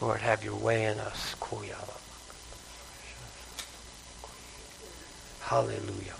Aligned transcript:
Lord, 0.00 0.20
have 0.20 0.44
your 0.44 0.56
way 0.56 0.84
in 0.84 0.98
us. 0.98 1.34
Hallelujah. 5.40 6.14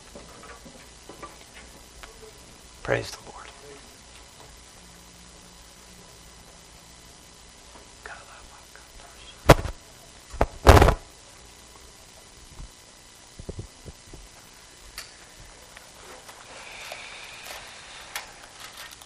Praise 2.83 3.11
the 3.11 3.19
Lord. 3.25 3.35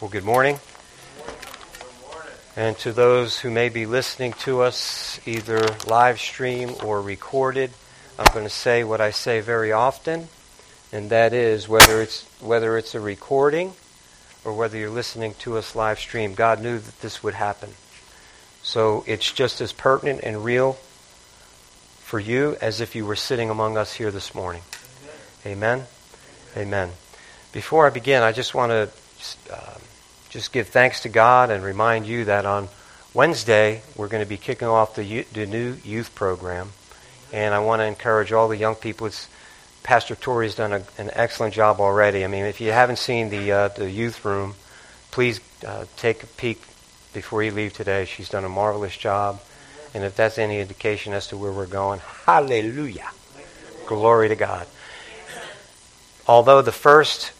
Well, 0.01 0.11
good 0.11 0.25
morning. 0.25 0.61
And 2.59 2.77
to 2.79 2.93
those 2.93 3.39
who 3.39 3.51
may 3.51 3.69
be 3.69 3.87
listening 3.87 4.33
to 4.41 4.63
us 4.63 5.21
either 5.25 5.65
live 5.87 6.19
stream 6.19 6.75
or 6.83 7.01
recorded, 7.01 7.71
I'm 8.19 8.27
going 8.33 8.47
to 8.47 8.51
say 8.51 8.83
what 8.83 9.01
I 9.01 9.13
say 9.13 9.41
very 9.41 9.71
often, 9.71 10.27
and 10.91 11.11
that 11.11 11.33
is 11.33 11.69
whether 11.69 12.03
it's 12.03 12.25
whether 12.41 12.77
it's 12.77 12.97
a 12.97 13.01
recording 13.01 13.75
or 14.45 14.55
whether 14.55 14.77
you're 14.77 14.91
listening 14.91 15.35
to 15.35 15.57
us 15.57 15.77
live 15.77 16.01
stream, 16.01 16.35
God 16.35 16.61
knew 16.61 16.81
that 16.81 17.01
this 17.01 17.23
would 17.23 17.35
happen. 17.35 17.71
So 18.61 19.05
it's 19.07 19.33
just 19.33 19.61
as 19.61 19.73
pertinent 19.73 20.25
and 20.25 20.45
real 20.45 20.73
for 22.01 22.19
you 22.19 22.57
as 22.61 22.81
if 22.81 22.97
you 22.97 23.07
were 23.07 23.15
sitting 23.15 23.51
among 23.51 23.79
us 23.79 23.93
here 23.93 24.11
this 24.11 24.35
morning. 24.35 24.63
Amen. 25.47 25.85
Amen. 26.57 26.91
Before 27.53 27.87
I 27.87 27.91
begin, 27.91 28.25
I 28.25 28.33
just 28.33 28.53
want 28.53 28.71
to 28.71 28.91
uh, 29.55 29.79
just 30.31 30.53
give 30.53 30.69
thanks 30.69 31.01
to 31.03 31.09
God 31.09 31.51
and 31.51 31.65
remind 31.65 32.07
you 32.07 32.27
that 32.27 32.45
on 32.45 32.69
Wednesday 33.15 33.83
we're 33.97 34.09
going 34.09 34.23
to 34.23 34.29
be 34.29 34.37
kicking 34.37 34.69
off 34.69 34.95
the, 34.95 35.23
the 35.33 35.47
new 35.47 35.77
youth 35.85 36.15
program, 36.15 36.71
and 37.33 37.55
I 37.55 37.61
want 37.61 37.81
to 37.81 37.87
encourage 37.87 38.33
all 38.33 38.49
the 38.49 38.57
young 38.57 38.75
people. 38.75 39.07
It's, 39.07 39.29
Pastor 39.83 40.15
Tori 40.15 40.47
has 40.47 40.55
done 40.55 40.73
a, 40.73 40.83
an 40.99 41.11
excellent 41.15 41.55
job 41.55 41.81
already. 41.81 42.25
I 42.25 42.27
mean, 42.27 42.45
if 42.45 42.61
you 42.61 42.73
haven't 42.73 42.99
seen 42.99 43.31
the 43.31 43.53
uh, 43.53 43.69
the 43.69 43.91
youth 43.91 44.25
room, 44.25 44.55
please 45.11 45.41
uh, 45.67 45.87
take 45.97 46.23
a 46.23 46.27
peek 46.27 46.61
before 47.15 47.43
you 47.43 47.51
leave 47.51 47.73
today. 47.73 48.05
She's 48.05 48.29
done 48.29 48.45
a 48.45 48.51
marvelous 48.51 48.97
job, 48.97 49.41
and 49.95 50.05
if 50.05 50.15
that's 50.15 50.37
any 50.37 50.61
indication 50.61 51.15
as 51.15 51.29
to 51.29 51.39
where 51.39 51.53
we're 51.53 51.67
going, 51.67 52.01
hallelujah, 52.27 53.09
glory 53.87 54.29
to 54.29 54.37
God. 54.37 54.67
Although 56.27 56.61
the 56.61 56.73
first 56.73 57.33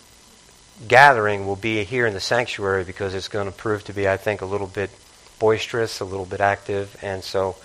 gathering 0.87 1.47
will 1.47 1.57
be 1.57 1.83
here 1.85 2.07
in 2.07 2.15
the 2.15 2.21
sanctuary 2.21 2.85
because 2.85 3.15
it's 3.15 3.29
going 3.29 3.47
to 3.47 3.57
prove 3.57 3.85
to 3.85 3.93
be, 3.93 4.09
I 4.09 4.17
think, 4.17 4.43
a 4.43 4.47
little 4.47 4.67
bit 4.67 4.91
boisterous, 5.39 6.01
a 6.01 6.05
little 6.05 6.27
bit 6.27 6.41
active, 6.41 6.97
and 7.03 7.25
so 7.25 7.57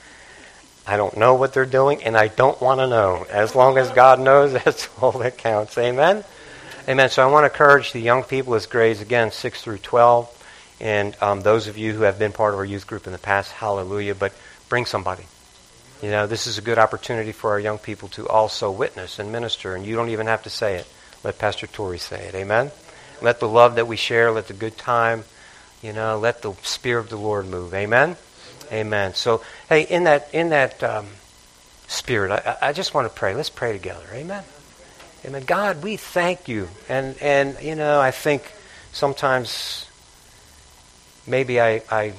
I 0.85 0.97
don't 0.97 1.15
know 1.17 1.35
what 1.35 1.53
they're 1.53 1.65
doing, 1.65 2.03
and 2.03 2.17
I 2.17 2.27
don't 2.27 2.59
want 2.61 2.79
to 2.79 2.87
know. 2.87 3.25
As 3.29 3.55
long 3.55 3.77
as 3.77 3.89
God 3.91 4.19
knows, 4.19 4.53
that's 4.63 4.89
all 5.01 5.11
that 5.19 5.37
counts. 5.37 5.77
Amen? 5.77 6.23
Amen. 6.87 7.09
So 7.09 7.23
I 7.23 7.31
want 7.31 7.43
to 7.45 7.51
encourage 7.51 7.93
the 7.93 8.01
young 8.01 8.23
people 8.23 8.55
as 8.55 8.65
grades, 8.65 9.01
again, 9.01 9.31
6 9.31 9.61
through 9.61 9.77
12, 9.77 10.77
and 10.81 11.15
um, 11.21 11.41
those 11.41 11.67
of 11.67 11.77
you 11.77 11.93
who 11.93 12.01
have 12.01 12.19
been 12.19 12.31
part 12.31 12.53
of 12.53 12.59
our 12.59 12.65
youth 12.65 12.87
group 12.87 13.05
in 13.07 13.13
the 13.13 13.19
past, 13.19 13.51
hallelujah, 13.51 14.15
but 14.15 14.33
bring 14.69 14.85
somebody. 14.85 15.23
You 16.01 16.11
know, 16.11 16.27
this 16.27 16.47
is 16.47 16.57
a 16.57 16.61
good 16.61 16.77
opportunity 16.77 17.31
for 17.31 17.51
our 17.51 17.59
young 17.59 17.77
people 17.77 18.09
to 18.09 18.27
also 18.27 18.69
witness 18.69 19.19
and 19.19 19.31
minister, 19.31 19.75
and 19.75 19.85
you 19.85 19.95
don't 19.95 20.09
even 20.09 20.27
have 20.27 20.43
to 20.43 20.49
say 20.49 20.75
it. 20.75 20.87
Let 21.23 21.39
Pastor 21.39 21.67
Tori 21.67 21.97
say 21.97 22.27
it. 22.27 22.35
Amen? 22.35 22.71
Let 23.23 23.39
the 23.39 23.47
love 23.47 23.75
that 23.75 23.87
we 23.87 23.95
share, 23.95 24.31
let 24.31 24.47
the 24.47 24.53
good 24.53 24.77
time, 24.77 25.23
you 25.81 25.93
know, 25.93 26.19
let 26.19 26.41
the 26.41 26.53
Spirit 26.61 27.05
of 27.05 27.09
the 27.09 27.17
Lord 27.17 27.47
move. 27.47 27.73
Amen? 27.73 28.17
Amen. 28.71 29.15
So, 29.15 29.41
hey, 29.69 29.83
in 29.83 30.03
that, 30.03 30.29
in 30.33 30.49
that 30.49 30.83
um, 30.83 31.07
spirit, 31.87 32.31
I, 32.31 32.57
I 32.69 32.73
just 32.73 32.93
want 32.93 33.07
to 33.07 33.13
pray. 33.17 33.33
Let's 33.33 33.49
pray 33.49 33.71
together. 33.71 34.03
Amen? 34.11 34.43
Amen. 35.25 35.43
God, 35.45 35.81
we 35.83 35.95
thank 35.95 36.49
you. 36.49 36.67
And, 36.89 37.15
and 37.21 37.57
you 37.61 37.75
know, 37.75 38.01
I 38.01 38.11
think 38.11 38.51
sometimes 38.91 39.89
maybe 41.25 41.61
I, 41.61 41.81
I, 41.89 42.13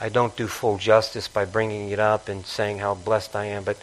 I 0.00 0.10
don't 0.10 0.36
do 0.36 0.46
full 0.46 0.78
justice 0.78 1.26
by 1.26 1.44
bringing 1.44 1.90
it 1.90 1.98
up 1.98 2.28
and 2.28 2.46
saying 2.46 2.78
how 2.78 2.94
blessed 2.94 3.34
I 3.34 3.46
am, 3.46 3.64
but 3.64 3.78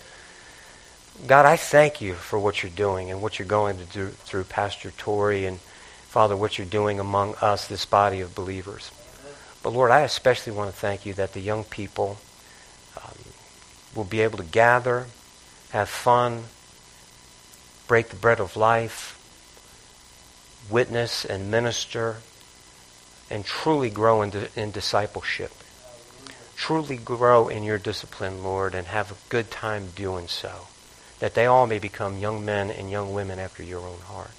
God, 1.27 1.45
I 1.45 1.57
thank 1.57 2.01
you 2.01 2.13
for 2.13 2.39
what 2.39 2.63
you're 2.63 2.71
doing 2.71 3.11
and 3.11 3.21
what 3.21 3.37
you're 3.37 3.47
going 3.47 3.77
to 3.77 3.85
do 3.85 4.07
through 4.07 4.45
Pastor 4.45 4.91
Tori 4.91 5.45
and 5.45 5.59
Father, 6.13 6.37
what 6.37 6.59
you're 6.59 6.67
doing 6.67 6.99
among 6.99 7.33
us, 7.41 7.65
this 7.65 7.87
body 7.87 8.21
of 8.21 8.35
believers. 8.35 8.91
But 9.63 9.73
Lord, 9.73 9.89
I 9.89 10.01
especially 10.01 10.53
want 10.53 10.69
to 10.69 10.77
thank 10.77 11.07
you 11.07 11.15
that 11.15 11.33
the 11.33 11.39
young 11.39 11.63
people 11.63 12.19
um, 12.95 13.17
will 13.95 14.03
be 14.03 14.21
able 14.21 14.37
to 14.37 14.43
gather, 14.43 15.07
have 15.71 15.89
fun, 15.89 16.43
break 17.87 18.09
the 18.09 18.15
bread 18.15 18.39
of 18.39 18.55
life, 18.55 19.19
witness 20.69 21.25
and 21.25 21.49
minister, 21.49 22.17
and 23.31 23.43
truly 23.43 23.89
grow 23.89 24.21
in, 24.21 24.31
in 24.55 24.69
discipleship. 24.69 25.51
Truly 26.55 26.97
grow 26.97 27.47
in 27.47 27.63
your 27.63 27.79
discipline, 27.79 28.43
Lord, 28.43 28.75
and 28.75 28.85
have 28.85 29.11
a 29.11 29.29
good 29.29 29.49
time 29.49 29.87
doing 29.95 30.27
so, 30.27 30.67
that 31.17 31.33
they 31.33 31.47
all 31.47 31.65
may 31.65 31.79
become 31.79 32.19
young 32.19 32.45
men 32.45 32.69
and 32.69 32.91
young 32.91 33.15
women 33.15 33.39
after 33.39 33.63
your 33.63 33.81
own 33.81 34.01
heart. 34.01 34.29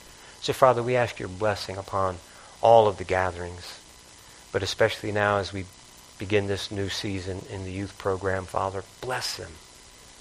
So, 0.44 0.53
Father, 0.53 0.82
we 0.82 0.94
ask 0.94 1.19
your 1.19 1.31
blessing 1.31 1.78
upon 1.78 2.19
all 2.60 2.87
of 2.87 2.99
the 2.99 3.05
gatherings, 3.05 3.81
but 4.53 4.62
especially 4.62 5.10
now 5.10 5.38
as 5.38 5.55
we 5.55 5.65
begin 6.19 6.49
this 6.49 6.71
new 6.71 6.91
season 6.91 7.47
in 7.50 7.65
the 7.65 7.72
youth 7.72 7.97
program, 7.97 8.44
Father, 8.44 8.84
bless 9.00 9.38
them. 9.38 9.53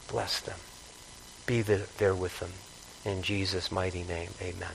Bless 0.07 0.39
them. 0.39 0.57
Be 1.45 1.61
the, 1.61 1.87
there 1.97 2.15
with 2.15 2.39
them. 2.39 2.51
In 3.03 3.21
Jesus' 3.21 3.69
mighty 3.69 4.03
name, 4.03 4.29
amen. 4.41 4.71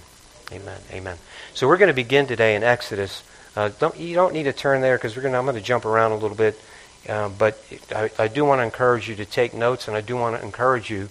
Amen. 0.52 0.82
Amen. 0.92 1.16
So 1.54 1.66
we're 1.66 1.78
going 1.78 1.88
to 1.88 1.94
begin 1.94 2.26
today 2.26 2.54
in 2.54 2.62
Exodus. 2.62 3.22
Uh, 3.56 3.70
don't, 3.78 3.96
you 3.96 4.14
don't 4.14 4.34
need 4.34 4.44
to 4.44 4.52
turn 4.52 4.82
there 4.82 4.98
because 4.98 5.16
we're 5.16 5.22
going. 5.22 5.34
I'm 5.34 5.46
going 5.46 5.56
to 5.56 5.62
jump 5.62 5.86
around 5.86 6.12
a 6.12 6.16
little 6.16 6.36
bit, 6.36 6.60
uh, 7.08 7.30
but 7.30 7.58
I, 7.96 8.10
I 8.18 8.28
do 8.28 8.44
want 8.44 8.58
to 8.58 8.64
encourage 8.64 9.08
you 9.08 9.14
to 9.14 9.24
take 9.24 9.54
notes, 9.54 9.88
and 9.88 9.96
I 9.96 10.02
do 10.02 10.14
want 10.14 10.36
to 10.38 10.44
encourage 10.44 10.90
you 10.90 11.08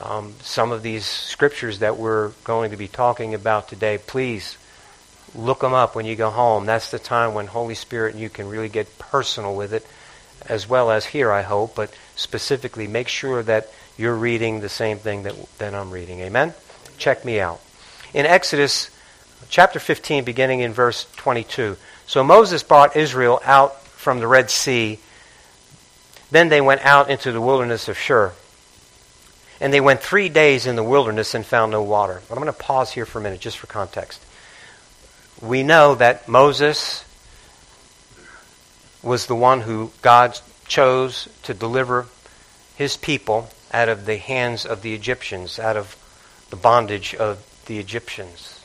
um, 0.00 0.34
some 0.42 0.72
of 0.72 0.82
these 0.82 1.04
scriptures 1.04 1.80
that 1.80 1.96
we're 1.96 2.30
going 2.44 2.70
to 2.70 2.76
be 2.76 2.88
talking 2.88 3.34
about 3.34 3.68
today, 3.68 3.98
please 3.98 4.56
look 5.34 5.60
them 5.60 5.74
up 5.74 5.94
when 5.94 6.06
you 6.06 6.16
go 6.16 6.30
home. 6.30 6.66
That's 6.66 6.90
the 6.90 6.98
time 6.98 7.34
when 7.34 7.46
Holy 7.46 7.74
Spirit 7.74 8.14
and 8.14 8.22
you 8.22 8.30
can 8.30 8.48
really 8.48 8.68
get 8.68 8.98
personal 8.98 9.56
with 9.56 9.72
it, 9.72 9.86
as 10.48 10.68
well 10.68 10.90
as 10.90 11.04
here, 11.06 11.32
I 11.32 11.42
hope, 11.42 11.74
but 11.74 11.92
specifically 12.16 12.86
make 12.86 13.08
sure 13.08 13.42
that 13.42 13.68
you're 13.96 14.14
reading 14.14 14.60
the 14.60 14.68
same 14.68 14.98
thing 14.98 15.24
that, 15.24 15.34
that 15.58 15.74
I'm 15.74 15.90
reading. 15.90 16.20
Amen? 16.20 16.54
Check 16.96 17.24
me 17.24 17.40
out. 17.40 17.60
In 18.14 18.24
Exodus 18.24 18.90
chapter 19.50 19.78
15, 19.78 20.24
beginning 20.24 20.60
in 20.60 20.72
verse 20.72 21.06
22. 21.16 21.76
So 22.06 22.24
Moses 22.24 22.62
brought 22.62 22.96
Israel 22.96 23.40
out 23.44 23.82
from 23.82 24.20
the 24.20 24.28
Red 24.28 24.50
Sea. 24.50 24.98
Then 26.30 26.48
they 26.48 26.60
went 26.60 26.84
out 26.84 27.10
into 27.10 27.32
the 27.32 27.40
wilderness 27.40 27.88
of 27.88 27.98
Shur. 27.98 28.32
And 29.60 29.72
they 29.72 29.80
went 29.80 30.00
three 30.00 30.28
days 30.28 30.66
in 30.66 30.76
the 30.76 30.84
wilderness 30.84 31.34
and 31.34 31.44
found 31.44 31.72
no 31.72 31.82
water. 31.82 32.22
But 32.28 32.36
I'm 32.36 32.42
going 32.42 32.54
to 32.54 32.58
pause 32.58 32.92
here 32.92 33.06
for 33.06 33.18
a 33.18 33.22
minute 33.22 33.40
just 33.40 33.58
for 33.58 33.66
context. 33.66 34.24
We 35.42 35.62
know 35.62 35.94
that 35.96 36.28
Moses 36.28 37.04
was 39.02 39.26
the 39.26 39.34
one 39.34 39.60
who 39.60 39.90
God 40.02 40.38
chose 40.66 41.28
to 41.44 41.54
deliver 41.54 42.06
his 42.76 42.96
people 42.96 43.48
out 43.72 43.88
of 43.88 44.06
the 44.06 44.16
hands 44.16 44.64
of 44.64 44.82
the 44.82 44.94
Egyptians, 44.94 45.58
out 45.58 45.76
of 45.76 45.96
the 46.50 46.56
bondage 46.56 47.14
of 47.14 47.44
the 47.66 47.78
Egyptians. 47.78 48.60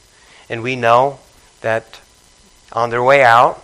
And 0.50 0.64
we 0.64 0.76
know 0.76 1.20
that 1.62 2.00
on 2.72 2.90
their 2.90 3.04
way 3.04 3.24
out, 3.24 3.64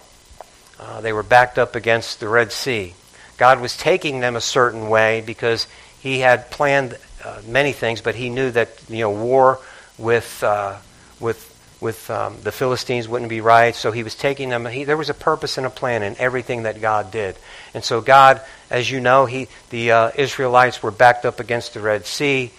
uh, 0.79 1.01
they 1.01 1.13
were 1.13 1.23
backed 1.23 1.57
up 1.57 1.75
against 1.75 2.19
the 2.19 2.29
Red 2.29 2.51
Sea. 2.51 2.93
God 3.37 3.59
was 3.59 3.75
taking 3.75 4.19
them 4.19 4.35
a 4.35 4.41
certain 4.41 4.89
way 4.89 5.21
because 5.21 5.67
he 5.99 6.19
had 6.19 6.51
planned 6.51 6.97
uh, 7.23 7.41
many 7.47 7.73
things, 7.73 8.01
but 8.01 8.15
he 8.15 8.29
knew 8.29 8.51
that 8.51 8.69
you 8.89 8.99
know 8.99 9.11
war 9.11 9.59
with 9.97 10.43
uh, 10.43 10.77
with 11.19 11.45
with 11.81 12.09
um, 12.09 12.37
the 12.43 12.51
Philistines 12.51 13.07
wouldn't 13.07 13.29
be 13.29 13.41
right. 13.41 13.73
So 13.75 13.91
he 13.91 14.03
was 14.03 14.15
taking 14.15 14.49
them. 14.49 14.65
He, 14.65 14.83
there 14.83 14.97
was 14.97 15.09
a 15.09 15.13
purpose 15.13 15.57
and 15.57 15.65
a 15.65 15.69
plan 15.69 16.03
in 16.03 16.15
everything 16.17 16.63
that 16.63 16.81
God 16.81 17.11
did. 17.11 17.37
And 17.73 17.83
so 17.83 18.01
God, 18.01 18.41
as 18.69 18.89
you 18.89 18.99
know, 18.99 19.25
he 19.25 19.47
the 19.69 19.91
uh, 19.91 20.11
Israelites 20.15 20.83
were 20.83 20.91
backed 20.91 21.25
up 21.25 21.39
against 21.39 21.73
the 21.73 21.79
Red 21.79 22.05
Sea. 22.05 22.51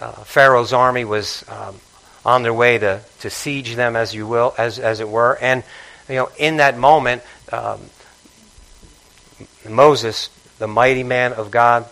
Uh, 0.00 0.12
Pharaoh's 0.24 0.72
army 0.72 1.04
was 1.04 1.44
um, 1.48 1.76
on 2.24 2.42
their 2.42 2.54
way 2.54 2.78
to, 2.78 3.00
to 3.20 3.30
siege 3.30 3.74
them, 3.74 3.94
as 3.94 4.14
you 4.14 4.26
will, 4.26 4.54
as 4.56 4.78
as 4.78 5.00
it 5.00 5.08
were. 5.08 5.36
And 5.40 5.62
you 6.08 6.16
know, 6.16 6.30
in 6.38 6.56
that 6.56 6.78
moment, 6.78 7.22
um, 7.52 7.80
Moses, 9.68 10.28
the 10.58 10.66
mighty 10.66 11.04
man 11.04 11.32
of 11.32 11.50
God, 11.50 11.86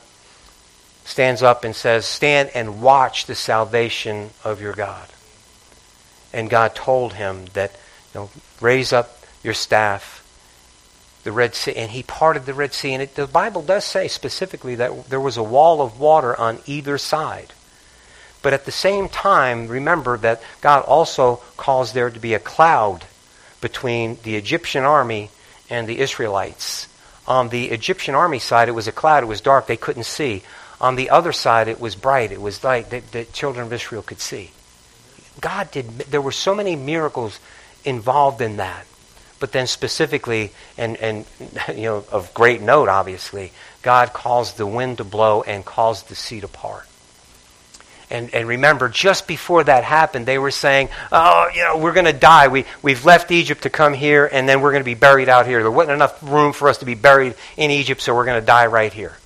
stands 1.05 1.43
up 1.43 1.65
and 1.65 1.75
says, 1.75 2.07
Stand 2.07 2.51
and 2.55 2.83
watch 2.83 3.27
the 3.27 3.35
salvation 3.35 4.31
of 4.45 4.61
your 4.61 4.73
God. 4.73 5.09
And 6.33 6.49
God 6.49 6.75
told 6.75 7.15
him 7.15 7.47
that, 7.55 7.73
you 8.15 8.21
know, 8.21 8.31
raise 8.61 8.93
up 8.93 9.19
your 9.43 9.55
staff 9.55 10.21
the 11.23 11.33
Red 11.33 11.55
Sea, 11.55 11.77
and 11.77 11.91
he 11.91 12.03
parted 12.03 12.47
the 12.47 12.55
Red 12.55 12.73
Sea. 12.73 12.95
And 12.95 13.03
it, 13.03 13.15
the 13.15 13.27
Bible 13.27 13.63
does 13.63 13.85
say 13.85 14.09
specifically 14.09 14.77
that 14.77 15.11
there 15.11 15.21
was 15.21 15.37
a 15.37 15.43
wall 15.43 15.83
of 15.83 16.01
water 16.01 16.39
on 16.39 16.61
either 16.67 16.99
side. 16.99 17.53
But 18.43 18.55
at 18.55 18.65
the 18.65 18.73
same 18.73 19.09
time, 19.09 19.69
remember 19.69 20.17
that 20.19 20.43
God 20.63 20.85
also 20.85 21.43
caused 21.57 21.95
there 21.95 22.11
to 22.11 22.19
be 22.19 22.33
a 22.33 22.39
cloud 22.39 23.05
between 23.61 24.19
the 24.23 24.37
Egyptian 24.37 24.85
army 24.85 25.31
and 25.69 25.87
the 25.87 25.99
Israelites. 25.99 26.89
On 27.27 27.51
the 27.51 27.71
Egyptian 27.71 28.15
army 28.15 28.39
side, 28.39 28.69
it 28.69 28.73
was 28.73 28.89
a 28.89 28.93
cloud. 28.93 29.23
It 29.23 29.27
was 29.27 29.43
dark. 29.43 29.67
They 29.67 29.77
couldn't 29.77 30.05
see. 30.05 30.43
On 30.81 30.97
the 30.97 31.11
other 31.11 31.33
side, 31.33 31.69
it 31.69 31.81
was 31.81 31.95
bright. 31.95 32.33
It 32.33 32.41
was 32.41 32.65
light 32.65 32.91
that 32.91 33.13
the 33.13 33.25
children 33.25 33.67
of 33.67 33.73
Israel 33.73 34.03
could 34.03 34.21
see. 34.21 34.51
God 35.41 35.71
did, 35.71 35.87
there 35.87 36.23
were 36.23 36.33
so 36.33 36.55
many 36.55 36.77
miracles 36.77 37.39
involved 37.85 38.41
in 38.41 38.57
that. 38.57 38.87
But 39.41 39.53
then 39.53 39.67
specifically, 39.67 40.53
and, 40.77 40.97
and 40.99 41.25
you 41.69 41.83
know, 41.83 42.05
of 42.11 42.33
great 42.35 42.61
note, 42.61 42.89
obviously, 42.89 43.53
God 43.83 44.13
caused 44.13 44.57
the 44.57 44.67
wind 44.67 44.99
to 44.99 45.05
blow 45.05 45.43
and 45.43 45.65
caused 45.65 46.09
the 46.09 46.15
sea 46.15 46.41
to 46.41 46.49
part. 46.49 46.87
And, 48.11 48.35
and 48.35 48.49
remember, 48.49 48.89
just 48.89 49.29
before 49.29 49.63
that 49.65 49.85
happened, 49.85 50.27
they 50.27 50.39
were 50.39 50.51
saying, 50.51 50.89
oh, 51.13 51.49
you 51.55 51.63
know, 51.63 51.79
we're 51.79 51.93
going 51.93 52.07
to 52.07 52.13
die. 52.13 52.49
We, 52.49 52.65
we've 52.83 53.05
left 53.05 53.31
Egypt 53.31 53.63
to 53.63 53.71
come 53.71 53.95
here, 53.95 54.29
and 54.31 54.49
then 54.49 54.61
we're 54.61 54.73
going 54.73 54.83
to 54.83 54.85
be 54.85 54.95
buried 54.95 55.29
out 55.29 55.47
here. 55.47 55.63
There 55.63 55.71
wasn't 55.71 55.95
enough 55.95 56.21
room 56.23 56.53
for 56.53 56.69
us 56.69 56.79
to 56.79 56.85
be 56.85 56.97
buried 56.97 57.37
in 57.57 57.71
Egypt, 57.71 58.01
so 58.01 58.15
we're 58.15 58.25
going 58.25 58.41
to 58.41 58.47
die 58.47 58.67
right 58.67 58.93
here. 58.93 59.17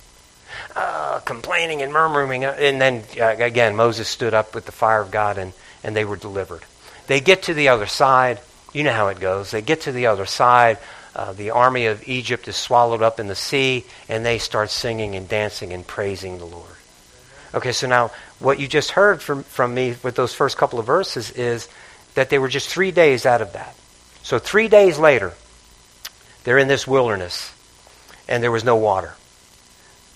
Uh, 0.75 1.19
complaining 1.19 1.81
and 1.81 1.93
murmuring. 1.93 2.43
Uh, 2.43 2.51
and 2.59 2.81
then, 2.81 3.03
uh, 3.19 3.35
again, 3.39 3.77
Moses 3.77 4.09
stood 4.09 4.33
up 4.33 4.53
with 4.53 4.65
the 4.65 4.73
fire 4.73 4.99
of 4.99 5.09
God, 5.09 5.37
and, 5.37 5.53
and 5.83 5.95
they 5.95 6.03
were 6.03 6.17
delivered. 6.17 6.63
They 7.07 7.21
get 7.21 7.43
to 7.43 7.53
the 7.53 7.69
other 7.69 7.85
side. 7.85 8.41
You 8.73 8.83
know 8.83 8.91
how 8.91 9.07
it 9.07 9.21
goes. 9.21 9.51
They 9.51 9.61
get 9.61 9.81
to 9.81 9.93
the 9.93 10.07
other 10.07 10.25
side. 10.25 10.77
Uh, 11.15 11.31
the 11.31 11.51
army 11.51 11.85
of 11.85 12.05
Egypt 12.09 12.49
is 12.49 12.57
swallowed 12.57 13.01
up 13.01 13.21
in 13.21 13.27
the 13.27 13.35
sea, 13.35 13.85
and 14.09 14.25
they 14.25 14.37
start 14.37 14.69
singing 14.69 15.15
and 15.15 15.29
dancing 15.29 15.71
and 15.71 15.87
praising 15.87 16.39
the 16.39 16.45
Lord. 16.45 16.75
Okay, 17.53 17.71
so 17.71 17.87
now 17.87 18.11
what 18.39 18.59
you 18.59 18.67
just 18.67 18.91
heard 18.91 19.21
from, 19.21 19.43
from 19.43 19.73
me 19.73 19.95
with 20.03 20.15
those 20.15 20.33
first 20.33 20.57
couple 20.57 20.77
of 20.77 20.85
verses 20.85 21.31
is 21.31 21.69
that 22.15 22.29
they 22.29 22.37
were 22.37 22.49
just 22.49 22.67
three 22.67 22.91
days 22.91 23.25
out 23.25 23.41
of 23.41 23.53
that. 23.53 23.75
So 24.23 24.39
three 24.39 24.67
days 24.67 24.99
later, 24.99 25.31
they're 26.43 26.57
in 26.57 26.67
this 26.67 26.85
wilderness, 26.85 27.53
and 28.27 28.43
there 28.43 28.51
was 28.51 28.65
no 28.65 28.75
water. 28.75 29.13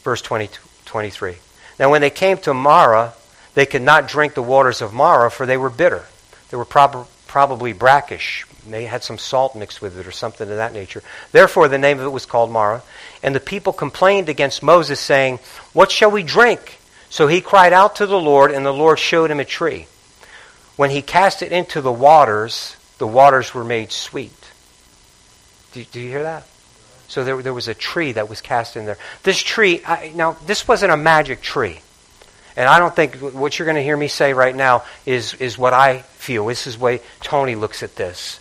Verse 0.09 0.23
20, 0.23 0.49
23. 0.85 1.35
Now 1.77 1.91
when 1.91 2.01
they 2.01 2.09
came 2.09 2.39
to 2.39 2.51
Marah, 2.51 3.13
they 3.53 3.67
could 3.67 3.83
not 3.83 4.07
drink 4.07 4.33
the 4.33 4.41
waters 4.41 4.81
of 4.81 4.91
Marah, 4.91 5.29
for 5.29 5.45
they 5.45 5.55
were 5.55 5.69
bitter. 5.69 6.03
They 6.49 6.57
were 6.57 6.65
prob- 6.65 7.07
probably 7.27 7.73
brackish. 7.73 8.47
They 8.67 8.85
had 8.85 9.03
some 9.03 9.19
salt 9.19 9.55
mixed 9.55 9.83
with 9.83 9.99
it 9.99 10.07
or 10.07 10.11
something 10.11 10.49
of 10.49 10.55
that 10.55 10.73
nature. 10.73 11.03
Therefore, 11.31 11.67
the 11.67 11.77
name 11.77 11.99
of 11.99 12.07
it 12.07 12.11
was 12.11 12.25
called 12.25 12.49
Marah. 12.49 12.81
And 13.21 13.35
the 13.35 13.39
people 13.39 13.71
complained 13.71 14.29
against 14.29 14.63
Moses, 14.63 14.99
saying, 14.99 15.37
What 15.73 15.91
shall 15.91 16.09
we 16.09 16.23
drink? 16.23 16.79
So 17.11 17.27
he 17.27 17.39
cried 17.39 17.71
out 17.71 17.97
to 17.97 18.07
the 18.07 18.19
Lord, 18.19 18.49
and 18.49 18.65
the 18.65 18.73
Lord 18.73 18.97
showed 18.97 19.29
him 19.29 19.39
a 19.39 19.45
tree. 19.45 19.85
When 20.75 20.89
he 20.89 21.03
cast 21.03 21.43
it 21.43 21.51
into 21.51 21.81
the 21.81 21.91
waters, 21.91 22.75
the 22.97 23.05
waters 23.05 23.53
were 23.53 23.63
made 23.63 23.91
sweet. 23.91 24.33
Do, 25.73 25.83
do 25.83 25.99
you 25.99 26.09
hear 26.09 26.23
that? 26.23 26.48
So 27.09 27.23
there, 27.23 27.41
there 27.41 27.53
was 27.53 27.67
a 27.67 27.73
tree 27.73 28.13
that 28.13 28.29
was 28.29 28.39
cast 28.39 28.77
in 28.77 28.85
there. 28.85 28.97
This 29.23 29.39
tree, 29.39 29.81
I, 29.85 30.13
now, 30.15 30.37
this 30.45 30.67
wasn't 30.67 30.93
a 30.93 30.97
magic 30.97 31.41
tree. 31.41 31.81
And 32.55 32.67
I 32.67 32.77
don't 32.77 32.95
think 32.95 33.15
what 33.15 33.57
you're 33.57 33.65
going 33.65 33.77
to 33.77 33.83
hear 33.83 33.97
me 33.97 34.07
say 34.07 34.33
right 34.33 34.55
now 34.55 34.83
is, 35.05 35.33
is 35.35 35.57
what 35.57 35.73
I 35.73 35.99
feel. 35.99 36.45
This 36.45 36.67
is 36.67 36.77
the 36.77 36.83
way 36.83 37.01
Tony 37.21 37.55
looks 37.55 37.83
at 37.83 37.95
this. 37.95 38.39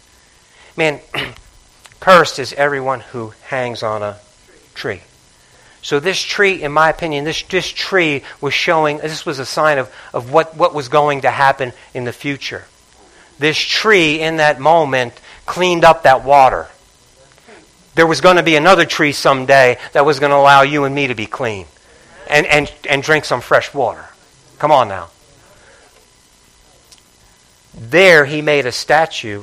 Man, 0.76 1.00
cursed 2.00 2.38
is 2.38 2.52
everyone 2.52 3.00
who 3.00 3.32
hangs 3.46 3.82
on 3.82 4.02
a 4.02 4.18
tree. 4.74 5.00
So 5.80 5.98
this 5.98 6.20
tree, 6.20 6.62
in 6.62 6.72
my 6.72 6.90
opinion, 6.90 7.24
this, 7.24 7.42
this 7.44 7.68
tree 7.68 8.22
was 8.40 8.52
showing, 8.52 8.98
this 8.98 9.24
was 9.24 9.38
a 9.38 9.46
sign 9.46 9.78
of, 9.78 9.94
of 10.12 10.30
what, 10.30 10.56
what 10.56 10.74
was 10.74 10.88
going 10.88 11.22
to 11.22 11.30
happen 11.30 11.72
in 11.94 12.04
the 12.04 12.12
future. 12.12 12.64
This 13.38 13.56
tree, 13.56 14.20
in 14.20 14.36
that 14.36 14.60
moment, 14.60 15.14
cleaned 15.46 15.84
up 15.84 16.02
that 16.02 16.24
water. 16.24 16.66
There 17.98 18.06
was 18.06 18.20
going 18.20 18.36
to 18.36 18.44
be 18.44 18.54
another 18.54 18.84
tree 18.84 19.10
someday 19.10 19.76
that 19.92 20.06
was 20.06 20.20
going 20.20 20.30
to 20.30 20.36
allow 20.36 20.62
you 20.62 20.84
and 20.84 20.94
me 20.94 21.08
to 21.08 21.16
be 21.16 21.26
clean 21.26 21.66
and, 22.30 22.46
and, 22.46 22.72
and 22.88 23.02
drink 23.02 23.24
some 23.24 23.40
fresh 23.40 23.74
water. 23.74 24.04
Come 24.60 24.70
on 24.70 24.86
now. 24.86 25.08
There 27.74 28.24
he 28.24 28.40
made 28.40 28.66
a 28.66 28.70
statue 28.70 29.42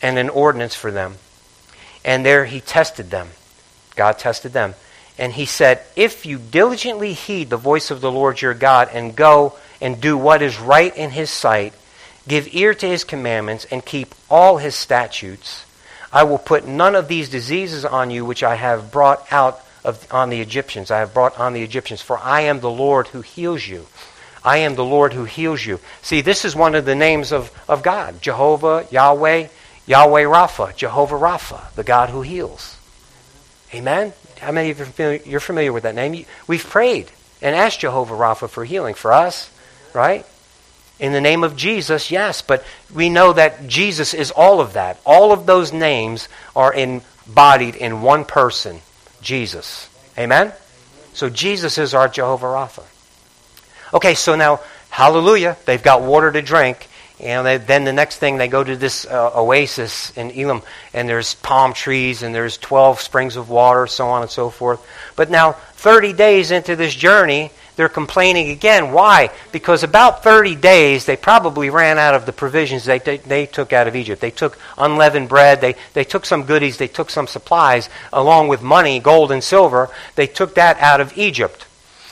and 0.00 0.16
an 0.18 0.30
ordinance 0.30 0.74
for 0.74 0.90
them. 0.90 1.16
And 2.06 2.24
there 2.24 2.46
he 2.46 2.62
tested 2.62 3.10
them. 3.10 3.28
God 3.96 4.18
tested 4.18 4.54
them. 4.54 4.74
And 5.18 5.34
he 5.34 5.44
said, 5.44 5.82
If 5.94 6.24
you 6.24 6.38
diligently 6.38 7.12
heed 7.12 7.50
the 7.50 7.58
voice 7.58 7.90
of 7.90 8.00
the 8.00 8.10
Lord 8.10 8.40
your 8.40 8.54
God 8.54 8.88
and 8.94 9.14
go 9.14 9.58
and 9.78 10.00
do 10.00 10.16
what 10.16 10.40
is 10.40 10.58
right 10.58 10.96
in 10.96 11.10
his 11.10 11.28
sight, 11.28 11.74
give 12.26 12.54
ear 12.54 12.72
to 12.72 12.88
his 12.88 13.04
commandments, 13.04 13.66
and 13.70 13.84
keep 13.84 14.14
all 14.30 14.56
his 14.56 14.74
statutes, 14.74 15.66
I 16.12 16.24
will 16.24 16.38
put 16.38 16.66
none 16.66 16.94
of 16.94 17.08
these 17.08 17.28
diseases 17.28 17.84
on 17.84 18.10
you 18.10 18.24
which 18.24 18.42
I 18.42 18.54
have 18.54 18.92
brought 18.92 19.32
out 19.32 19.60
of, 19.84 20.06
on 20.12 20.30
the 20.30 20.40
Egyptians. 20.40 20.90
I 20.90 20.98
have 20.98 21.14
brought 21.14 21.38
on 21.38 21.52
the 21.52 21.62
Egyptians, 21.62 22.02
for 22.02 22.18
I 22.18 22.42
am 22.42 22.60
the 22.60 22.70
Lord 22.70 23.08
who 23.08 23.22
heals 23.22 23.66
you. 23.66 23.86
I 24.44 24.58
am 24.58 24.74
the 24.74 24.84
Lord 24.84 25.12
who 25.12 25.24
heals 25.24 25.64
you. 25.64 25.80
See, 26.02 26.20
this 26.20 26.44
is 26.44 26.54
one 26.56 26.74
of 26.74 26.84
the 26.84 26.94
names 26.94 27.32
of, 27.32 27.50
of 27.68 27.82
God 27.82 28.20
Jehovah, 28.20 28.86
Yahweh, 28.90 29.48
Yahweh 29.86 30.24
Rapha, 30.24 30.76
Jehovah 30.76 31.16
Rapha, 31.16 31.72
the 31.74 31.84
God 31.84 32.10
who 32.10 32.22
heals. 32.22 32.76
Amen? 33.74 34.12
How 34.40 34.52
many 34.52 34.70
of 34.70 34.78
you 34.78 34.84
are 34.84 34.86
familiar, 34.86 35.20
you're 35.24 35.40
familiar 35.40 35.72
with 35.72 35.84
that 35.84 35.94
name? 35.94 36.26
We've 36.46 36.64
prayed 36.68 37.10
and 37.40 37.54
asked 37.54 37.80
Jehovah 37.80 38.14
Rapha 38.14 38.50
for 38.50 38.64
healing 38.64 38.94
for 38.94 39.12
us, 39.12 39.50
right? 39.94 40.26
In 41.00 41.12
the 41.12 41.20
name 41.20 41.42
of 41.42 41.56
Jesus, 41.56 42.10
yes, 42.10 42.42
but 42.42 42.64
we 42.94 43.08
know 43.08 43.32
that 43.32 43.66
Jesus 43.66 44.14
is 44.14 44.30
all 44.30 44.60
of 44.60 44.74
that. 44.74 45.00
All 45.04 45.32
of 45.32 45.46
those 45.46 45.72
names 45.72 46.28
are 46.54 46.72
embodied 46.72 47.74
in 47.74 48.02
one 48.02 48.24
person, 48.24 48.80
Jesus. 49.20 49.88
Amen? 50.16 50.52
So 51.14 51.28
Jesus 51.28 51.78
is 51.78 51.94
our 51.94 52.08
Jehovah 52.08 52.46
Rapha. 52.46 52.84
Okay, 53.94 54.14
so 54.14 54.36
now, 54.36 54.60
hallelujah, 54.90 55.56
they've 55.66 55.82
got 55.82 56.02
water 56.02 56.30
to 56.30 56.42
drink. 56.42 56.88
And 57.20 57.46
then 57.66 57.84
the 57.84 57.92
next 57.92 58.16
thing, 58.16 58.36
they 58.36 58.48
go 58.48 58.64
to 58.64 58.74
this 58.74 59.06
uh, 59.06 59.30
oasis 59.34 60.10
in 60.16 60.32
Elim, 60.32 60.62
and 60.92 61.08
there's 61.08 61.34
palm 61.34 61.72
trees, 61.72 62.22
and 62.22 62.34
there's 62.34 62.58
12 62.58 63.00
springs 63.00 63.36
of 63.36 63.48
water, 63.48 63.86
so 63.86 64.08
on 64.08 64.22
and 64.22 64.30
so 64.30 64.50
forth. 64.50 64.84
But 65.14 65.30
now, 65.30 65.52
30 65.52 66.14
days 66.14 66.50
into 66.50 66.74
this 66.74 66.94
journey, 66.94 67.52
they're 67.76 67.88
complaining 67.88 68.50
again. 68.50 68.92
Why? 68.92 69.30
Because 69.50 69.82
about 69.82 70.22
30 70.22 70.56
days, 70.56 71.06
they 71.06 71.16
probably 71.16 71.70
ran 71.70 71.98
out 71.98 72.14
of 72.14 72.26
the 72.26 72.32
provisions 72.32 72.84
they, 72.84 72.98
they, 72.98 73.16
they, 73.18 73.46
took 73.46 73.72
out 73.72 73.88
of 73.88 73.96
Egypt. 73.96 74.20
They 74.20 74.30
took 74.30 74.58
unleavened 74.76 75.28
bread, 75.28 75.60
they, 75.60 75.76
they 75.94 76.04
took 76.04 76.26
some 76.26 76.44
goodies, 76.44 76.76
they 76.76 76.88
took 76.88 77.08
some 77.10 77.26
supplies, 77.26 77.88
along 78.12 78.48
with 78.48 78.62
money, 78.62 79.00
gold 79.00 79.32
and 79.32 79.42
silver. 79.42 79.88
They 80.16 80.26
took 80.26 80.54
that 80.56 80.78
out 80.80 81.00
of 81.00 81.16
Egypt. 81.16 81.66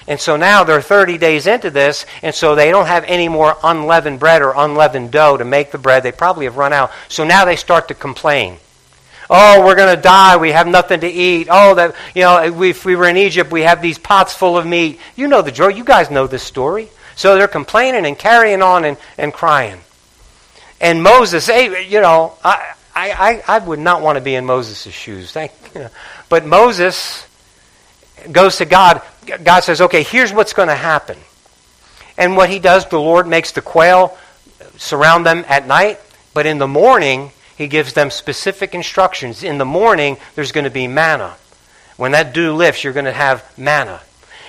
And 0.08 0.18
so 0.18 0.36
now 0.36 0.64
they're 0.64 0.80
30 0.80 1.18
days 1.18 1.46
into 1.46 1.70
this, 1.70 2.06
and 2.22 2.34
so 2.34 2.54
they 2.54 2.70
don't 2.70 2.86
have 2.86 3.04
any 3.04 3.28
more 3.28 3.56
unleavened 3.62 4.18
bread 4.18 4.42
or 4.42 4.54
unleavened 4.56 5.12
dough 5.12 5.36
to 5.36 5.44
make 5.44 5.72
the 5.72 5.78
bread. 5.78 6.02
They 6.02 6.12
probably 6.12 6.46
have 6.46 6.56
run 6.56 6.72
out. 6.72 6.90
So 7.08 7.24
now 7.24 7.44
they 7.44 7.56
start 7.56 7.88
to 7.88 7.94
complain. 7.94 8.58
Oh, 9.32 9.64
we're 9.64 9.76
going 9.76 9.94
to 9.94 10.02
die. 10.02 10.36
We 10.38 10.50
have 10.50 10.66
nothing 10.66 11.00
to 11.00 11.08
eat. 11.08 11.46
Oh, 11.48 11.76
that 11.76 11.94
you 12.16 12.22
know, 12.22 12.42
if 12.42 12.84
we 12.84 12.96
were 12.96 13.08
in 13.08 13.16
Egypt, 13.16 13.52
we 13.52 13.62
have 13.62 13.80
these 13.80 13.96
pots 13.96 14.34
full 14.34 14.58
of 14.58 14.66
meat. 14.66 14.98
You 15.14 15.28
know 15.28 15.40
the 15.40 15.54
story. 15.54 15.76
You 15.76 15.84
guys 15.84 16.10
know 16.10 16.26
this 16.26 16.42
story. 16.42 16.88
So 17.14 17.36
they're 17.36 17.46
complaining 17.46 18.06
and 18.06 18.18
carrying 18.18 18.60
on 18.60 18.84
and, 18.84 18.96
and 19.16 19.32
crying. 19.32 19.80
And 20.80 21.02
Moses, 21.02 21.46
hey, 21.46 21.86
you 21.86 22.00
know, 22.00 22.32
I, 22.42 22.72
I, 22.94 23.42
I 23.46 23.58
would 23.58 23.78
not 23.78 24.02
want 24.02 24.16
to 24.16 24.24
be 24.24 24.34
in 24.34 24.46
Moses' 24.46 24.92
shoes. 24.92 25.30
Thank, 25.30 25.52
you. 25.74 25.88
But 26.28 26.44
Moses 26.44 27.26
goes 28.32 28.56
to 28.56 28.64
God. 28.64 29.02
God 29.44 29.60
says, 29.60 29.80
okay, 29.80 30.02
here's 30.02 30.32
what's 30.32 30.54
going 30.54 30.68
to 30.68 30.74
happen. 30.74 31.18
And 32.18 32.36
what 32.36 32.50
he 32.50 32.58
does, 32.58 32.86
the 32.88 32.98
Lord 32.98 33.28
makes 33.28 33.52
the 33.52 33.62
quail 33.62 34.16
surround 34.76 35.24
them 35.24 35.44
at 35.46 35.66
night, 35.66 36.00
but 36.34 36.46
in 36.46 36.58
the 36.58 36.68
morning, 36.68 37.32
he 37.60 37.68
gives 37.68 37.92
them 37.92 38.10
specific 38.10 38.74
instructions. 38.74 39.42
In 39.42 39.58
the 39.58 39.66
morning, 39.66 40.16
there's 40.34 40.50
going 40.50 40.64
to 40.64 40.70
be 40.70 40.88
manna. 40.88 41.36
When 41.98 42.12
that 42.12 42.32
dew 42.32 42.54
lifts, 42.54 42.82
you're 42.82 42.94
going 42.94 43.04
to 43.04 43.12
have 43.12 43.44
manna. 43.58 44.00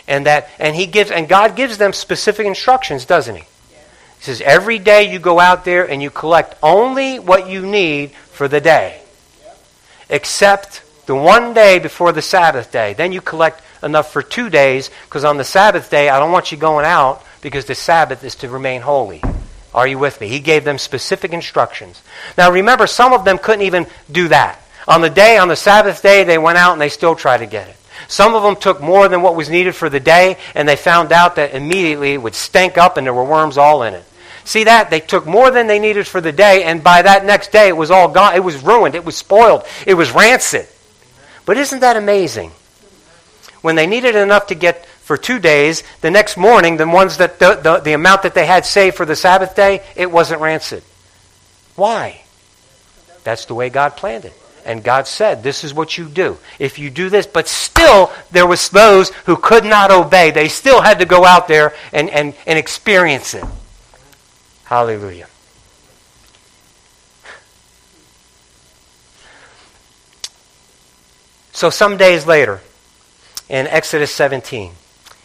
And 0.07 0.27
that 0.27 0.47
and 0.59 0.73
he 0.77 0.85
gives 0.85 1.11
and 1.11 1.27
God 1.27 1.57
gives 1.57 1.77
them 1.77 1.91
specific 1.91 2.47
instructions, 2.47 3.03
doesn't 3.03 3.35
he? 3.35 3.41
He 3.41 4.23
says, 4.23 4.39
every 4.39 4.79
day 4.79 5.11
you 5.11 5.19
go 5.19 5.41
out 5.41 5.65
there 5.65 5.83
and 5.89 6.01
you 6.01 6.09
collect 6.09 6.55
only 6.63 7.19
what 7.19 7.49
you 7.49 7.65
need 7.65 8.11
for 8.11 8.47
the 8.47 8.61
day. 8.61 9.01
Except 10.09 10.81
the 11.05 11.13
one 11.13 11.53
day 11.53 11.79
before 11.79 12.13
the 12.13 12.21
Sabbath 12.21 12.71
day. 12.71 12.93
Then 12.93 13.11
you 13.11 13.19
collect 13.19 13.61
enough 13.83 14.13
for 14.13 14.21
two 14.21 14.49
days, 14.49 14.89
because 15.03 15.25
on 15.25 15.35
the 15.35 15.43
Sabbath 15.43 15.89
day, 15.89 16.07
I 16.07 16.17
don't 16.17 16.31
want 16.31 16.53
you 16.53 16.57
going 16.57 16.85
out 16.85 17.25
because 17.41 17.65
the 17.65 17.75
Sabbath 17.75 18.23
is 18.23 18.35
to 18.35 18.47
remain 18.47 18.79
holy. 18.79 19.21
Are 19.73 19.87
you 19.87 19.97
with 19.97 20.19
me? 20.19 20.27
He 20.27 20.39
gave 20.39 20.63
them 20.63 20.77
specific 20.77 21.31
instructions. 21.31 22.01
Now 22.37 22.51
remember, 22.51 22.87
some 22.87 23.13
of 23.13 23.23
them 23.23 23.37
couldn't 23.37 23.65
even 23.65 23.87
do 24.11 24.27
that. 24.27 24.61
On 24.87 25.01
the 25.01 25.09
day, 25.09 25.37
on 25.37 25.47
the 25.47 25.55
Sabbath 25.55 26.01
day, 26.01 26.23
they 26.23 26.37
went 26.37 26.57
out 26.57 26.73
and 26.73 26.81
they 26.81 26.89
still 26.89 27.15
tried 27.15 27.37
to 27.37 27.45
get 27.45 27.69
it. 27.69 27.75
Some 28.07 28.35
of 28.35 28.43
them 28.43 28.55
took 28.55 28.81
more 28.81 29.07
than 29.07 29.21
what 29.21 29.35
was 29.35 29.49
needed 29.49 29.75
for 29.75 29.89
the 29.89 29.99
day, 29.99 30.37
and 30.55 30.67
they 30.67 30.75
found 30.75 31.11
out 31.11 31.35
that 31.35 31.53
immediately 31.53 32.13
it 32.13 32.21
would 32.21 32.35
stink 32.35 32.77
up 32.77 32.97
and 32.97 33.05
there 33.05 33.13
were 33.13 33.23
worms 33.23 33.57
all 33.57 33.83
in 33.83 33.93
it. 33.93 34.03
See 34.43 34.63
that? 34.63 34.89
They 34.89 34.99
took 34.99 35.27
more 35.27 35.51
than 35.51 35.67
they 35.67 35.79
needed 35.79 36.07
for 36.07 36.19
the 36.19 36.31
day, 36.31 36.63
and 36.63 36.83
by 36.83 37.03
that 37.03 37.25
next 37.25 37.51
day 37.51 37.67
it 37.67 37.77
was 37.77 37.91
all 37.91 38.07
gone. 38.07 38.35
It 38.35 38.43
was 38.43 38.61
ruined. 38.63 38.95
It 38.95 39.05
was 39.05 39.15
spoiled. 39.15 39.63
It 39.85 39.93
was 39.93 40.11
rancid. 40.11 40.67
But 41.45 41.57
isn't 41.57 41.79
that 41.79 41.95
amazing? 41.95 42.51
When 43.61 43.75
they 43.75 43.85
needed 43.85 44.15
enough 44.15 44.47
to 44.47 44.55
get 44.55 44.87
for 45.11 45.17
two 45.17 45.39
days, 45.39 45.83
the 45.99 46.09
next 46.09 46.37
morning, 46.37 46.77
the 46.77 46.87
ones 46.87 47.17
that 47.17 47.37
the, 47.37 47.55
the, 47.55 47.79
the 47.79 47.91
amount 47.91 48.21
that 48.21 48.33
they 48.33 48.45
had 48.45 48.65
saved 48.65 48.95
for 48.95 49.05
the 49.05 49.13
Sabbath 49.13 49.57
day, 49.57 49.83
it 49.97 50.09
wasn't 50.09 50.39
rancid. 50.39 50.83
Why? 51.75 52.21
That's 53.25 53.43
the 53.43 53.53
way 53.53 53.67
God 53.67 53.97
planned 53.97 54.23
it. 54.23 54.31
And 54.63 54.81
God 54.81 55.07
said, 55.07 55.43
this 55.43 55.65
is 55.65 55.73
what 55.73 55.97
you 55.97 56.07
do. 56.07 56.37
If 56.59 56.79
you 56.79 56.89
do 56.89 57.09
this, 57.09 57.27
but 57.27 57.49
still 57.49 58.09
there 58.31 58.47
was 58.47 58.69
those 58.69 59.09
who 59.25 59.35
could 59.35 59.65
not 59.65 59.91
obey. 59.91 60.31
They 60.31 60.47
still 60.47 60.79
had 60.79 60.99
to 60.99 61.05
go 61.05 61.25
out 61.25 61.49
there 61.49 61.73
and, 61.91 62.09
and, 62.09 62.33
and 62.47 62.57
experience 62.57 63.33
it. 63.33 63.43
Hallelujah. 64.63 65.27
So 71.51 71.69
some 71.69 71.97
days 71.97 72.25
later, 72.25 72.61
in 73.49 73.67
Exodus 73.67 74.15
17, 74.15 74.75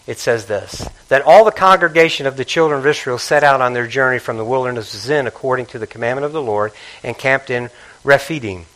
it 0.06 0.18
says 0.18 0.46
this 0.46 0.88
that 1.08 1.22
all 1.22 1.44
the 1.44 1.52
congregation 1.52 2.26
of 2.26 2.36
the 2.36 2.44
children 2.44 2.78
of 2.80 2.86
Israel 2.86 3.18
set 3.18 3.44
out 3.44 3.60
on 3.60 3.72
their 3.72 3.86
journey 3.86 4.18
from 4.18 4.36
the 4.36 4.44
wilderness 4.44 4.94
of 4.94 5.00
Zin 5.00 5.26
according 5.26 5.66
to 5.66 5.78
the 5.78 5.86
commandment 5.86 6.24
of 6.24 6.32
the 6.32 6.42
Lord 6.42 6.72
and 7.02 7.16
camped 7.16 7.50
in 7.50 7.70
Rephidim. 8.04 8.66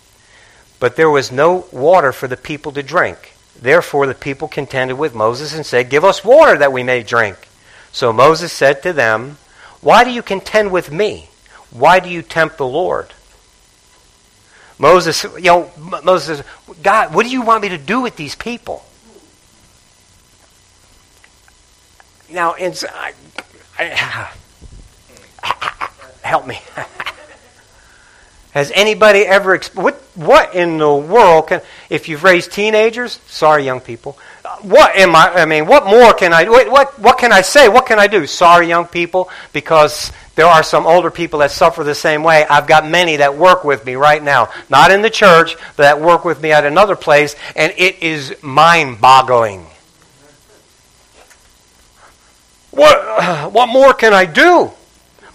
But 0.79 0.97
there 0.97 1.11
was 1.11 1.31
no 1.31 1.67
water 1.73 2.13
for 2.13 2.27
the 2.27 2.37
people 2.37 2.73
to 2.73 2.83
drink. 2.83 3.35
Therefore 3.61 4.07
the 4.07 4.15
people 4.15 4.49
contended 4.49 4.99
with 4.99 5.15
Moses 5.15 5.55
and 5.55 5.67
said, 5.67 5.91
Give 5.91 6.05
us 6.05 6.25
water 6.25 6.57
that 6.59 6.73
we 6.73 6.83
may 6.83 7.03
drink. 7.03 7.37
So 7.93 8.13
Moses 8.13 8.53
said 8.53 8.83
to 8.83 8.93
them, 8.93 9.39
Why 9.81 10.05
do 10.05 10.11
you 10.11 10.23
contend 10.23 10.73
with 10.73 10.91
me? 10.91 11.29
Why 11.71 12.01
do 12.01 12.09
you 12.09 12.23
tempt 12.23 12.57
the 12.57 12.67
Lord? 12.67 13.13
Moses, 14.79 15.25
you 15.25 15.43
know, 15.43 15.71
Moses 16.03 16.43
God, 16.83 17.15
what 17.15 17.27
do 17.27 17.31
you 17.31 17.43
want 17.43 17.63
me 17.63 17.69
to 17.69 17.79
do 17.79 18.01
with 18.01 18.17
these 18.17 18.35
people? 18.35 18.85
Now, 22.33 22.55
it's, 22.55 22.85
I, 22.85 23.13
help 26.23 26.47
me. 26.47 26.61
Has 28.53 28.73
anybody 28.75 29.21
ever 29.21 29.61
what 29.75 29.95
what 30.17 30.57
in 30.57 30.79
the 30.79 30.93
world 30.93 31.49
can 31.49 31.61
if 31.89 32.09
you've 32.09 32.25
raised 32.25 32.51
teenagers? 32.51 33.21
Sorry, 33.29 33.65
young 33.65 33.81
people. 33.81 34.19
Uh, 34.45 34.57
what 34.63 34.97
am 34.97 35.15
I? 35.15 35.31
I 35.35 35.45
mean, 35.45 35.67
what 35.67 35.87
more 35.87 36.13
can 36.15 36.33
I? 36.33 36.49
What 36.49 36.69
what, 36.69 36.99
what 36.99 37.19
can 37.19 37.33
I 37.33 37.43
say? 37.43 37.69
What 37.69 37.87
can 37.87 38.01
I 38.01 38.09
do? 38.09 38.27
Sorry, 38.27 38.67
young 38.67 38.87
people, 38.87 39.31
because 39.53 40.11
there 40.35 40.47
are 40.47 40.65
some 40.65 40.85
older 40.85 41.13
people 41.13 41.39
that 41.41 41.53
suffer 41.53 41.85
the 41.85 41.95
same 41.95 42.25
way. 42.25 42.45
I've 42.45 42.67
got 42.67 42.89
many 42.89 43.17
that 43.19 43.37
work 43.37 43.63
with 43.63 43.87
me 43.87 43.95
right 43.95 44.23
now, 44.23 44.49
not 44.69 44.91
in 44.91 45.03
the 45.03 45.11
church, 45.11 45.55
but 45.77 45.85
that 45.85 46.01
work 46.01 46.25
with 46.25 46.43
me 46.43 46.51
at 46.51 46.65
another 46.65 46.97
place, 46.97 47.37
and 47.55 47.73
it 47.77 48.03
is 48.03 48.35
mind-boggling. 48.43 49.70
What 52.71 53.53
what 53.53 53.69
more 53.69 53.95
can 53.95 54.13
I 54.13 54.27
do? 54.27 54.71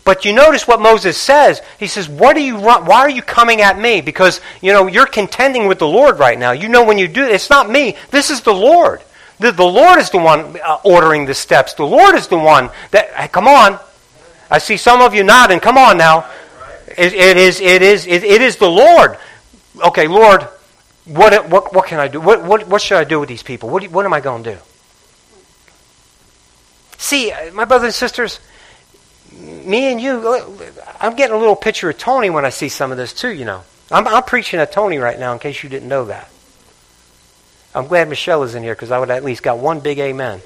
But 0.04 0.24
you 0.24 0.34
notice 0.34 0.68
what 0.68 0.80
Moses 0.80 1.18
says. 1.18 1.62
He 1.80 1.88
says, 1.88 2.08
"What 2.08 2.38
are 2.38 2.42
you? 2.42 2.60
Why 2.60 3.00
are 3.00 3.10
you 3.10 3.24
coming 3.24 3.62
at 3.62 3.80
me? 3.80 4.02
Because 4.02 4.40
you 4.62 4.72
know 4.72 4.88
you're 4.88 5.08
contending 5.08 5.68
with 5.68 5.80
the 5.80 5.88
Lord 5.88 6.20
right 6.20 6.38
now. 6.38 6.52
You 6.52 6.70
know 6.70 6.84
when 6.84 6.98
you 6.98 7.08
do 7.08 7.24
it's 7.24 7.50
not 7.50 7.70
me. 7.70 7.96
This 8.12 8.30
is 8.30 8.42
the 8.42 8.54
Lord. 8.54 9.02
The, 9.40 9.52
the 9.52 9.66
Lord 9.66 10.00
is 10.00 10.12
the 10.12 10.20
one 10.20 10.58
uh, 10.64 10.78
ordering 10.86 11.26
the 11.26 11.34
steps. 11.34 11.74
The 11.74 11.86
Lord 11.86 12.16
is 12.16 12.28
the 12.28 12.38
one 12.38 12.70
that. 12.92 13.10
Hey, 13.14 13.28
come 13.28 13.48
on, 13.48 13.80
I 14.50 14.60
see 14.60 14.78
some 14.78 15.02
of 15.02 15.16
you 15.16 15.24
nodding. 15.24 15.60
Come 15.60 15.78
on 15.78 15.98
now. 15.98 16.30
It, 16.98 17.14
it 17.14 17.38
is. 17.38 17.60
It 17.60 17.82
is. 17.82 18.06
It, 18.06 18.24
it 18.24 18.42
is 18.42 18.58
the 18.58 18.70
Lord. 18.70 19.18
Okay, 19.84 20.08
Lord. 20.08 20.48
What, 21.06 21.50
what, 21.50 21.72
what 21.74 21.86
can 21.86 22.00
I 22.00 22.08
do? 22.08 22.20
What, 22.20 22.44
what, 22.44 22.68
what 22.68 22.82
should 22.82 22.98
I 22.98 23.04
do 23.04 23.20
with 23.20 23.30
these 23.30 23.44
people? 23.44 23.70
What, 23.70 23.84
what 23.92 24.06
am 24.06 24.14
I 24.14 24.22
going 24.22 24.44
to 24.44 24.56
do? 24.56 24.60
See, 27.06 27.32
uh, 27.32 27.52
my 27.52 27.66
brothers 27.66 27.86
and 27.86 27.94
sisters, 27.94 28.40
me 29.32 29.92
and 29.92 30.02
you, 30.02 30.42
I'm 31.00 31.16
getting 31.16 31.36
a 31.36 31.38
little 31.38 31.56
picture 31.56 31.88
of 31.88 32.00
Tony 32.00 32.32
when 32.32 32.46
I 32.46 32.50
see 32.50 32.68
some 32.68 32.92
of 32.92 32.98
this 32.98 33.14
too, 33.14 33.30
you 33.30 33.46
know. 33.46 33.64
I'm, 33.92 34.08
I'm 34.08 34.24
preaching 34.24 34.60
at 34.60 34.72
Tony 34.72 34.98
right 34.98 35.20
now 35.20 35.32
in 35.32 35.38
case 35.38 35.62
you 35.62 35.70
didn't 35.70 35.88
know 35.88 36.06
that. 36.06 36.28
I'm 37.76 37.86
glad 37.86 38.10
Michelle 38.10 38.42
is 38.42 38.56
in 38.56 38.64
here 38.64 38.74
because 38.74 38.90
I 38.90 38.98
would 38.98 39.12
at 39.12 39.24
least 39.24 39.44
got 39.44 39.60
one 39.60 39.82
big 39.82 40.00
amen. 40.00 40.42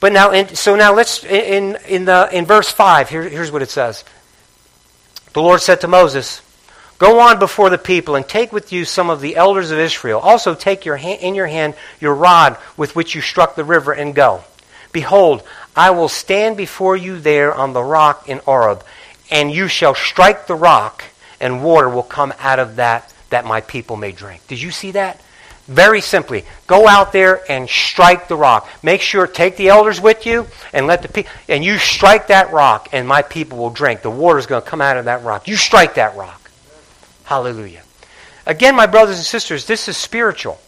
But 0.00 0.12
now, 0.12 0.44
so 0.46 0.74
now 0.74 0.92
let's 0.92 1.22
in 1.22 1.76
in 1.86 2.04
the 2.04 2.28
in 2.32 2.46
verse 2.46 2.68
five. 2.68 3.10
Here, 3.10 3.22
here's 3.22 3.52
what 3.52 3.62
it 3.62 3.70
says. 3.70 4.02
The 5.34 5.40
Lord 5.40 5.60
said 5.60 5.82
to 5.82 5.88
Moses, 5.88 6.42
"Go 7.00 7.18
on 7.18 7.40
before 7.40 7.70
the 7.70 7.78
people 7.78 8.14
and 8.14 8.28
take 8.28 8.52
with 8.52 8.72
you 8.72 8.84
some 8.84 9.10
of 9.10 9.20
the 9.20 9.34
elders 9.34 9.72
of 9.72 9.78
Israel. 9.80 10.20
Also 10.20 10.54
take 10.54 10.84
your 10.84 10.98
hand, 10.98 11.20
in 11.20 11.34
your 11.34 11.48
hand 11.48 11.74
your 11.98 12.14
rod 12.14 12.56
with 12.76 12.94
which 12.94 13.16
you 13.16 13.20
struck 13.20 13.56
the 13.56 13.64
river, 13.64 13.90
and 13.90 14.14
go. 14.14 14.44
Behold, 14.92 15.42
I 15.74 15.90
will 15.90 16.08
stand 16.08 16.56
before 16.56 16.96
you 16.96 17.18
there 17.18 17.54
on 17.54 17.72
the 17.72 17.82
rock 17.82 18.28
in 18.28 18.38
Horeb, 18.38 18.84
and 19.30 19.50
you 19.50 19.66
shall 19.66 19.94
strike 19.94 20.46
the 20.46 20.54
rock, 20.54 21.04
and 21.40 21.64
water 21.64 21.88
will 21.88 22.02
come 22.02 22.34
out 22.38 22.58
of 22.58 22.76
that 22.76 23.12
that 23.30 23.46
my 23.46 23.60
people 23.60 23.96
may 23.96 24.12
drink. 24.12 24.46
Did 24.46 24.60
you 24.60 24.70
see 24.70 24.90
that? 24.92 25.20
Very 25.68 26.00
simply, 26.00 26.44
go 26.66 26.88
out 26.88 27.12
there 27.12 27.40
and 27.48 27.68
strike 27.68 28.26
the 28.26 28.36
rock. 28.36 28.68
Make 28.82 29.00
sure, 29.00 29.28
take 29.28 29.56
the 29.56 29.68
elders 29.68 30.00
with 30.00 30.26
you, 30.26 30.48
and 30.72 30.88
let 30.88 31.02
the 31.02 31.08
people, 31.08 31.30
and 31.48 31.64
you 31.64 31.78
strike 31.78 32.26
that 32.26 32.52
rock, 32.52 32.88
and 32.92 33.06
my 33.06 33.22
people 33.22 33.56
will 33.56 33.70
drink. 33.70 34.02
The 34.02 34.10
water 34.10 34.38
is 34.38 34.46
going 34.46 34.62
to 34.62 34.68
come 34.68 34.80
out 34.80 34.96
of 34.96 35.04
that 35.04 35.22
rock. 35.22 35.46
You 35.46 35.56
strike 35.56 35.94
that 35.94 36.16
rock. 36.16 36.39
Hallelujah. 37.30 37.84
Again, 38.44 38.74
my 38.74 38.86
brothers 38.86 39.18
and 39.18 39.24
sisters, 39.24 39.64
this 39.64 39.86
is 39.86 39.96
spiritual. 39.96 40.60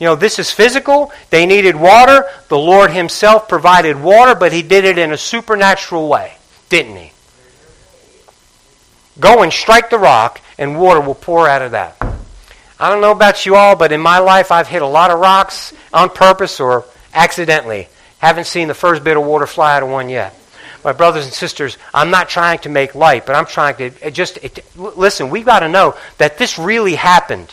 You 0.00 0.06
know, 0.06 0.14
this 0.16 0.38
is 0.38 0.50
physical. 0.50 1.12
They 1.28 1.44
needed 1.44 1.76
water. 1.76 2.24
The 2.48 2.56
Lord 2.56 2.92
Himself 2.92 3.46
provided 3.46 4.00
water, 4.00 4.34
but 4.34 4.50
He 4.50 4.62
did 4.62 4.86
it 4.86 4.96
in 4.96 5.12
a 5.12 5.18
supernatural 5.18 6.08
way, 6.08 6.32
didn't 6.70 6.96
He? 6.96 7.12
Go 9.20 9.42
and 9.42 9.52
strike 9.52 9.90
the 9.90 9.98
rock, 9.98 10.40
and 10.56 10.80
water 10.80 11.02
will 11.02 11.14
pour 11.14 11.46
out 11.46 11.60
of 11.60 11.72
that. 11.72 12.00
I 12.80 12.88
don't 12.88 13.02
know 13.02 13.12
about 13.12 13.44
you 13.44 13.54
all, 13.56 13.76
but 13.76 13.92
in 13.92 14.00
my 14.00 14.18
life, 14.18 14.50
I've 14.50 14.68
hit 14.68 14.80
a 14.80 14.86
lot 14.86 15.10
of 15.10 15.20
rocks 15.20 15.74
on 15.92 16.08
purpose 16.08 16.58
or 16.58 16.86
accidentally. 17.12 17.86
Haven't 18.16 18.46
seen 18.46 18.68
the 18.68 18.74
first 18.74 19.04
bit 19.04 19.18
of 19.18 19.24
water 19.24 19.46
fly 19.46 19.76
out 19.76 19.82
of 19.82 19.90
one 19.90 20.08
yet. 20.08 20.37
My 20.88 20.94
brothers 20.94 21.26
and 21.26 21.34
sisters, 21.34 21.76
I'm 21.92 22.10
not 22.10 22.30
trying 22.30 22.60
to 22.60 22.70
make 22.70 22.94
light, 22.94 23.26
but 23.26 23.36
I'm 23.36 23.44
trying 23.44 23.76
to 23.76 24.10
just 24.10 24.38
it, 24.38 24.64
listen. 24.74 25.28
We've 25.28 25.44
got 25.44 25.60
to 25.60 25.68
know 25.68 25.94
that 26.16 26.38
this 26.38 26.58
really 26.58 26.94
happened. 26.94 27.52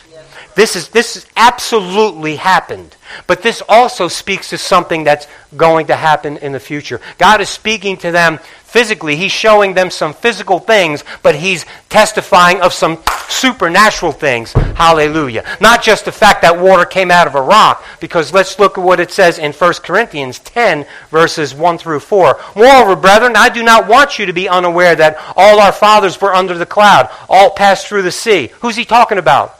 This 0.54 0.74
is 0.74 0.88
this 0.88 1.26
absolutely 1.36 2.36
happened. 2.36 2.96
But 3.26 3.42
this 3.42 3.62
also 3.68 4.08
speaks 4.08 4.48
to 4.48 4.56
something 4.56 5.04
that's 5.04 5.28
going 5.54 5.88
to 5.88 5.96
happen 5.96 6.38
in 6.38 6.52
the 6.52 6.60
future. 6.60 6.98
God 7.18 7.42
is 7.42 7.50
speaking 7.50 7.98
to 7.98 8.10
them 8.10 8.38
physically. 8.76 9.16
He's 9.16 9.32
showing 9.32 9.72
them 9.72 9.90
some 9.90 10.12
physical 10.12 10.58
things, 10.58 11.02
but 11.22 11.34
he's 11.34 11.64
testifying 11.88 12.60
of 12.60 12.74
some 12.74 12.98
supernatural 13.26 14.12
things. 14.12 14.52
Hallelujah. 14.52 15.44
Not 15.62 15.82
just 15.82 16.04
the 16.04 16.12
fact 16.12 16.42
that 16.42 16.60
water 16.60 16.84
came 16.84 17.10
out 17.10 17.26
of 17.26 17.34
a 17.34 17.40
rock, 17.40 17.82
because 18.00 18.34
let's 18.34 18.58
look 18.58 18.76
at 18.76 18.84
what 18.84 19.00
it 19.00 19.10
says 19.10 19.38
in 19.38 19.54
1 19.54 19.72
Corinthians 19.82 20.40
10, 20.40 20.84
verses 21.08 21.54
1 21.54 21.78
through 21.78 22.00
4. 22.00 22.38
Moreover, 22.54 22.94
brethren, 22.96 23.32
I 23.34 23.48
do 23.48 23.62
not 23.62 23.88
want 23.88 24.18
you 24.18 24.26
to 24.26 24.34
be 24.34 24.46
unaware 24.46 24.94
that 24.94 25.16
all 25.38 25.58
our 25.58 25.72
fathers 25.72 26.20
were 26.20 26.34
under 26.34 26.58
the 26.58 26.66
cloud, 26.66 27.08
all 27.30 27.52
passed 27.52 27.86
through 27.86 28.02
the 28.02 28.12
sea. 28.12 28.50
Who's 28.60 28.76
he 28.76 28.84
talking 28.84 29.16
about? 29.16 29.58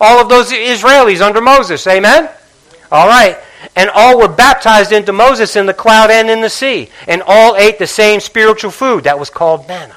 All 0.00 0.20
of 0.20 0.28
those 0.28 0.50
Israelis 0.50 1.20
under 1.20 1.40
Moses. 1.40 1.86
Amen? 1.86 2.28
All 2.90 3.06
right. 3.06 3.38
And 3.76 3.90
all 3.90 4.18
were 4.18 4.28
baptized 4.28 4.92
into 4.92 5.12
Moses 5.12 5.56
in 5.56 5.66
the 5.66 5.74
cloud 5.74 6.10
and 6.10 6.30
in 6.30 6.40
the 6.40 6.50
sea. 6.50 6.90
And 7.06 7.22
all 7.26 7.56
ate 7.56 7.78
the 7.78 7.86
same 7.86 8.20
spiritual 8.20 8.70
food. 8.70 9.04
That 9.04 9.18
was 9.18 9.30
called 9.30 9.66
manna. 9.68 9.96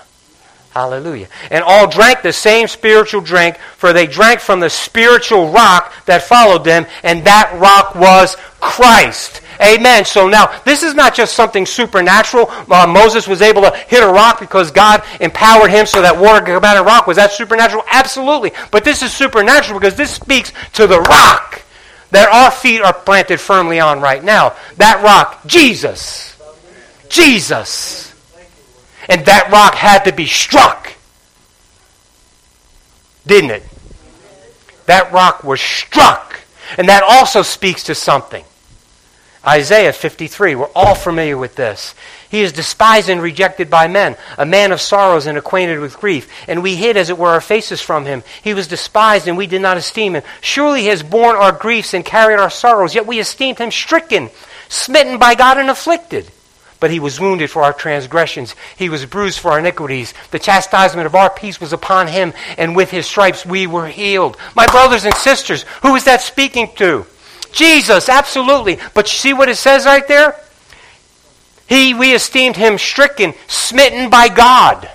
Hallelujah. 0.72 1.28
And 1.50 1.66
all 1.66 1.86
drank 1.86 2.22
the 2.22 2.32
same 2.32 2.68
spiritual 2.68 3.20
drink, 3.20 3.58
for 3.76 3.92
they 3.92 4.08
drank 4.08 4.40
from 4.40 4.62
the 4.62 4.70
spiritual 4.70 5.50
rock 5.52 5.94
that 6.06 6.24
followed 6.24 6.64
them, 6.64 6.86
and 7.04 7.26
that 7.26 7.54
rock 7.60 7.94
was 7.96 8.38
Christ. 8.62 9.42
Amen. 9.62 10.06
So 10.06 10.30
now, 10.30 10.62
this 10.64 10.82
is 10.82 10.96
not 10.96 11.14
just 11.14 11.36
something 11.36 11.66
supernatural. 11.66 12.50
Uh, 12.50 12.88
Moses 12.88 13.28
was 13.28 13.42
able 13.42 13.64
to 13.64 13.72
hit 13.90 14.02
a 14.02 14.08
rock 14.08 14.40
because 14.40 14.72
God 14.72 15.04
empowered 15.20 15.72
him 15.72 15.86
so 15.86 16.02
that 16.02 16.18
water 16.18 16.40
could 16.40 16.54
come 16.54 16.64
out 16.64 16.78
of 16.78 16.86
rock. 16.86 17.06
Was 17.06 17.18
that 17.18 17.34
supernatural? 17.34 17.84
Absolutely. 17.92 18.54
But 18.72 18.86
this 18.86 19.04
is 19.04 19.14
supernatural 19.14 19.78
because 19.80 19.96
this 19.96 20.12
speaks 20.12 20.54
to 20.74 20.88
the 20.88 21.02
rock 21.02 21.61
that 22.12 22.30
our 22.30 22.52
feet 22.52 22.82
are 22.82 22.94
planted 22.94 23.40
firmly 23.40 23.80
on 23.80 24.02
right 24.02 24.24
now. 24.24 24.56
That 24.78 25.04
rock, 25.04 25.46
Jesus. 25.46 26.38
Jesus. 27.10 28.14
And 29.10 29.26
that 29.26 29.50
rock 29.52 29.76
had 29.76 30.04
to 30.06 30.14
be 30.14 30.26
struck. 30.26 30.94
didn't 33.26 33.52
it? 33.52 33.64
That 34.86 35.12
rock 35.12 35.44
was 35.44 35.62
struck. 35.62 36.40
And 36.78 36.88
that 36.90 37.04
also 37.04 37.42
speaks 37.42 37.84
to 37.84 37.96
something. 37.96 38.44
Isaiah 39.46 39.92
53, 39.92 40.54
we're 40.54 40.66
all 40.76 40.94
familiar 40.94 41.36
with 41.36 41.56
this. 41.56 41.96
He 42.30 42.42
is 42.42 42.54
despised 42.54 43.10
and 43.10 43.22
rejected 43.22 43.72
by 43.72 43.88
men, 43.88 44.16
a 44.38 44.46
man 44.46 44.72
of 44.72 44.80
sorrows 44.80 45.26
and 45.26 45.36
acquainted 45.36 45.80
with 45.80 46.00
grief. 46.00 46.32
And 46.48 46.62
we 46.62 46.76
hid, 46.76 46.96
as 46.96 47.10
it 47.10 47.18
were, 47.18 47.30
our 47.30 47.42
faces 47.42 47.82
from 47.82 48.06
him. 48.06 48.24
He 48.44 48.54
was 48.54 48.68
despised, 48.68 49.28
and 49.28 49.36
we 49.36 49.48
did 49.48 49.62
not 49.62 49.78
esteem 49.78 50.16
him. 50.16 50.24
Surely 50.42 50.82
he 50.82 50.88
has 50.88 51.02
borne 51.02 51.36
our 51.36 51.52
griefs 51.52 51.96
and 51.96 52.06
carried 52.06 52.40
our 52.40 52.52
sorrows, 52.52 52.94
yet 52.94 53.08
we 53.08 53.20
esteemed 53.20 53.58
him 53.58 53.72
stricken, 53.72 54.30
smitten 54.70 55.18
by 55.18 55.34
God, 55.34 55.58
and 55.58 55.72
afflicted. 55.72 56.30
But 56.80 56.92
he 56.92 57.00
was 57.00 57.20
wounded 57.20 57.50
for 57.50 57.64
our 57.64 57.74
transgressions, 57.74 58.56
he 58.78 58.90
was 58.90 59.06
bruised 59.08 59.40
for 59.40 59.52
our 59.52 59.60
iniquities. 59.60 60.14
The 60.30 60.40
chastisement 60.40 61.08
of 61.08 61.16
our 61.16 61.32
peace 61.32 61.60
was 61.60 61.74
upon 61.74 62.08
him, 62.08 62.34
and 62.60 62.76
with 62.76 62.92
his 62.92 63.08
stripes 63.08 63.44
we 63.44 63.66
were 63.66 63.88
healed. 63.88 64.38
My 64.56 64.68
brothers 64.68 65.06
and 65.06 65.16
sisters, 65.16 65.64
who 65.82 65.96
is 65.96 66.06
that 66.06 66.22
speaking 66.22 66.70
to? 66.76 67.08
Jesus, 67.52 68.10
absolutely. 68.10 68.80
But 68.94 69.12
you 69.12 69.18
see 69.18 69.34
what 69.34 69.50
it 69.50 69.56
says 69.56 69.86
right 69.86 70.08
there? 70.08 70.36
He, 71.68 71.94
we 71.94 72.14
esteemed 72.14 72.58
him 72.58 72.78
stricken, 72.78 73.34
smitten 73.48 74.10
by 74.10 74.28
God. 74.28 74.90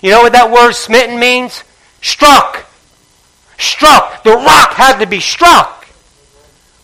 You 0.00 0.10
know 0.10 0.22
what 0.22 0.32
that 0.32 0.50
word 0.50 0.72
smitten 0.72 1.18
means? 1.18 1.62
Struck. 2.00 2.66
Struck. 3.58 4.22
The 4.24 4.34
rock 4.34 4.72
had 4.72 4.98
to 4.98 5.06
be 5.06 5.20
struck. 5.20 5.86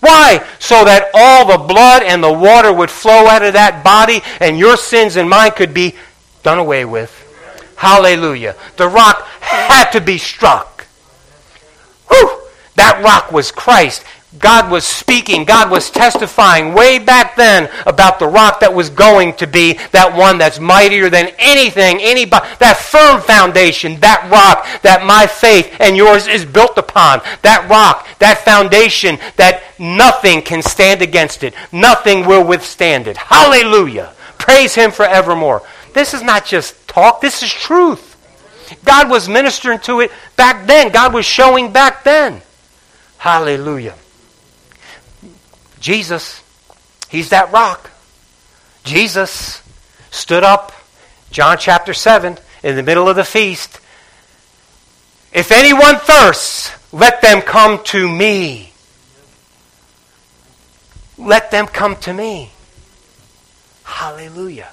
Why? 0.01 0.47
So 0.59 0.85
that 0.85 1.11
all 1.13 1.47
the 1.47 1.65
blood 1.65 2.03
and 2.03 2.23
the 2.23 2.33
water 2.33 2.73
would 2.73 2.91
flow 2.91 3.27
out 3.27 3.43
of 3.43 3.55
that 3.55 3.83
body 3.83 4.21
and 4.41 4.59
your 4.59 4.77
sins 4.77 5.17
and 5.17 5.29
mine 5.29 5.53
could 5.53 5.75
be 5.75 5.97
done 6.43 6.59
away 6.59 6.85
with. 6.85 7.11
Hallelujah. 7.77 8.55
The 8.77 8.89
rock 8.89 9.23
had 9.41 9.91
to 9.93 10.01
be 10.01 10.19
struck. 10.19 10.87
Whew! 12.09 12.43
That 12.77 13.03
rock 13.03 13.33
was 13.33 13.51
Christ. 13.51 14.05
God 14.39 14.71
was 14.71 14.85
speaking, 14.85 15.45
God 15.45 15.71
was 15.71 15.91
testifying 15.91 16.75
way 16.75 16.99
back 16.99 17.37
then 17.37 17.71
about 17.87 18.19
the 18.19 18.27
rock 18.27 18.61
that 18.61 18.75
was 18.75 18.91
going 18.91 19.35
to 19.35 19.47
be 19.47 19.75
that 19.93 20.17
one 20.17 20.39
that's 20.39 20.61
mightier 20.61 21.11
than 21.11 21.29
anything, 21.39 21.99
anybody, 22.01 22.47
that 22.59 22.77
firm 22.77 23.21
foundation, 23.21 23.99
that 24.01 24.29
rock 24.31 24.67
that 24.83 25.05
my 25.07 25.27
faith 25.27 25.75
and 25.81 25.97
yours 25.97 26.27
is 26.27 26.45
built 26.45 26.79
upon. 26.79 27.21
That 27.43 27.69
rock, 27.69 28.07
that 28.19 28.39
foundation 28.39 29.19
that 29.37 29.63
nothing 29.79 30.43
can 30.43 30.63
stand 30.63 31.03
against 31.03 31.43
it. 31.43 31.55
Nothing 31.73 32.27
will 32.27 32.47
withstand 32.47 33.07
it. 33.07 33.17
Hallelujah. 33.17 34.15
Praise 34.39 34.75
Him 34.75 34.91
forevermore. 34.91 35.63
This 35.95 36.15
is 36.15 36.23
not 36.23 36.47
just 36.47 36.87
talk, 36.87 37.21
this 37.21 37.43
is 37.43 37.53
truth. 37.53 38.05
God 38.85 39.09
was 39.09 39.29
ministering 39.29 39.81
to 39.81 40.01
it 40.01 40.13
back 40.37 40.67
then, 40.67 40.93
God 40.93 41.15
was 41.15 41.25
showing 41.25 41.73
back 41.73 42.05
then. 42.05 42.43
Hallelujah. 43.19 43.95
Jesus, 45.81 46.43
he's 47.09 47.31
that 47.31 47.53
rock. 47.53 47.91
Jesus 48.85 49.63
stood 50.11 50.45
up, 50.45 50.73
John 51.31 51.59
chapter 51.59 51.95
7, 51.95 52.39
in 52.63 52.77
the 52.77 52.83
middle 52.83 53.09
of 53.09 53.17
the 53.17 53.25
feast. 53.25 53.81
If 55.33 55.53
anyone 55.53 55.97
thirsts, 55.97 56.73
let 56.93 57.21
them 57.21 57.43
come 57.43 57.83
to 57.85 58.09
me. 58.09 58.73
Let 61.19 61.51
them 61.51 61.67
come 61.67 61.97
to 61.97 62.13
me. 62.13 62.51
Hallelujah. 63.85 64.69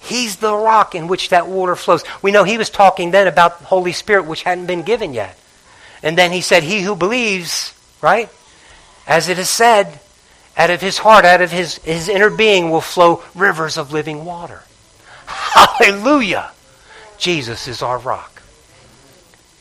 He's 0.00 0.36
the 0.36 0.54
rock 0.54 0.94
in 0.94 1.08
which 1.08 1.30
that 1.30 1.48
water 1.48 1.76
flows. 1.76 2.04
We 2.22 2.30
know 2.30 2.44
he 2.44 2.58
was 2.58 2.70
talking 2.70 3.10
then 3.10 3.26
about 3.26 3.58
the 3.58 3.64
Holy 3.64 3.92
Spirit, 3.92 4.26
which 4.26 4.42
hadn't 4.42 4.66
been 4.66 4.82
given 4.82 5.14
yet. 5.14 5.38
And 6.02 6.16
then 6.16 6.30
he 6.30 6.42
said, 6.42 6.62
He 6.62 6.82
who 6.82 6.94
believes, 6.94 7.74
right? 8.02 8.28
As 9.06 9.28
it 9.28 9.38
is 9.38 9.50
said, 9.50 10.00
out 10.56 10.70
of 10.70 10.80
his 10.80 10.98
heart, 10.98 11.24
out 11.24 11.40
of 11.40 11.50
his, 11.50 11.76
his 11.78 12.08
inner 12.08 12.30
being 12.30 12.70
will 12.70 12.80
flow 12.80 13.22
rivers 13.34 13.76
of 13.76 13.92
living 13.92 14.24
water. 14.24 14.62
Hallelujah! 15.26 16.50
Jesus 17.18 17.68
is 17.68 17.82
our 17.82 17.98
rock. 17.98 18.42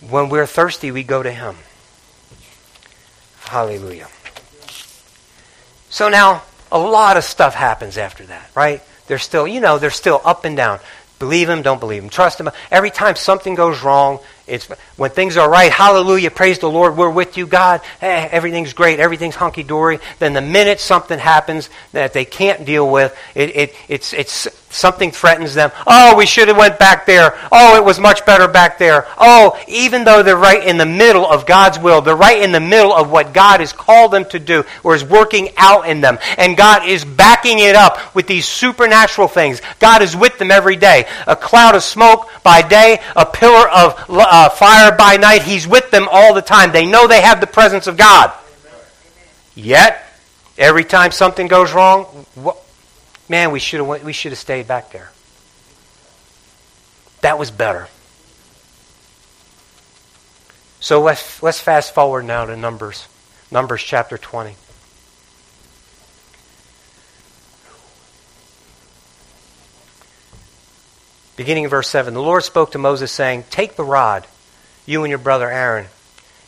When 0.09 0.29
we're 0.29 0.45
thirsty, 0.45 0.91
we 0.91 1.03
go 1.03 1.23
to 1.23 1.31
him. 1.31 1.55
Hallelujah. 3.45 4.07
So 5.89 6.09
now, 6.09 6.43
a 6.71 6.79
lot 6.79 7.17
of 7.17 7.23
stuff 7.23 7.53
happens 7.53 7.97
after 7.97 8.25
that, 8.25 8.49
right? 8.55 8.81
They're 9.07 9.19
still, 9.19 9.47
you 9.47 9.59
know, 9.59 9.77
they're 9.77 9.91
still 9.91 10.21
up 10.25 10.45
and 10.45 10.57
down. 10.57 10.79
Believe 11.19 11.47
him, 11.47 11.61
don't 11.61 11.79
believe 11.79 12.03
him. 12.03 12.09
Trust 12.09 12.39
him. 12.39 12.49
Every 12.71 12.89
time 12.89 13.15
something 13.15 13.55
goes 13.55 13.81
wrong, 13.83 14.19
it's 14.45 14.65
when 14.97 15.11
things 15.11 15.37
are 15.37 15.49
right, 15.49 15.71
hallelujah, 15.71 16.29
praise 16.29 16.59
the 16.59 16.69
Lord, 16.69 16.97
we're 16.97 17.09
with 17.09 17.37
you, 17.37 17.47
God. 17.47 17.81
Hey, 18.01 18.27
everything's 18.29 18.73
great, 18.73 18.99
everything's 18.99 19.35
hunky 19.35 19.63
dory. 19.63 19.99
Then 20.19 20.33
the 20.33 20.41
minute 20.41 20.81
something 20.81 21.17
happens 21.17 21.69
that 21.93 22.11
they 22.11 22.25
can't 22.25 22.65
deal 22.65 22.89
with, 22.91 23.17
it, 23.35 23.55
it, 23.55 23.75
it's, 23.87 24.11
it's 24.11 24.49
something 24.69 25.11
threatens 25.11 25.53
them. 25.53 25.71
Oh, 25.87 26.15
we 26.17 26.25
should 26.25 26.47
have 26.47 26.57
went 26.57 26.77
back 26.77 27.05
there. 27.05 27.37
Oh, 27.51 27.77
it 27.77 27.85
was 27.85 27.99
much 27.99 28.25
better 28.25 28.47
back 28.47 28.77
there. 28.77 29.05
Oh, 29.17 29.57
even 29.67 30.03
though 30.03 30.23
they're 30.23 30.35
right 30.35 30.67
in 30.67 30.77
the 30.77 30.85
middle 30.85 31.25
of 31.25 31.45
God's 31.45 31.79
will, 31.79 32.01
they're 32.01 32.15
right 32.15 32.41
in 32.41 32.51
the 32.51 32.59
middle 32.59 32.91
of 32.91 33.09
what 33.09 33.33
God 33.33 33.59
has 33.61 33.71
called 33.71 34.11
them 34.11 34.25
to 34.25 34.39
do 34.39 34.65
or 34.83 34.95
is 34.95 35.05
working 35.05 35.49
out 35.57 35.87
in 35.87 36.01
them, 36.01 36.17
and 36.37 36.57
God 36.57 36.87
is 36.87 37.05
backing 37.05 37.59
it 37.59 37.75
up 37.75 38.13
with 38.15 38.27
these 38.27 38.45
supernatural 38.45 39.27
things. 39.27 39.61
God 39.79 40.01
is 40.01 40.15
with 40.15 40.37
them 40.37 40.51
every 40.51 40.75
day. 40.75 41.05
A 41.27 41.35
cloud 41.35 41.75
of 41.75 41.83
smoke 41.83 42.29
by 42.43 42.61
day, 42.61 42.99
a 43.15 43.25
pillar 43.25 43.69
of 43.69 44.09
uh, 44.33 44.49
fire 44.49 44.91
by 44.97 45.17
night. 45.17 45.43
He's 45.43 45.67
with 45.67 45.91
them 45.91 46.07
all 46.11 46.33
the 46.33 46.41
time. 46.41 46.71
They 46.71 46.87
know 46.87 47.07
they 47.07 47.21
have 47.21 47.39
the 47.39 47.45
presence 47.45 47.85
of 47.85 47.97
God. 47.97 48.33
Yet, 49.53 50.03
every 50.57 50.83
time 50.83 51.11
something 51.11 51.47
goes 51.47 51.71
wrong, 51.71 52.05
what, 52.33 52.57
man, 53.29 53.51
we 53.51 53.59
should 53.59 53.79
have 53.79 54.03
we 54.03 54.11
should 54.11 54.31
have 54.31 54.39
stayed 54.39 54.67
back 54.67 54.91
there. 54.91 55.11
That 57.21 57.37
was 57.37 57.51
better. 57.51 57.87
So 60.79 61.01
let's, 61.01 61.41
let's 61.43 61.59
fast 61.59 61.93
forward 61.93 62.25
now 62.25 62.45
to 62.45 62.57
Numbers, 62.57 63.07
Numbers 63.51 63.83
chapter 63.83 64.17
20. 64.17 64.55
Beginning 71.43 71.65
of 71.65 71.71
verse 71.71 71.89
7 71.89 72.13
The 72.13 72.21
Lord 72.21 72.45
spoke 72.45 72.71
to 72.71 72.77
Moses, 72.77 73.11
saying, 73.11 73.43
Take 73.49 73.75
the 73.75 73.83
rod, 73.83 74.25
you 74.85 75.03
and 75.03 75.09
your 75.09 75.19
brother 75.19 75.51
Aaron, 75.51 75.87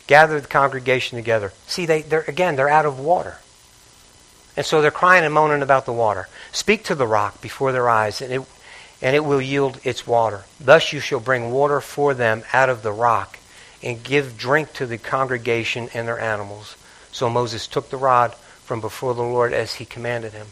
gather 0.06 0.40
the 0.40 0.48
congregation 0.48 1.18
together. 1.18 1.52
See, 1.66 1.84
they, 1.84 2.00
they're, 2.00 2.24
again, 2.26 2.56
they're 2.56 2.70
out 2.70 2.86
of 2.86 2.98
water. 2.98 3.36
And 4.56 4.64
so 4.64 4.80
they're 4.80 4.90
crying 4.90 5.22
and 5.22 5.34
moaning 5.34 5.60
about 5.60 5.84
the 5.84 5.92
water. 5.92 6.28
Speak 6.50 6.84
to 6.84 6.94
the 6.94 7.06
rock 7.06 7.42
before 7.42 7.72
their 7.72 7.90
eyes, 7.90 8.22
and 8.22 8.32
it, 8.32 8.40
and 9.02 9.14
it 9.14 9.22
will 9.22 9.42
yield 9.42 9.78
its 9.84 10.06
water. 10.06 10.44
Thus 10.58 10.94
you 10.94 11.00
shall 11.00 11.20
bring 11.20 11.50
water 11.50 11.82
for 11.82 12.14
them 12.14 12.42
out 12.54 12.70
of 12.70 12.82
the 12.82 12.90
rock, 12.90 13.38
and 13.82 14.02
give 14.02 14.38
drink 14.38 14.72
to 14.72 14.86
the 14.86 14.96
congregation 14.96 15.90
and 15.92 16.08
their 16.08 16.18
animals. 16.18 16.74
So 17.12 17.28
Moses 17.28 17.66
took 17.66 17.90
the 17.90 17.98
rod 17.98 18.34
from 18.64 18.80
before 18.80 19.12
the 19.12 19.20
Lord 19.20 19.52
as 19.52 19.74
he 19.74 19.84
commanded 19.84 20.32
him. 20.32 20.46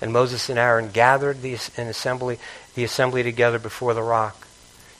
And 0.00 0.10
Moses 0.10 0.48
and 0.48 0.58
Aaron 0.58 0.88
gathered 0.90 1.42
the, 1.42 1.58
an 1.76 1.88
assembly 1.88 2.38
the 2.80 2.84
assembly 2.84 3.22
together 3.22 3.58
before 3.58 3.92
the 3.92 4.02
rock. 4.02 4.46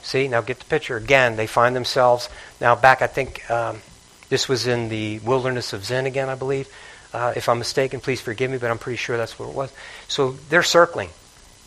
See, 0.03 0.29
now 0.29 0.43
get 0.43 0.59
the 0.59 0.67
picture. 0.67 0.99
Again, 0.99 1.37
they 1.37 1.47
find 1.47 1.75
themselves 1.75 2.29
now 2.61 2.77
back, 2.77 3.01
I 3.01 3.07
think 3.07 3.51
um, 3.51 3.81
this 4.29 4.51
was 4.51 4.67
in 4.67 4.91
the 4.91 5.19
wilderness 5.21 5.73
of 5.73 5.83
Zin 5.85 6.05
again, 6.05 6.29
I 6.29 6.35
believe. 6.35 6.69
Uh, 7.15 7.33
if 7.35 7.49
I'm 7.49 7.59
mistaken, 7.59 8.01
please 8.01 8.21
forgive 8.21 8.51
me, 8.51 8.59
but 8.59 8.71
I'm 8.71 8.79
pretty 8.79 8.99
sure 8.99 9.17
that's 9.17 9.39
what 9.39 9.49
it 9.49 9.55
was. 9.55 9.73
So 10.09 10.33
they're 10.51 10.63
circling. 10.63 11.09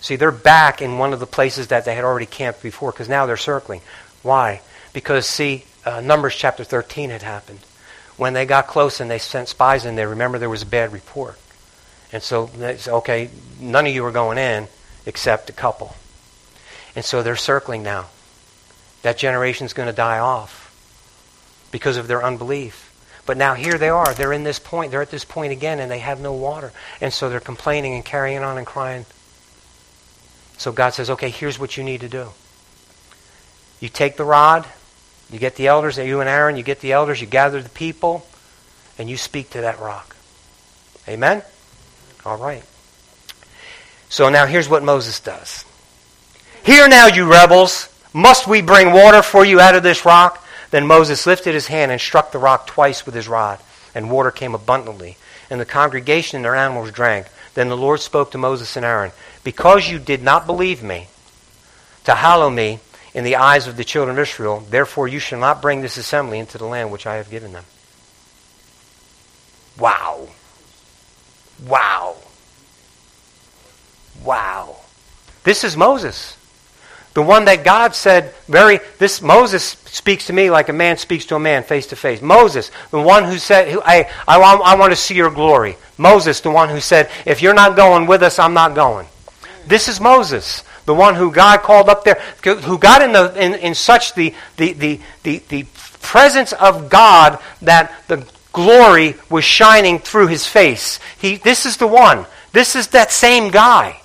See, 0.01 0.15
they're 0.15 0.31
back 0.31 0.83
in 0.83 0.99
one 0.99 1.13
of 1.13 1.19
the 1.19 1.25
places 1.25 1.67
that 1.67 1.83
they 1.83 1.95
had 1.95 2.03
already 2.03 2.27
camped 2.27 2.61
before 2.61 2.91
because 2.91 3.09
now 3.09 3.25
they're 3.25 3.35
circling. 3.35 3.81
Why? 4.21 4.61
Because, 4.93 5.25
see, 5.25 5.65
uh, 5.83 5.99
Numbers 6.01 6.35
chapter 6.35 6.63
13 6.63 7.09
had 7.09 7.23
happened. 7.23 7.59
When 8.17 8.33
they 8.33 8.45
got 8.45 8.67
close 8.67 8.99
and 8.99 9.09
they 9.09 9.17
sent 9.17 9.49
spies 9.49 9.85
in 9.85 9.95
there, 9.95 10.09
remember 10.09 10.37
there 10.37 10.49
was 10.49 10.61
a 10.61 10.67
bad 10.67 10.93
report. 10.93 11.39
And 12.11 12.21
so 12.21 12.45
they 12.45 12.77
said, 12.77 12.93
okay, 12.93 13.31
none 13.59 13.87
of 13.87 13.93
you 13.93 14.05
are 14.05 14.11
going 14.11 14.37
in 14.37 14.67
except 15.05 15.49
a 15.49 15.53
couple. 15.53 15.95
And 16.95 17.03
so 17.03 17.23
they're 17.23 17.35
circling 17.35 17.83
now. 17.83 18.07
That 19.01 19.17
generation's 19.17 19.73
going 19.73 19.87
to 19.87 19.93
die 19.93 20.19
off 20.19 20.61
because 21.71 21.97
of 21.97 22.07
their 22.07 22.23
unbelief. 22.23 22.89
But 23.25 23.37
now 23.37 23.53
here 23.53 23.77
they 23.77 23.89
are. 23.89 24.13
They're 24.13 24.33
in 24.33 24.43
this 24.43 24.59
point. 24.59 24.91
They're 24.91 25.01
at 25.01 25.11
this 25.11 25.25
point 25.25 25.51
again, 25.51 25.79
and 25.79 25.89
they 25.89 25.99
have 25.99 26.19
no 26.19 26.33
water. 26.33 26.71
And 27.01 27.11
so 27.11 27.29
they're 27.29 27.39
complaining 27.39 27.95
and 27.95 28.03
carrying 28.03 28.43
on 28.43 28.57
and 28.57 28.67
crying. 28.67 29.05
So 30.57 30.71
God 30.71 30.93
says, 30.93 31.09
okay, 31.09 31.29
here's 31.29 31.59
what 31.59 31.77
you 31.77 31.83
need 31.83 32.01
to 32.01 32.09
do. 32.09 32.29
You 33.79 33.89
take 33.89 34.17
the 34.17 34.23
rod, 34.23 34.65
you 35.29 35.39
get 35.39 35.55
the 35.55 35.67
elders, 35.67 35.97
you 35.97 36.19
and 36.19 36.29
Aaron, 36.29 36.55
you 36.57 36.63
get 36.63 36.79
the 36.79 36.93
elders, 36.93 37.19
you 37.19 37.27
gather 37.27 37.61
the 37.61 37.69
people, 37.69 38.25
and 38.97 39.09
you 39.09 39.17
speak 39.17 39.49
to 39.51 39.61
that 39.61 39.79
rock. 39.79 40.15
Amen? 41.07 41.41
All 42.25 42.37
right. 42.37 42.63
So 44.09 44.29
now 44.29 44.45
here's 44.45 44.69
what 44.69 44.83
Moses 44.83 45.19
does. 45.19 45.65
Hear 46.63 46.87
now, 46.87 47.07
you 47.07 47.29
rebels, 47.29 47.89
must 48.13 48.47
we 48.47 48.61
bring 48.61 48.93
water 48.93 49.21
for 49.21 49.43
you 49.43 49.59
out 49.59 49.75
of 49.75 49.83
this 49.83 50.05
rock? 50.05 50.45
Then 50.71 50.87
Moses 50.87 51.27
lifted 51.27 51.53
his 51.53 51.67
hand 51.67 51.91
and 51.91 51.99
struck 51.99 52.31
the 52.31 52.39
rock 52.39 52.67
twice 52.67 53.05
with 53.05 53.13
his 53.13 53.27
rod, 53.27 53.59
and 53.93 54.09
water 54.09 54.31
came 54.31 54.55
abundantly. 54.55 55.17
And 55.49 55.59
the 55.59 55.65
congregation 55.65 56.37
and 56.37 56.45
their 56.45 56.55
animals 56.55 56.91
drank. 56.91 57.27
Then 57.53 57.67
the 57.67 57.77
Lord 57.77 57.99
spoke 57.99 58.31
to 58.31 58.37
Moses 58.37 58.77
and 58.77 58.85
Aaron, 58.85 59.11
Because 59.43 59.89
you 59.89 59.99
did 59.99 60.23
not 60.23 60.47
believe 60.47 60.81
me, 60.81 61.07
to 62.05 62.15
hallow 62.15 62.49
me 62.49 62.79
in 63.13 63.25
the 63.25 63.35
eyes 63.35 63.67
of 63.67 63.75
the 63.75 63.83
children 63.83 64.17
of 64.17 64.21
Israel, 64.21 64.65
therefore 64.69 65.09
you 65.09 65.19
shall 65.19 65.39
not 65.39 65.61
bring 65.61 65.81
this 65.81 65.97
assembly 65.97 66.39
into 66.39 66.57
the 66.57 66.65
land 66.65 66.91
which 66.91 67.05
I 67.05 67.15
have 67.15 67.29
given 67.29 67.51
them. 67.51 67.65
Wow. 69.77 70.29
Wow. 71.67 72.15
Wow. 74.23 74.77
This 75.43 75.65
is 75.65 75.75
Moses. 75.75 76.37
The 77.13 77.21
one 77.21 77.45
that 77.45 77.63
God 77.63 77.93
said, 77.93 78.33
very, 78.47 78.79
this 78.97 79.21
Moses 79.21 79.63
speaks 79.63 80.27
to 80.27 80.33
me 80.33 80.49
like 80.49 80.69
a 80.69 80.73
man 80.73 80.97
speaks 80.97 81.25
to 81.27 81.35
a 81.35 81.39
man 81.39 81.63
face 81.63 81.87
to 81.87 81.95
face. 81.95 82.21
Moses, 82.21 82.71
the 82.89 82.99
one 82.99 83.23
who 83.25 83.37
said, 83.37 83.69
who, 83.69 83.81
I, 83.83 84.09
I, 84.27 84.39
I 84.39 84.75
want 84.75 84.91
to 84.91 84.95
see 84.95 85.13
your 85.13 85.29
glory. 85.29 85.77
Moses, 85.97 86.41
the 86.41 86.49
one 86.49 86.69
who 86.69 86.79
said, 86.79 87.11
if 87.25 87.41
you're 87.41 87.53
not 87.53 87.75
going 87.75 88.07
with 88.07 88.23
us, 88.23 88.39
I'm 88.39 88.55
not 88.55 88.73
going. 88.73 89.05
This 89.67 89.87
is 89.87 89.99
Moses, 89.99 90.63
the 90.85 90.93
one 90.95 91.13
who 91.13 91.31
God 91.31 91.61
called 91.61 91.87
up 91.87 92.03
there, 92.03 92.19
who 92.43 92.79
got 92.79 93.03
in, 93.03 93.11
the, 93.11 93.33
in, 93.39 93.53
in 93.55 93.75
such 93.75 94.15
the, 94.15 94.33
the, 94.57 94.73
the, 94.73 94.99
the, 95.21 95.37
the 95.49 95.65
presence 96.01 96.51
of 96.53 96.89
God 96.89 97.39
that 97.61 97.93
the 98.07 98.27
glory 98.53 99.15
was 99.29 99.43
shining 99.43 99.99
through 99.99 100.27
his 100.27 100.47
face. 100.47 100.99
He, 101.19 101.35
this 101.35 101.65
is 101.67 101.77
the 101.77 101.87
one. 101.87 102.25
This 102.53 102.75
is 102.75 102.87
that 102.89 103.11
same 103.11 103.51
guy. 103.51 103.99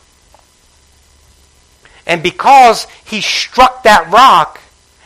And 2.08 2.22
because 2.22 2.86
he 3.04 3.20
struck 3.20 3.84
that 3.84 4.10
rock, 4.10 4.60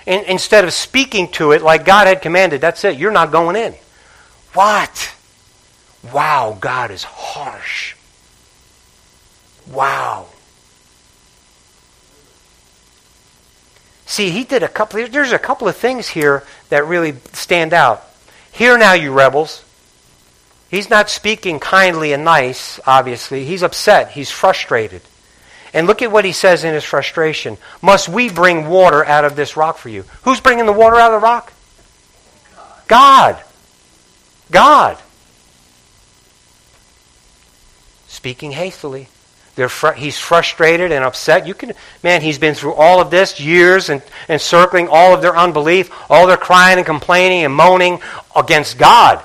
in, 0.07 0.25
instead 0.25 0.65
of 0.65 0.73
speaking 0.73 1.29
to 1.33 1.51
it 1.51 1.61
like 1.61 1.85
God 1.85 2.07
had 2.07 2.23
commanded, 2.23 2.61
that's 2.61 2.85
it, 2.85 2.97
you're 2.97 3.11
not 3.11 3.33
going 3.33 3.57
in. 3.57 3.75
What? 4.55 5.13
Wow, 6.13 6.57
God 6.61 6.93
is 6.93 7.03
harsh. 7.03 7.97
Wow. 9.71 10.27
See, 14.07 14.31
he 14.31 14.45
did 14.45 14.63
a 14.63 14.69
couple, 14.69 15.07
there's 15.09 15.33
a 15.33 15.39
couple 15.39 15.67
of 15.69 15.77
things 15.77 16.09
here 16.09 16.45
that 16.69 16.87
really 16.87 17.15
stand 17.33 17.73
out. 17.73 18.05
Hear 18.53 18.79
now, 18.79 18.93
you 18.93 19.13
rebels. 19.13 19.65
He's 20.71 20.89
not 20.89 21.11
speaking 21.11 21.59
kindly 21.59 22.13
and 22.13 22.25
nice, 22.25 22.79
obviously. 22.87 23.45
He's 23.45 23.63
upset. 23.63 24.11
He's 24.11 24.31
frustrated. 24.31 25.03
And 25.75 25.87
look 25.87 26.03
at 26.03 26.13
what 26.13 26.25
he 26.25 26.33
says 26.33 26.65
in 26.65 26.75
his 26.75 26.85
frustration. 26.85 27.57
Must 27.81 28.09
we 28.09 28.29
bring 28.29 28.69
water 28.69 29.05
out 29.05 29.25
of 29.25 29.37
this 29.37 29.57
rock 29.57 29.79
for 29.79 29.89
you? 29.89 30.05
Who's 30.23 30.41
bringing 30.41 30.67
the 30.67 30.73
water 30.73 30.97
out 30.97 31.13
of 31.13 31.21
the 31.21 31.25
rock? 31.25 31.53
God. 32.89 33.43
God. 34.51 34.99
Speaking 38.07 38.53
hastily. 38.53 39.09
Fr- 39.69 39.93
he's 39.93 40.19
frustrated 40.19 40.93
and 40.93 41.05
upset. 41.05 41.47
You 41.47 41.55
can, 41.55 41.73
man, 42.03 42.21
he's 42.23 42.39
been 42.39 42.55
through 42.55 42.75
all 42.75 43.01
of 43.01 43.11
this, 43.11 43.41
years 43.41 43.91
and, 43.91 44.03
and 44.29 44.41
circling 44.41 44.89
all 44.89 45.15
of 45.15 45.23
their 45.23 45.37
unbelief, 45.37 45.91
all 46.11 46.27
their 46.27 46.37
crying 46.37 46.79
and 46.79 46.87
complaining 46.87 47.45
and 47.45 47.55
moaning 47.55 48.01
against 48.37 48.79
God. 48.79 49.23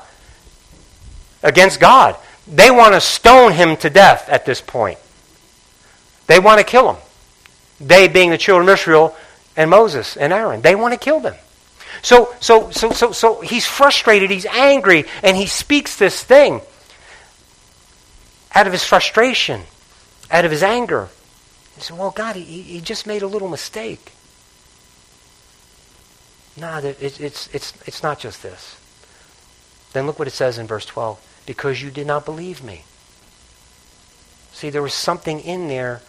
Against 1.43 1.79
God. 1.79 2.15
They 2.47 2.71
want 2.71 2.93
to 2.93 3.01
stone 3.01 3.51
him 3.51 3.75
to 3.77 3.89
death 3.89 4.29
at 4.29 4.45
this 4.45 4.61
point. 4.61 4.97
They 6.27 6.39
want 6.39 6.59
to 6.59 6.65
kill 6.65 6.93
him. 6.93 7.01
They 7.79 8.07
being 8.07 8.29
the 8.29 8.37
children 8.37 8.67
of 8.67 8.73
Israel 8.73 9.15
and 9.55 9.69
Moses 9.69 10.17
and 10.17 10.31
Aaron. 10.31 10.61
They 10.61 10.75
want 10.75 10.93
to 10.93 10.99
kill 10.99 11.19
them. 11.19 11.35
So, 12.01 12.33
so, 12.39 12.69
so, 12.71 12.91
so, 12.91 13.11
so 13.11 13.41
he's 13.41 13.65
frustrated, 13.65 14.29
he's 14.29 14.45
angry, 14.45 15.05
and 15.23 15.35
he 15.35 15.47
speaks 15.47 15.97
this 15.97 16.23
thing 16.23 16.61
out 18.53 18.67
of 18.67 18.73
his 18.73 18.83
frustration, 18.83 19.61
out 20.29 20.45
of 20.45 20.51
his 20.51 20.63
anger. 20.63 21.09
He 21.75 21.81
said, 21.81 21.97
Well, 21.97 22.11
God, 22.11 22.35
he, 22.35 22.43
he 22.43 22.81
just 22.81 23.07
made 23.07 23.21
a 23.21 23.27
little 23.27 23.49
mistake. 23.49 24.11
No, 26.59 26.77
it, 26.77 26.97
it's, 27.01 27.47
it's, 27.53 27.73
it's 27.85 28.01
not 28.01 28.19
just 28.19 28.41
this. 28.41 28.79
Then 29.93 30.05
look 30.07 30.19
what 30.19 30.27
it 30.27 30.31
says 30.31 30.57
in 30.57 30.67
verse 30.67 30.85
12 30.85 31.43
because 31.45 31.81
you 31.81 31.91
did 31.91 32.07
not 32.07 32.25
believe 32.25 32.63
me. 32.63 32.83
See, 34.51 34.69
there 34.69 34.81
was 34.81 34.93
something 34.93 35.39
in 35.39 35.67
there 35.67 36.01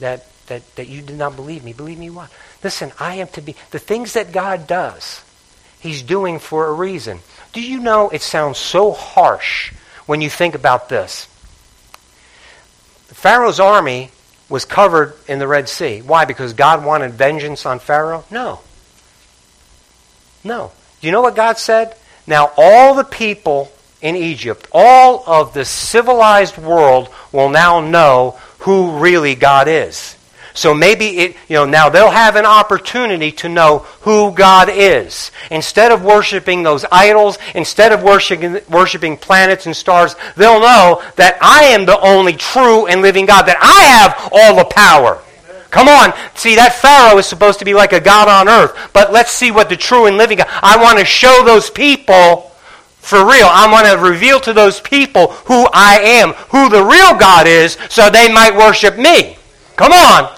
that, 0.00 0.26
that, 0.46 0.74
that 0.76 0.88
you 0.88 1.02
did 1.02 1.16
not 1.16 1.36
believe 1.36 1.64
me. 1.64 1.72
Believe 1.72 1.98
me 1.98 2.10
what? 2.10 2.30
Listen, 2.62 2.92
I 2.98 3.16
am 3.16 3.28
to 3.28 3.42
be, 3.42 3.56
the 3.70 3.78
things 3.78 4.14
that 4.14 4.32
God 4.32 4.66
does, 4.66 5.22
He's 5.80 6.02
doing 6.02 6.38
for 6.38 6.66
a 6.66 6.72
reason. 6.72 7.20
Do 7.52 7.60
you 7.60 7.78
know 7.78 8.08
it 8.08 8.22
sounds 8.22 8.58
so 8.58 8.92
harsh 8.92 9.72
when 10.06 10.20
you 10.20 10.30
think 10.30 10.54
about 10.54 10.88
this? 10.88 11.26
Pharaoh's 13.08 13.60
army 13.60 14.10
was 14.48 14.64
covered 14.64 15.14
in 15.28 15.38
the 15.38 15.46
Red 15.46 15.68
Sea. 15.68 16.00
Why? 16.00 16.24
Because 16.24 16.52
God 16.52 16.84
wanted 16.84 17.12
vengeance 17.12 17.66
on 17.66 17.78
Pharaoh? 17.78 18.24
No. 18.30 18.60
No. 20.42 20.72
Do 21.00 21.06
you 21.06 21.12
know 21.12 21.22
what 21.22 21.36
God 21.36 21.58
said? 21.58 21.96
Now 22.26 22.52
all 22.56 22.94
the 22.94 23.04
people 23.04 23.70
in 24.00 24.16
Egypt, 24.16 24.68
all 24.72 25.24
of 25.26 25.54
the 25.54 25.64
civilized 25.64 26.58
world 26.58 27.08
will 27.32 27.48
now 27.48 27.80
know 27.80 28.38
who 28.64 28.98
really 28.98 29.34
God 29.34 29.68
is. 29.68 30.16
So 30.54 30.72
maybe 30.72 31.18
it, 31.18 31.36
you 31.48 31.56
know, 31.56 31.64
now 31.64 31.88
they'll 31.88 32.10
have 32.10 32.36
an 32.36 32.46
opportunity 32.46 33.32
to 33.32 33.48
know 33.48 33.80
who 34.02 34.32
God 34.32 34.68
is. 34.70 35.32
Instead 35.50 35.90
of 35.90 36.04
worshiping 36.04 36.62
those 36.62 36.84
idols, 36.90 37.38
instead 37.54 37.92
of 37.92 38.02
worshiping, 38.02 38.60
worshiping 38.70 39.16
planets 39.16 39.66
and 39.66 39.76
stars, 39.76 40.14
they'll 40.36 40.60
know 40.60 41.02
that 41.16 41.36
I 41.42 41.64
am 41.64 41.84
the 41.84 42.00
only 42.00 42.34
true 42.34 42.86
and 42.86 43.02
living 43.02 43.26
God, 43.26 43.42
that 43.42 43.58
I 43.60 43.82
have 43.98 44.30
all 44.32 44.56
the 44.56 44.64
power. 44.64 45.20
Come 45.70 45.88
on. 45.88 46.14
See, 46.36 46.54
that 46.54 46.74
Pharaoh 46.74 47.18
is 47.18 47.26
supposed 47.26 47.58
to 47.58 47.64
be 47.64 47.74
like 47.74 47.92
a 47.92 48.00
God 48.00 48.28
on 48.28 48.48
earth. 48.48 48.90
But 48.92 49.12
let's 49.12 49.32
see 49.32 49.50
what 49.50 49.68
the 49.68 49.76
true 49.76 50.06
and 50.06 50.16
living 50.16 50.38
God. 50.38 50.48
I 50.62 50.80
want 50.80 51.00
to 51.00 51.04
show 51.04 51.42
those 51.44 51.68
people 51.68 52.53
for 53.04 53.18
real. 53.18 53.46
I 53.50 53.70
want 53.70 53.86
to 53.86 53.98
reveal 53.98 54.40
to 54.40 54.54
those 54.54 54.80
people 54.80 55.32
who 55.44 55.68
I 55.74 55.98
am, 56.00 56.32
who 56.48 56.70
the 56.70 56.82
real 56.82 57.14
God 57.18 57.46
is, 57.46 57.76
so 57.90 58.08
they 58.08 58.32
might 58.32 58.56
worship 58.56 58.96
me. 58.96 59.36
Come 59.76 59.92
on. 59.92 60.34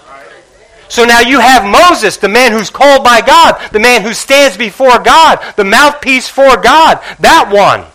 So 0.89 1.05
now 1.05 1.21
you 1.21 1.39
have 1.39 1.65
Moses, 1.65 2.17
the 2.17 2.29
man 2.29 2.51
who's 2.51 2.71
called 2.71 3.05
by 3.05 3.21
God, 3.21 3.71
the 3.71 3.79
man 3.79 4.03
who 4.03 4.13
stands 4.13 4.57
before 4.57 4.99
God, 4.99 5.39
the 5.55 5.65
mouthpiece 5.65 6.29
for 6.29 6.57
God. 6.57 7.01
That 7.21 7.51
one. 7.53 7.87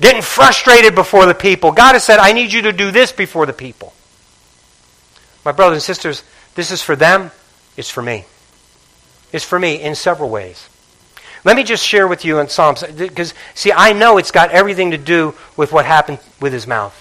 Getting 0.00 0.22
frustrated 0.22 0.94
before 0.94 1.26
the 1.26 1.34
people. 1.34 1.72
God 1.72 1.94
has 1.94 2.04
said, 2.04 2.20
I 2.20 2.32
need 2.32 2.52
you 2.52 2.62
to 2.62 2.72
do 2.72 2.92
this 2.92 3.10
before 3.10 3.46
the 3.46 3.52
people. 3.52 3.92
My 5.44 5.50
brothers 5.50 5.78
and 5.78 5.82
sisters, 5.82 6.22
this 6.54 6.70
is 6.70 6.82
for 6.82 6.94
them, 6.94 7.32
it's 7.76 7.90
for 7.90 8.02
me 8.02 8.26
is 9.32 9.44
for 9.44 9.58
me 9.58 9.80
in 9.80 9.94
several 9.94 10.30
ways. 10.30 10.68
Let 11.44 11.56
me 11.56 11.62
just 11.62 11.84
share 11.84 12.08
with 12.08 12.24
you 12.24 12.40
in 12.40 12.48
Psalms, 12.48 12.82
because, 12.82 13.32
see, 13.54 13.72
I 13.72 13.92
know 13.92 14.18
it's 14.18 14.32
got 14.32 14.50
everything 14.50 14.90
to 14.90 14.98
do 14.98 15.34
with 15.56 15.72
what 15.72 15.84
happened 15.84 16.18
with 16.40 16.52
his 16.52 16.66
mouth. 16.66 16.94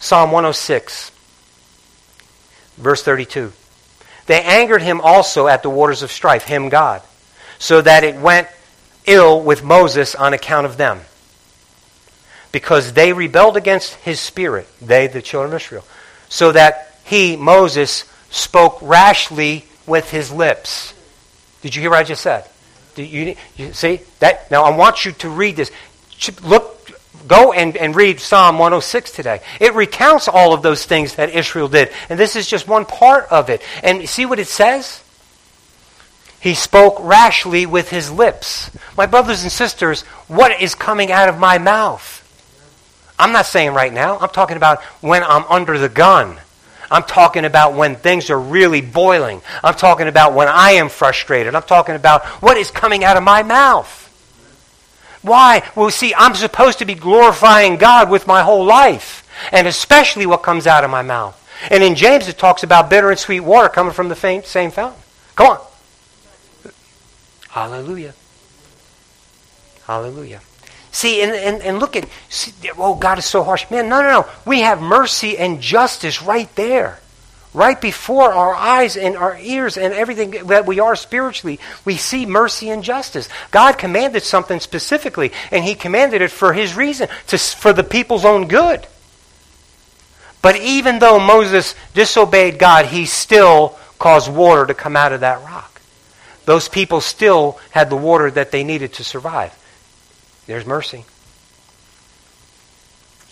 Psalm 0.00 0.30
106, 0.30 1.10
verse 2.76 3.02
32. 3.02 3.52
They 4.26 4.42
angered 4.42 4.82
him 4.82 5.00
also 5.00 5.48
at 5.48 5.62
the 5.62 5.70
waters 5.70 6.02
of 6.02 6.12
strife, 6.12 6.44
him 6.44 6.68
God, 6.68 7.02
so 7.58 7.80
that 7.80 8.04
it 8.04 8.16
went 8.16 8.48
ill 9.06 9.42
with 9.42 9.64
Moses 9.64 10.14
on 10.14 10.34
account 10.34 10.66
of 10.66 10.76
them. 10.76 11.00
Because 12.52 12.92
they 12.92 13.12
rebelled 13.12 13.56
against 13.56 13.94
his 13.96 14.20
spirit, 14.20 14.68
they, 14.80 15.06
the 15.06 15.20
children 15.20 15.52
of 15.52 15.60
Israel, 15.60 15.84
so 16.28 16.52
that 16.52 16.98
he, 17.04 17.36
Moses, 17.36 18.04
spoke 18.30 18.78
rashly 18.82 19.64
with 19.86 20.10
his 20.10 20.30
lips. 20.30 20.94
Did 21.62 21.74
you 21.74 21.82
hear 21.82 21.90
what 21.90 21.98
I 21.98 22.04
just 22.04 22.22
said? 22.22 22.48
You, 22.96 23.36
you 23.56 23.72
see 23.72 24.00
that? 24.20 24.50
Now 24.50 24.64
I 24.64 24.76
want 24.76 25.04
you 25.04 25.12
to 25.12 25.28
read 25.28 25.56
this. 25.56 25.70
Look, 26.42 26.90
go 27.28 27.52
and, 27.52 27.76
and 27.76 27.94
read 27.94 28.20
Psalm 28.20 28.58
106 28.58 29.12
today. 29.12 29.40
It 29.60 29.74
recounts 29.74 30.28
all 30.28 30.52
of 30.52 30.62
those 30.62 30.84
things 30.84 31.14
that 31.14 31.30
Israel 31.30 31.68
did, 31.68 31.92
and 32.08 32.18
this 32.18 32.34
is 32.34 32.48
just 32.48 32.66
one 32.66 32.84
part 32.84 33.26
of 33.30 33.50
it. 33.50 33.62
And 33.82 34.08
see 34.08 34.26
what 34.26 34.38
it 34.38 34.48
says? 34.48 35.02
He 36.40 36.54
spoke 36.54 36.96
rashly 37.00 37.66
with 37.66 37.90
his 37.90 38.10
lips. 38.10 38.70
My 38.96 39.06
brothers 39.06 39.42
and 39.42 39.50
sisters, 39.50 40.02
what 40.28 40.60
is 40.60 40.74
coming 40.74 41.10
out 41.10 41.28
of 41.28 41.38
my 41.38 41.58
mouth? 41.58 42.14
I'm 43.18 43.32
not 43.32 43.46
saying 43.46 43.74
right 43.74 43.92
now. 43.92 44.18
I'm 44.18 44.28
talking 44.28 44.56
about 44.56 44.80
when 45.00 45.24
I'm 45.24 45.44
under 45.44 45.78
the 45.78 45.88
gun. 45.88 46.38
I'm 46.90 47.02
talking 47.02 47.44
about 47.44 47.74
when 47.74 47.96
things 47.96 48.30
are 48.30 48.38
really 48.38 48.80
boiling. 48.80 49.42
I'm 49.62 49.74
talking 49.74 50.08
about 50.08 50.34
when 50.34 50.48
I 50.48 50.72
am 50.72 50.88
frustrated. 50.88 51.54
I'm 51.54 51.62
talking 51.62 51.94
about 51.94 52.24
what 52.42 52.56
is 52.56 52.70
coming 52.70 53.04
out 53.04 53.16
of 53.16 53.22
my 53.22 53.42
mouth. 53.42 54.04
Why? 55.22 55.68
Well, 55.74 55.90
see, 55.90 56.14
I'm 56.14 56.34
supposed 56.34 56.78
to 56.78 56.84
be 56.84 56.94
glorifying 56.94 57.76
God 57.76 58.08
with 58.08 58.26
my 58.26 58.42
whole 58.42 58.64
life, 58.64 59.28
and 59.52 59.66
especially 59.66 60.26
what 60.26 60.42
comes 60.42 60.66
out 60.66 60.84
of 60.84 60.90
my 60.90 61.02
mouth. 61.02 61.34
And 61.70 61.82
in 61.82 61.94
James, 61.94 62.28
it 62.28 62.38
talks 62.38 62.62
about 62.62 62.88
bitter 62.88 63.10
and 63.10 63.18
sweet 63.18 63.40
water 63.40 63.68
coming 63.68 63.92
from 63.92 64.08
the 64.08 64.14
same 64.16 64.70
fountain. 64.70 65.00
Come 65.34 65.46
on. 65.48 66.72
Hallelujah. 67.50 68.14
Hallelujah. 69.84 70.40
See, 70.90 71.22
and, 71.22 71.32
and, 71.32 71.62
and 71.62 71.78
look 71.78 71.96
at, 71.96 72.08
see, 72.28 72.52
oh, 72.78 72.94
God 72.94 73.18
is 73.18 73.24
so 73.24 73.42
harsh. 73.42 73.70
Man, 73.70 73.88
no, 73.88 74.00
no, 74.00 74.22
no. 74.22 74.28
We 74.46 74.60
have 74.60 74.80
mercy 74.80 75.36
and 75.38 75.60
justice 75.60 76.22
right 76.22 76.54
there. 76.56 77.00
Right 77.54 77.80
before 77.80 78.32
our 78.32 78.54
eyes 78.54 78.96
and 78.96 79.16
our 79.16 79.38
ears 79.38 79.78
and 79.78 79.94
everything 79.94 80.46
that 80.48 80.66
we 80.66 80.80
are 80.80 80.94
spiritually, 80.94 81.58
we 81.84 81.96
see 81.96 82.26
mercy 82.26 82.68
and 82.70 82.84
justice. 82.84 83.28
God 83.50 83.78
commanded 83.78 84.22
something 84.22 84.60
specifically, 84.60 85.32
and 85.50 85.64
He 85.64 85.74
commanded 85.74 86.20
it 86.20 86.30
for 86.30 86.52
His 86.52 86.76
reason, 86.76 87.08
to, 87.28 87.38
for 87.38 87.72
the 87.72 87.84
people's 87.84 88.24
own 88.24 88.48
good. 88.48 88.86
But 90.42 90.56
even 90.56 90.98
though 90.98 91.18
Moses 91.18 91.74
disobeyed 91.94 92.58
God, 92.58 92.86
he 92.86 93.06
still 93.06 93.76
caused 93.98 94.32
water 94.32 94.66
to 94.66 94.74
come 94.74 94.96
out 94.96 95.12
of 95.12 95.20
that 95.20 95.42
rock. 95.42 95.80
Those 96.44 96.68
people 96.68 97.00
still 97.00 97.58
had 97.70 97.90
the 97.90 97.96
water 97.96 98.30
that 98.30 98.52
they 98.52 98.64
needed 98.64 98.94
to 98.94 99.04
survive. 99.04 99.54
There's 100.48 100.64
mercy. 100.64 101.04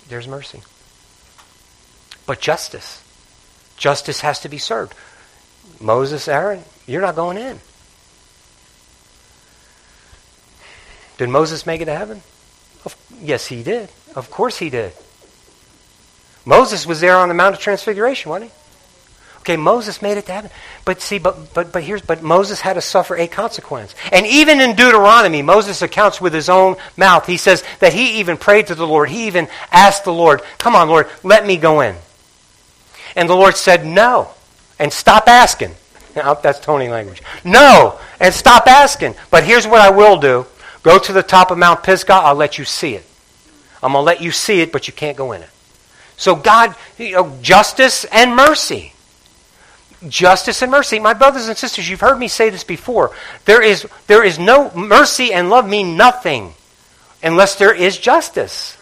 There's 0.07 0.29
mercy. 0.29 0.61
But 2.26 2.40
justice. 2.40 3.02
Justice 3.79 4.20
has 4.20 4.40
to 4.40 4.50
be 4.50 4.59
served. 4.59 4.94
Moses, 5.81 6.29
Aaron, 6.29 6.62
you're 6.87 7.00
not 7.00 7.16
going 7.16 7.38
in. 7.38 7.59
Did 11.16 11.31
Moses 11.31 11.64
make 11.64 11.81
it 11.81 11.87
to 11.87 11.96
heaven? 11.96 12.20
yes, 13.22 13.46
he 13.46 13.62
did. 13.62 13.88
Of 14.14 14.31
course 14.31 14.59
he 14.59 14.68
did. 14.68 14.92
Moses 16.44 16.85
was 16.87 17.00
there 17.00 17.16
on 17.16 17.29
the 17.29 17.35
Mount 17.35 17.55
of 17.55 17.61
Transfiguration, 17.62 18.31
wasn't 18.31 18.50
he? 18.50 18.57
Okay, 19.46 19.56
Moses 19.56 20.02
made 20.02 20.18
it 20.18 20.26
to 20.26 20.32
heaven. 20.32 20.50
But 20.85 21.00
see, 21.00 21.18
but, 21.18 21.54
but, 21.54 21.70
but 21.70 21.85
here's, 21.85 22.02
but 22.02 22.20
Moses 22.20 22.61
had 22.61 22.72
to 22.72 22.80
suffer 22.80 23.14
a 23.14 23.28
consequence. 23.28 23.94
And 24.11 24.26
even 24.26 24.61
in 24.61 24.74
Deuteronomy, 24.74 25.40
Moses 25.40 25.82
accounts 25.82 26.20
with 26.20 26.35
his 26.35 26.48
own 26.48 26.74
mouth. 26.96 27.28
He 27.28 27.37
says 27.37 27.62
that 27.78 27.92
he 27.92 28.18
even 28.18 28.38
prayed 28.38 28.66
to 28.66 28.74
the 28.74 28.85
Lord. 28.85 29.09
He 29.09 29.28
even 29.28 29.46
asked 29.70 30.02
the 30.02 30.12
Lord, 30.12 30.42
come 30.59 30.74
on, 30.74 30.88
Lord, 30.88 31.09
let 31.22 31.46
me 31.46 31.59
go 31.59 31.80
in. 31.80 31.94
And 33.14 33.30
the 33.30 33.37
Lord 33.37 33.56
said, 33.56 33.87
no. 33.87 34.30
And 34.80 34.92
stop 34.92 35.28
asking. 35.28 35.74
Now, 36.16 36.32
that's 36.32 36.59
Tony 36.59 36.88
language. 36.88 37.22
No. 37.44 38.00
And 38.18 38.35
stop 38.35 38.66
asking. 38.66 39.14
But 39.30 39.44
here's 39.44 39.66
what 39.66 39.82
I 39.82 39.90
will 39.90 40.16
do. 40.16 40.46
Go 40.82 40.98
to 40.98 41.12
the 41.12 41.22
top 41.22 41.50
of 41.50 41.59
Mount 41.59 41.82
Pisgah. 41.82 42.14
I'll 42.14 42.35
let 42.35 42.59
you 42.59 42.64
see 42.64 42.94
it. 42.94 43.04
I'm 43.82 43.92
going 43.92 44.00
to 44.00 44.06
let 44.06 44.22
you 44.22 44.32
see 44.32 44.61
it, 44.61 44.72
but 44.72 44.88
you 44.88 44.94
can't 44.94 45.16
go 45.16 45.32
in 45.32 45.42
it. 45.42 45.50
So 46.16 46.35
God, 46.35 46.74
you 46.96 47.12
know, 47.12 47.38
justice 47.42 48.06
and 48.06 48.35
mercy 48.35 48.94
justice 50.09 50.62
and 50.62 50.70
mercy. 50.70 50.98
My 50.98 51.14
brothers 51.14 51.48
and 51.48 51.56
sisters, 51.56 51.88
you've 51.88 52.00
heard 52.00 52.18
me 52.18 52.28
say 52.28 52.50
this 52.50 52.64
before. 52.64 53.12
There 53.44 53.62
is, 53.62 53.87
there 54.06 54.24
is 54.24 54.38
no 54.38 54.70
mercy 54.74 55.32
and 55.32 55.50
love 55.50 55.68
mean 55.68 55.96
nothing 55.96 56.54
unless 57.22 57.56
there 57.56 57.74
is 57.74 57.96
justice. 57.98 58.76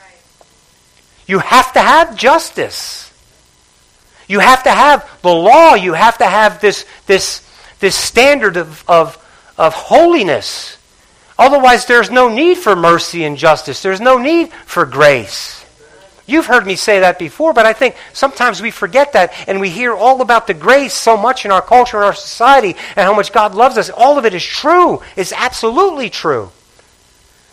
You 1.26 1.38
have 1.38 1.72
to 1.72 1.80
have 1.80 2.16
justice. 2.16 3.12
You 4.28 4.40
have 4.40 4.62
to 4.64 4.70
have 4.70 5.08
the 5.22 5.32
law. 5.32 5.74
You 5.74 5.92
have 5.94 6.18
to 6.18 6.26
have 6.26 6.60
this, 6.60 6.84
this, 7.06 7.48
this 7.80 7.94
standard 7.94 8.56
of, 8.56 8.84
of, 8.88 9.18
of 9.56 9.74
holiness. 9.74 10.78
Otherwise, 11.38 11.86
there's 11.86 12.10
no 12.10 12.28
need 12.28 12.58
for 12.58 12.76
mercy 12.76 13.24
and 13.24 13.36
justice. 13.36 13.82
There's 13.82 14.00
no 14.00 14.18
need 14.18 14.52
for 14.52 14.86
grace. 14.86 15.63
You've 16.26 16.46
heard 16.46 16.66
me 16.66 16.76
say 16.76 17.00
that 17.00 17.18
before, 17.18 17.52
but 17.52 17.66
I 17.66 17.74
think 17.74 17.96
sometimes 18.14 18.62
we 18.62 18.70
forget 18.70 19.12
that 19.12 19.34
and 19.46 19.60
we 19.60 19.68
hear 19.68 19.92
all 19.92 20.22
about 20.22 20.46
the 20.46 20.54
grace 20.54 20.94
so 20.94 21.16
much 21.16 21.44
in 21.44 21.50
our 21.50 21.60
culture 21.60 21.98
and 21.98 22.06
our 22.06 22.14
society 22.14 22.76
and 22.96 23.04
how 23.04 23.14
much 23.14 23.30
God 23.32 23.54
loves 23.54 23.76
us. 23.76 23.90
All 23.90 24.16
of 24.16 24.24
it 24.24 24.32
is 24.32 24.44
true. 24.44 25.02
It's 25.16 25.32
absolutely 25.32 26.08
true. 26.08 26.50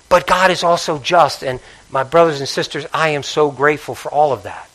But 0.07 0.25
God 0.25 0.51
is 0.51 0.63
also 0.63 0.99
just. 0.99 1.43
And 1.43 1.59
my 1.89 2.03
brothers 2.03 2.39
and 2.39 2.47
sisters, 2.47 2.85
I 2.93 3.09
am 3.09 3.23
so 3.23 3.51
grateful 3.51 3.95
for 3.95 4.09
all 4.09 4.31
of 4.31 4.43
that. 4.43 4.69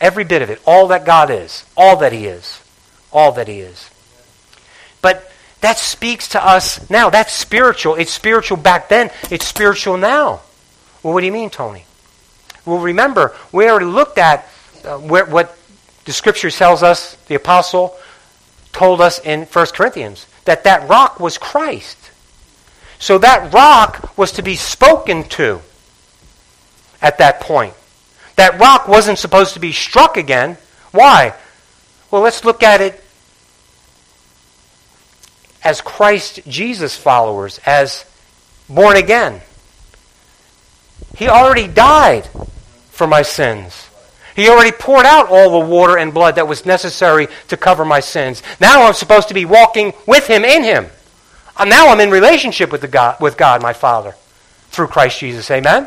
Every 0.00 0.24
bit 0.24 0.42
of 0.42 0.48
it. 0.48 0.60
All 0.66 0.88
that 0.88 1.04
God 1.04 1.30
is. 1.30 1.64
All 1.76 1.96
that 1.98 2.12
He 2.12 2.26
is. 2.26 2.62
All 3.12 3.32
that 3.32 3.48
He 3.48 3.60
is. 3.60 3.90
But 5.02 5.30
that 5.60 5.78
speaks 5.78 6.28
to 6.28 6.46
us 6.46 6.88
now. 6.90 7.10
That's 7.10 7.32
spiritual. 7.32 7.94
It's 7.96 8.12
spiritual 8.12 8.56
back 8.56 8.88
then. 8.88 9.10
It's 9.30 9.46
spiritual 9.46 9.98
now. 9.98 10.40
Well, 11.02 11.12
what 11.12 11.20
do 11.20 11.26
you 11.26 11.32
mean, 11.32 11.50
Tony? 11.50 11.84
Well, 12.66 12.78
remember, 12.78 13.34
we 13.52 13.68
already 13.68 13.86
looked 13.86 14.18
at 14.18 14.48
uh, 14.84 14.98
where, 14.98 15.26
what 15.26 15.56
the 16.04 16.12
Scripture 16.12 16.50
tells 16.50 16.82
us, 16.82 17.16
the 17.28 17.34
apostle 17.34 17.96
told 18.72 19.00
us 19.00 19.18
in 19.20 19.42
1 19.42 19.66
Corinthians, 19.74 20.26
that 20.44 20.64
that 20.64 20.88
rock 20.88 21.20
was 21.20 21.38
Christ. 21.38 21.98
So 22.98 23.18
that 23.18 23.52
rock 23.52 24.16
was 24.16 24.32
to 24.32 24.42
be 24.42 24.56
spoken 24.56 25.24
to 25.30 25.60
at 27.00 27.18
that 27.18 27.40
point. 27.40 27.74
That 28.36 28.58
rock 28.58 28.88
wasn't 28.88 29.18
supposed 29.18 29.54
to 29.54 29.60
be 29.60 29.72
struck 29.72 30.16
again. 30.16 30.56
Why? 30.90 31.34
Well, 32.10 32.22
let's 32.22 32.44
look 32.44 32.62
at 32.62 32.80
it 32.80 33.02
as 35.62 35.80
Christ 35.80 36.40
Jesus 36.46 36.96
followers, 36.96 37.60
as 37.64 38.04
born 38.68 38.96
again. 38.96 39.40
He 41.16 41.28
already 41.28 41.68
died 41.68 42.28
for 42.94 43.06
my 43.06 43.22
sins. 43.22 43.88
He 44.34 44.48
already 44.48 44.72
poured 44.72 45.06
out 45.06 45.28
all 45.28 45.60
the 45.60 45.66
water 45.66 45.96
and 45.96 46.12
blood 46.12 46.36
that 46.36 46.48
was 46.48 46.66
necessary 46.66 47.28
to 47.48 47.56
cover 47.56 47.84
my 47.84 48.00
sins. 48.00 48.42
Now 48.60 48.84
I'm 48.84 48.94
supposed 48.94 49.28
to 49.28 49.34
be 49.34 49.44
walking 49.44 49.92
with 50.06 50.26
him 50.26 50.44
in 50.44 50.64
him. 50.64 50.86
Uh, 51.56 51.64
now 51.64 51.88
I'm 51.88 52.00
in 52.00 52.10
relationship 52.10 52.72
with, 52.72 52.80
the 52.80 52.88
God, 52.88 53.20
with 53.20 53.36
God, 53.36 53.62
my 53.62 53.72
Father, 53.72 54.14
through 54.70 54.88
Christ 54.88 55.20
Jesus. 55.20 55.50
Amen? 55.50 55.86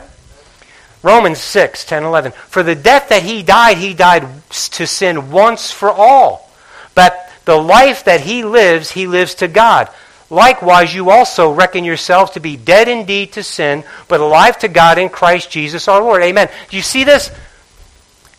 Romans 1.04 1.40
6, 1.40 1.86
10, 1.86 2.04
11. 2.04 2.32
For 2.32 2.64
the 2.64 2.76
death 2.76 3.10
that 3.10 3.24
he 3.24 3.44
died, 3.44 3.78
he 3.78 3.94
died 3.94 4.28
to 4.50 4.88
sin 4.88 5.30
once 5.32 5.72
for 5.72 5.90
all. 5.92 6.50
But 6.96 7.32
the 7.46 7.58
life 7.58 8.06
that 8.06 8.22
he 8.22 8.44
lives, 8.44 8.92
he 8.92 9.08
lives 9.08 9.36
to 9.36 9.48
God. 9.48 9.90
Likewise, 10.30 10.94
you 10.94 11.10
also 11.10 11.52
reckon 11.52 11.86
yourselves 11.86 12.32
to 12.32 12.40
be 12.40 12.58
dead 12.58 12.88
indeed 12.90 13.32
to 13.34 13.44
sin, 13.44 13.84
but 14.08 14.20
alive 14.20 14.60
to 14.60 14.68
God 14.68 14.98
in 14.98 15.10
Christ 15.10 15.50
Jesus 15.50 15.88
our 15.88 16.02
Lord. 16.02 16.22
Amen. 16.22 16.50
Do 16.70 16.76
you 16.76 16.84
see 16.84 17.04
this? 17.04 17.32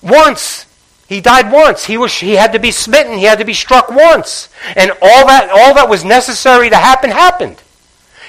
Once. 0.02 0.66
He 1.08 1.22
died 1.22 1.50
once. 1.50 1.86
He, 1.86 1.96
was, 1.96 2.12
he 2.12 2.34
had 2.34 2.52
to 2.52 2.58
be 2.58 2.70
smitten. 2.70 3.16
He 3.16 3.24
had 3.24 3.38
to 3.38 3.46
be 3.46 3.54
struck 3.54 3.88
once. 3.88 4.50
And 4.76 4.90
all 4.90 5.26
that, 5.26 5.48
all 5.50 5.74
that 5.74 5.88
was 5.88 6.04
necessary 6.04 6.68
to 6.68 6.76
happen 6.76 7.10
happened. 7.10 7.62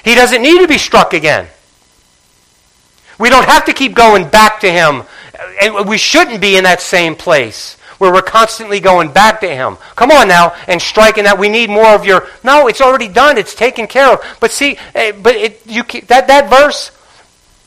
He 0.02 0.14
doesn't 0.14 0.40
need 0.40 0.60
to 0.60 0.68
be 0.68 0.78
struck 0.78 1.12
again. 1.12 1.46
We 3.18 3.28
don't 3.28 3.44
have 3.44 3.66
to 3.66 3.74
keep 3.74 3.94
going 3.94 4.28
back 4.28 4.60
to 4.60 4.72
him. 4.72 5.02
And 5.60 5.86
we 5.86 5.98
shouldn't 5.98 6.40
be 6.40 6.56
in 6.56 6.64
that 6.64 6.80
same 6.80 7.14
place 7.14 7.76
where 8.00 8.10
we're 8.10 8.22
constantly 8.22 8.80
going 8.80 9.12
back 9.12 9.40
to 9.40 9.48
Him. 9.48 9.76
Come 9.94 10.10
on 10.10 10.26
now, 10.26 10.56
and 10.66 10.80
striking 10.80 11.24
that 11.24 11.38
we 11.38 11.50
need 11.50 11.68
more 11.68 11.94
of 11.94 12.06
your. 12.06 12.26
No, 12.42 12.66
it's 12.66 12.80
already 12.80 13.08
done. 13.08 13.36
It's 13.36 13.54
taken 13.54 13.86
care 13.86 14.14
of. 14.14 14.24
But 14.40 14.50
see, 14.50 14.78
eh, 14.94 15.12
but 15.12 15.36
it, 15.36 15.60
you 15.66 15.82
that 16.06 16.26
that 16.26 16.48
verse 16.48 16.92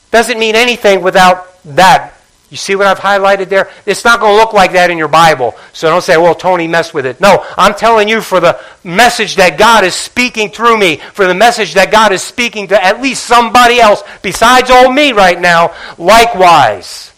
doesn't 0.09 0.39
mean 0.39 0.55
anything 0.55 1.03
without 1.03 1.63
that. 1.63 2.15
You 2.49 2.57
see 2.57 2.75
what 2.75 2.87
I've 2.87 2.99
highlighted 2.99 3.49
there? 3.49 3.69
It's 3.85 4.03
not 4.03 4.19
going 4.19 4.33
to 4.33 4.37
look 4.37 4.53
like 4.53 4.73
that 4.73 4.89
in 4.89 4.97
your 4.97 5.07
Bible. 5.07 5.55
So 5.71 5.89
don't 5.89 6.03
say, 6.03 6.17
well, 6.17 6.35
Tony 6.35 6.67
messed 6.67 6.93
with 6.93 7.05
it. 7.05 7.21
No, 7.21 7.43
I'm 7.57 7.73
telling 7.73 8.07
you 8.07 8.21
for 8.21 8.39
the 8.39 8.59
message 8.83 9.37
that 9.37 9.57
God 9.57 9.83
is 9.83 9.95
speaking 9.95 10.49
through 10.49 10.77
me, 10.77 10.97
for 10.97 11.25
the 11.25 11.33
message 11.33 11.73
that 11.75 11.91
God 11.91 12.11
is 12.11 12.21
speaking 12.21 12.67
to 12.67 12.83
at 12.83 13.01
least 13.01 13.25
somebody 13.25 13.79
else 13.79 14.03
besides 14.21 14.69
old 14.69 14.93
me 14.93 15.13
right 15.13 15.39
now, 15.39 15.73
likewise. 15.97 17.11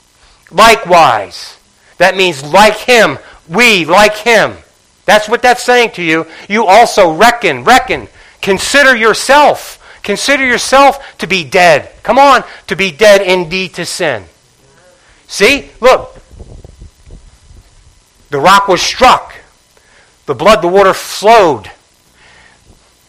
Likewise. 0.51 1.55
That 1.97 2.17
means 2.17 2.43
like 2.43 2.75
him, 2.75 3.17
we 3.47 3.86
like 3.86 4.17
him. 4.17 4.58
That's 5.05 5.29
what 5.29 5.41
that's 5.41 5.63
saying 5.63 5.91
to 5.91 6.03
you. 6.03 6.27
You 6.49 6.65
also 6.65 7.13
reckon, 7.13 7.63
reckon, 7.63 8.08
consider 8.41 8.95
yourself, 8.95 9.99
consider 10.03 10.45
yourself 10.45 11.17
to 11.19 11.27
be 11.27 11.43
dead. 11.43 11.91
Come 12.03 12.17
on, 12.17 12.43
to 12.67 12.75
be 12.75 12.91
dead 12.91 13.21
indeed 13.21 13.73
to 13.75 13.86
sin. 13.86 14.25
See? 15.27 15.69
Look. 15.79 16.17
The 18.29 18.39
rock 18.39 18.67
was 18.67 18.81
struck. 18.81 19.36
The 20.25 20.36
blood, 20.36 20.62
the 20.62 20.67
water 20.67 20.93
flowed. 20.93 21.71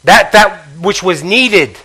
That, 0.05 0.33
that 0.33 0.67
which 0.79 1.03
was 1.03 1.25
needed 1.25 1.79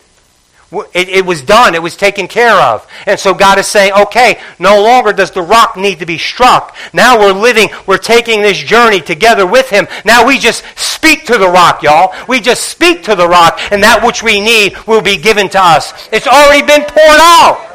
it, 0.71 1.09
it, 1.09 1.25
was 1.25 1.41
done. 1.41 1.75
It 1.75 1.81
was 1.81 1.97
taken 1.97 2.27
care 2.27 2.55
of. 2.55 2.87
And 3.05 3.19
so 3.19 3.33
God 3.33 3.59
is 3.59 3.67
saying, 3.67 3.91
okay, 3.93 4.39
no 4.57 4.81
longer 4.81 5.11
does 5.11 5.31
the 5.31 5.41
rock 5.41 5.75
need 5.75 5.99
to 5.99 6.05
be 6.05 6.17
struck. 6.17 6.75
Now 6.93 7.19
we're 7.19 7.33
living, 7.33 7.69
we're 7.85 7.97
taking 7.97 8.41
this 8.41 8.57
journey 8.57 9.01
together 9.01 9.45
with 9.45 9.69
Him. 9.69 9.87
Now 10.05 10.25
we 10.25 10.39
just 10.39 10.63
speak 10.77 11.25
to 11.25 11.37
the 11.37 11.49
rock, 11.49 11.83
y'all. 11.83 12.13
We 12.27 12.39
just 12.39 12.69
speak 12.69 13.03
to 13.03 13.15
the 13.15 13.27
rock, 13.27 13.59
and 13.71 13.83
that 13.83 14.05
which 14.05 14.23
we 14.23 14.39
need 14.39 14.77
will 14.87 15.01
be 15.01 15.17
given 15.17 15.49
to 15.49 15.59
us. 15.61 15.93
It's 16.11 16.27
already 16.27 16.65
been 16.65 16.83
poured 16.83 17.19
out. 17.19 17.67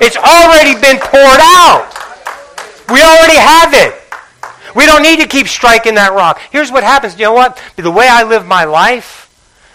It's 0.00 0.16
already 0.16 0.74
been 0.80 0.98
poured 0.98 1.40
out. 1.42 1.92
We 2.88 3.02
already 3.02 3.36
have 3.36 3.74
it. 3.74 4.02
We 4.74 4.86
don't 4.86 5.02
need 5.02 5.20
to 5.20 5.28
keep 5.28 5.48
striking 5.48 5.96
that 5.96 6.12
rock. 6.12 6.40
Here's 6.50 6.72
what 6.72 6.82
happens. 6.82 7.18
You 7.18 7.26
know 7.26 7.32
what? 7.32 7.60
The 7.76 7.90
way 7.90 8.08
I 8.08 8.22
live 8.22 8.46
my 8.46 8.64
life, 8.64 9.21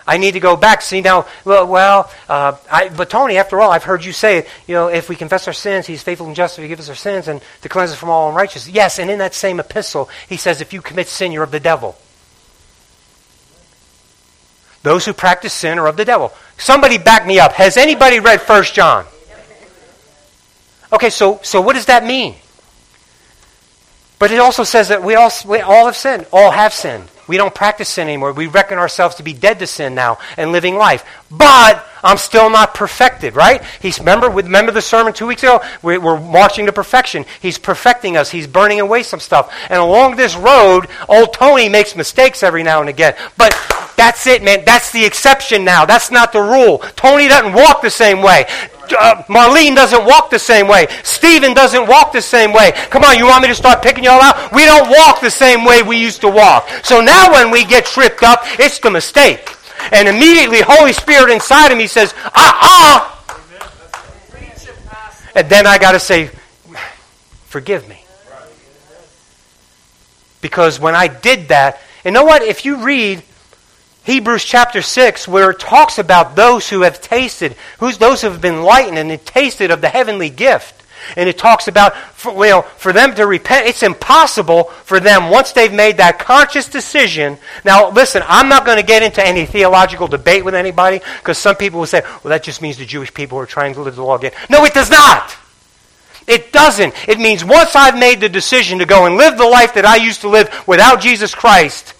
I 0.08 0.18
need 0.18 0.32
to 0.32 0.40
go 0.40 0.56
back. 0.56 0.82
See 0.82 1.02
now, 1.02 1.28
well, 1.44 1.68
well 1.68 2.12
uh, 2.30 2.56
I, 2.72 2.90
but 2.90 3.10
Tony, 3.10 3.38
after 3.38 3.60
all, 3.60 3.72
I've 3.72 3.84
heard 3.84 4.06
you 4.06 4.14
say, 4.14 4.48
you 4.66 4.74
know, 4.74 4.88
if 4.88 5.10
we 5.10 5.18
confess 5.18 5.48
our 5.48 5.54
sins, 5.54 5.86
He's 5.86 6.02
faithful 6.02 6.28
and 6.28 6.36
just 6.36 6.56
to 6.56 6.62
forgive 6.62 6.80
us 6.80 6.88
our 6.88 6.96
sins 6.96 7.28
and 7.28 7.42
to 7.62 7.70
cleanse 7.70 7.92
us 7.92 7.98
from 7.98 8.10
all 8.10 8.30
unrighteousness. 8.30 8.74
Yes, 8.74 9.00
and 9.00 9.12
in 9.12 9.20
that 9.20 9.34
same 9.34 9.60
epistle, 9.60 10.10
He 10.30 10.38
says, 10.38 10.62
if 10.62 10.72
you 10.72 10.82
commit 10.82 11.08
sin, 11.08 11.34
you're 11.34 11.44
of 11.44 11.52
the 11.52 11.60
devil. 11.60 11.98
Those 14.84 15.06
who 15.06 15.12
practice 15.12 15.52
sin 15.52 15.78
are 15.80 15.88
of 15.88 15.98
the 15.98 16.06
devil. 16.06 16.32
Somebody 16.58 16.98
back 16.98 17.28
me 17.28 17.40
up. 17.40 17.52
Has 17.54 17.76
anybody 17.76 18.22
read 18.22 18.42
First 18.42 18.74
John? 18.74 19.06
Okay, 20.94 21.10
so, 21.10 21.42
so 21.44 21.60
what 21.60 21.74
does 21.74 21.88
that 21.88 22.06
mean? 22.06 22.36
But 24.20 24.32
it 24.32 24.40
also 24.40 24.64
says 24.64 24.88
that 24.88 25.04
we 25.04 25.16
all, 25.16 25.30
we 25.46 25.60
all 25.60 25.86
have 25.86 25.98
sinned. 25.98 26.26
All 26.32 26.52
have 26.52 26.74
sinned. 26.74 27.10
We 27.28 27.38
don't 27.38 27.54
practice 27.54 27.90
sin 27.90 28.08
anymore. 28.08 28.34
We 28.34 28.48
reckon 28.48 28.78
ourselves 28.78 29.16
to 29.16 29.24
be 29.24 29.34
dead 29.34 29.60
to 29.60 29.68
sin 29.68 29.96
now 29.96 30.18
and 30.38 30.52
living 30.52 30.76
life. 30.76 31.06
But 31.30 31.86
I'm 32.04 32.18
still 32.18 32.50
not 32.50 32.74
perfected, 32.74 33.36
right? 33.36 33.64
He's 33.82 34.00
remember 34.00 34.30
remember 34.30 34.72
the 34.72 34.82
sermon 34.82 35.14
two 35.14 35.28
weeks 35.28 35.44
ago. 35.44 35.62
We're, 35.82 36.00
we're 36.00 36.20
marching 36.20 36.68
to 36.68 36.74
perfection. 36.74 37.26
He's 37.42 37.58
perfecting 37.58 38.18
us. 38.18 38.32
He's 38.32 38.48
burning 38.48 38.80
away 38.80 39.04
some 39.04 39.20
stuff. 39.20 39.54
And 39.70 39.80
along 39.80 40.16
this 40.16 40.36
road, 40.36 40.88
old 41.10 41.34
Tony 41.34 41.70
makes 41.70 41.96
mistakes 41.96 42.44
every 42.44 42.64
now 42.64 42.80
and 42.82 42.90
again. 42.90 43.16
But 43.38 43.54
that's 43.98 44.28
it, 44.28 44.44
man. 44.44 44.64
That's 44.64 44.92
the 44.92 45.06
exception 45.06 45.66
now. 45.66 45.86
That's 45.86 46.12
not 46.12 46.32
the 46.32 46.42
rule. 46.42 46.80
Tony 46.96 47.28
doesn't 47.28 47.54
walk 47.54 47.82
the 47.82 47.90
same 47.90 48.22
way 48.22 48.46
uh, 48.94 49.24
Marlene 49.24 49.76
doesn't 49.76 50.06
walk 50.06 50.30
the 50.30 50.40
same 50.40 50.68
way. 50.68 50.88
Stephen 51.04 51.54
doesn't 51.54 51.88
walk 51.88 52.12
the 52.12 52.22
same 52.22 52.54
way. 52.54 52.72
Come 52.90 53.04
on, 53.04 53.18
you 53.18 53.26
want 53.26 53.42
me 53.42 53.48
to 53.50 53.56
start 53.56 53.82
picking 53.82 54.04
y'all 54.04 54.22
out? 54.22 54.52
We 54.54 54.66
don't 54.66 54.90
walk 54.90 55.22
the 55.22 55.32
same 55.32 55.66
way 55.66 55.84
we 55.84 55.98
used 55.98 56.22
to 56.22 56.30
walk. 56.30 56.68
So 56.84 57.02
now 57.02 57.32
when 57.32 57.52
we 57.52 57.66
get 57.66 57.86
tripped 57.86 58.24
up, 58.24 58.42
it's 58.60 58.80
the 58.80 58.92
mistake. 58.92 59.56
And 59.92 60.08
immediately, 60.08 60.62
Holy 60.62 60.94
Spirit 60.94 61.32
inside 61.32 61.72
of 61.72 61.78
me 61.78 61.88
says, 61.88 62.14
ah, 62.18 62.34
ah. 62.36 63.14
And 65.36 65.50
then 65.50 65.68
I 65.68 65.78
got 65.78 65.92
to 65.92 66.00
say, 66.00 66.32
forgive 67.46 67.88
me. 67.88 68.04
Because 70.42 70.80
when 70.80 70.96
I 70.96 71.08
did 71.08 71.50
that, 71.50 71.80
and 72.04 72.14
know 72.14 72.24
what? 72.24 72.42
If 72.42 72.66
you 72.66 72.84
read 72.84 73.24
Hebrews 74.08 74.46
chapter 74.46 74.82
6, 74.82 75.28
where 75.28 75.52
it 75.52 75.60
talks 75.60 75.98
about 75.98 76.38
those 76.38 76.70
who 76.70 76.84
have 76.84 77.02
tasted, 77.02 77.58
who's 77.80 77.98
those 77.98 78.22
who 78.22 78.30
have 78.30 78.40
been 78.40 78.56
enlightened 78.56 78.98
and 78.98 79.26
tasted 79.26 79.70
of 79.70 79.82
the 79.82 79.90
heavenly 79.90 80.30
gift. 80.30 80.82
And 81.18 81.28
it 81.28 81.38
talks 81.38 81.68
about, 81.68 81.94
for, 82.14 82.34
well, 82.34 82.62
for 82.62 82.94
them 82.94 83.16
to 83.16 83.28
repent, 83.28 83.68
it's 83.68 83.84
impossible 83.84 84.64
for 84.86 85.02
them 85.02 85.30
once 85.30 85.52
they've 85.52 85.74
made 85.74 85.98
that 85.98 86.20
conscious 86.20 86.70
decision. 86.70 87.38
Now, 87.66 87.90
listen, 87.90 88.24
I'm 88.26 88.48
not 88.48 88.66
going 88.66 88.78
to 88.78 88.86
get 88.86 89.04
into 89.04 89.22
any 89.22 89.46
theological 89.46 90.08
debate 90.08 90.46
with 90.46 90.56
anybody 90.56 91.02
because 91.18 91.38
some 91.38 91.58
people 91.58 91.82
will 91.82 91.86
say, 91.86 92.00
well, 92.24 92.30
that 92.30 92.44
just 92.44 92.62
means 92.62 92.78
the 92.78 92.86
Jewish 92.86 93.14
people 93.14 93.38
are 93.40 93.46
trying 93.46 93.74
to 93.74 93.82
live 93.82 93.98
the 93.98 94.04
law 94.04 94.16
again. 94.16 94.32
No, 94.50 94.64
it 94.64 94.74
does 94.74 94.90
not. 94.90 95.36
It 96.28 96.54
doesn't. 96.54 96.94
It 97.10 97.20
means 97.20 97.44
once 97.44 97.76
I've 97.76 98.00
made 98.00 98.22
the 98.22 98.30
decision 98.30 98.80
to 98.80 98.86
go 98.86 99.06
and 99.06 99.18
live 99.18 99.38
the 99.38 99.46
life 99.46 99.74
that 99.74 99.86
I 99.86 99.98
used 99.98 100.22
to 100.22 100.30
live 100.30 100.64
without 100.66 101.02
Jesus 101.02 101.36
Christ, 101.36 101.94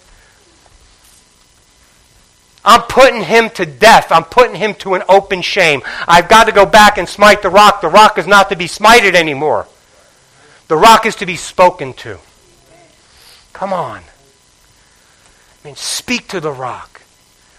I'm 2.66 2.82
putting 2.82 3.24
him 3.24 3.50
to 3.52 3.66
death. 3.66 4.12
I'm 4.12 4.26
putting 4.26 4.56
him 4.56 4.74
to 4.76 4.96
an 4.96 5.04
open 5.08 5.42
shame. 5.42 5.82
I've 6.08 6.28
got 6.28 6.46
to 6.46 6.52
go 6.52 6.66
back 6.66 6.98
and 6.98 7.08
smite 7.08 7.42
the 7.42 7.50
rock. 7.50 7.82
The 7.82 7.88
rock 7.88 8.18
is 8.18 8.28
not 8.28 8.50
to 8.50 8.56
be 8.56 8.66
smited 8.66 9.14
anymore. 9.14 9.68
The 10.68 10.78
rock 10.78 11.06
is 11.06 11.16
to 11.18 11.26
be 11.26 11.38
spoken 11.38 11.94
to. 11.94 12.20
Come 13.54 13.72
on. 13.72 14.02
I 15.64 15.68
mean, 15.68 15.76
speak 15.76 16.28
to 16.30 16.40
the 16.40 16.52
rock. 16.52 17.02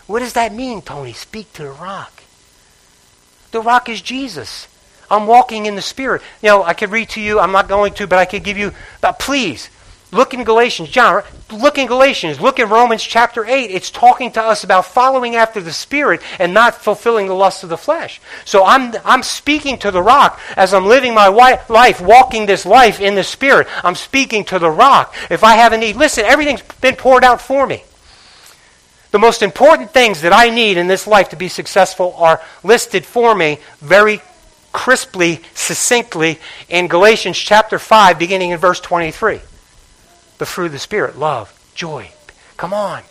What 0.06 0.20
does 0.20 0.34
that 0.34 0.54
mean, 0.54 0.82
Tony? 0.82 1.12
Speak 1.12 1.52
to 1.54 1.62
the 1.64 1.70
rock. 1.70 2.22
The 3.50 3.60
rock 3.60 3.88
is 3.88 4.02
Jesus. 4.02 4.68
I'm 5.10 5.26
walking 5.26 5.66
in 5.66 5.74
the 5.74 5.82
Spirit. 5.82 6.22
You 6.42 6.50
know, 6.50 6.62
I 6.62 6.74
could 6.74 6.90
read 6.90 7.08
to 7.10 7.20
you. 7.20 7.40
I'm 7.40 7.52
not 7.52 7.68
going 7.68 7.94
to, 7.94 8.06
but 8.06 8.18
I 8.18 8.26
could 8.26 8.44
give 8.44 8.58
you. 8.58 8.72
But 9.00 9.18
please, 9.18 9.70
Look 10.10 10.32
in 10.32 10.42
Galatians, 10.42 10.88
John, 10.88 11.22
look 11.52 11.76
in 11.76 11.86
Galatians, 11.86 12.40
look 12.40 12.58
in 12.58 12.70
Romans 12.70 13.02
chapter 13.02 13.44
8. 13.44 13.70
It's 13.70 13.90
talking 13.90 14.32
to 14.32 14.42
us 14.42 14.64
about 14.64 14.86
following 14.86 15.36
after 15.36 15.60
the 15.60 15.72
Spirit 15.72 16.22
and 16.38 16.54
not 16.54 16.74
fulfilling 16.74 17.26
the 17.26 17.34
lust 17.34 17.62
of 17.62 17.68
the 17.68 17.76
flesh. 17.76 18.18
So 18.46 18.64
I'm, 18.64 18.94
I'm 19.04 19.22
speaking 19.22 19.76
to 19.80 19.90
the 19.90 20.02
rock 20.02 20.40
as 20.56 20.72
I'm 20.72 20.86
living 20.86 21.12
my 21.12 21.28
life, 21.28 22.00
walking 22.00 22.46
this 22.46 22.64
life 22.64 23.00
in 23.00 23.16
the 23.16 23.24
Spirit. 23.24 23.66
I'm 23.84 23.94
speaking 23.94 24.46
to 24.46 24.58
the 24.58 24.70
rock. 24.70 25.14
If 25.28 25.44
I 25.44 25.56
have 25.56 25.74
a 25.74 25.78
need, 25.78 25.96
listen, 25.96 26.24
everything's 26.24 26.62
been 26.80 26.96
poured 26.96 27.22
out 27.22 27.42
for 27.42 27.66
me. 27.66 27.84
The 29.10 29.18
most 29.18 29.42
important 29.42 29.90
things 29.90 30.22
that 30.22 30.32
I 30.32 30.48
need 30.48 30.78
in 30.78 30.86
this 30.86 31.06
life 31.06 31.28
to 31.30 31.36
be 31.36 31.48
successful 31.48 32.14
are 32.16 32.40
listed 32.64 33.04
for 33.04 33.34
me 33.34 33.58
very 33.80 34.22
crisply, 34.72 35.42
succinctly 35.52 36.38
in 36.70 36.88
Galatians 36.88 37.36
chapter 37.36 37.78
5, 37.78 38.18
beginning 38.18 38.50
in 38.50 38.58
verse 38.58 38.80
23 38.80 39.42
the 40.38 40.46
fruit 40.46 40.66
of 40.66 40.72
the 40.72 40.78
Spirit 40.78 41.18
love, 41.18 41.52
joy. 41.74 42.10
Come 42.56 42.72
on. 42.72 43.02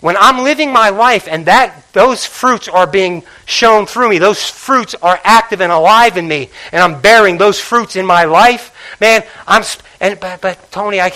When 0.00 0.16
I'm 0.16 0.44
living 0.44 0.72
my 0.72 0.88
life 0.88 1.28
and 1.28 1.44
that 1.46 1.92
those 1.92 2.24
fruits 2.24 2.68
are 2.68 2.86
being 2.86 3.22
shown 3.44 3.84
through 3.84 4.08
me, 4.08 4.18
those 4.18 4.42
fruits 4.48 4.94
are 4.94 5.20
active 5.24 5.60
and 5.60 5.70
alive 5.70 6.16
in 6.16 6.26
me, 6.26 6.48
and 6.72 6.82
I'm 6.82 7.02
bearing 7.02 7.36
those 7.36 7.60
fruits 7.60 7.96
in 7.96 8.06
my 8.06 8.24
life, 8.24 8.74
man, 9.00 9.24
I'm 9.46 9.62
and 10.00 10.18
but, 10.18 10.40
but 10.40 10.72
Tony, 10.72 11.00
I 11.00 11.12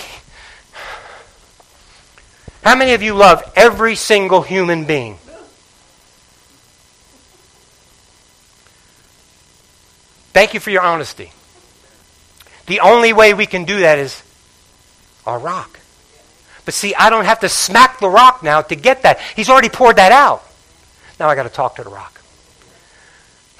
How 2.63 2.75
many 2.75 2.93
of 2.93 3.01
you 3.01 3.15
love 3.15 3.43
every 3.55 3.95
single 3.95 4.43
human 4.43 4.85
being? 4.85 5.17
Thank 10.33 10.53
you 10.53 10.59
for 10.59 10.69
your 10.69 10.81
honesty. 10.83 11.31
The 12.67 12.81
only 12.81 13.13
way 13.13 13.33
we 13.33 13.45
can 13.45 13.63
do 13.65 13.79
that 13.79 13.97
is 13.99 14.21
our 15.25 15.39
rock. 15.39 15.79
But 16.65 16.73
see, 16.73 16.95
I 16.95 17.09
don't 17.09 17.25
have 17.25 17.41
to 17.41 17.49
smack 17.49 17.99
the 17.99 18.09
rock 18.09 18.41
now 18.41 18.61
to 18.63 18.75
get 18.75 19.03
that. 19.03 19.19
He's 19.35 19.49
already 19.49 19.69
poured 19.69 19.97
that 19.97 20.11
out. 20.11 20.43
Now 21.19 21.29
I 21.29 21.35
got 21.35 21.43
to 21.43 21.49
talk 21.49 21.75
to 21.75 21.83
the 21.83 21.89
rock. 21.89 22.21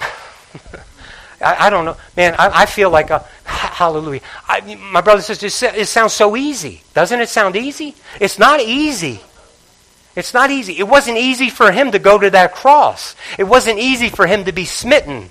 I, 1.40 1.66
I, 1.66 1.70
don't 1.70 1.84
know. 1.84 1.96
Man, 2.16 2.34
I, 2.38 2.62
I 2.62 2.66
feel 2.66 2.90
like 2.90 3.10
a 3.10 3.20
hallelujah. 3.44 4.22
I, 4.48 4.74
my 4.90 5.00
brother 5.00 5.22
says 5.22 5.42
it 5.62 5.86
sounds 5.86 6.12
so 6.12 6.36
easy. 6.36 6.82
Doesn't 6.94 7.20
it 7.20 7.28
sound 7.28 7.56
easy? 7.56 7.94
It's 8.20 8.38
not 8.38 8.60
easy. 8.60 9.20
It's 10.16 10.32
not 10.32 10.50
easy. 10.50 10.78
It 10.78 10.88
wasn't 10.88 11.18
easy 11.18 11.50
for 11.50 11.70
him 11.70 11.92
to 11.92 11.98
go 11.98 12.18
to 12.18 12.30
that 12.30 12.54
cross. 12.54 13.14
It 13.38 13.44
wasn't 13.44 13.78
easy 13.78 14.08
for 14.08 14.26
him 14.26 14.46
to 14.46 14.52
be 14.52 14.64
smitten, 14.64 15.28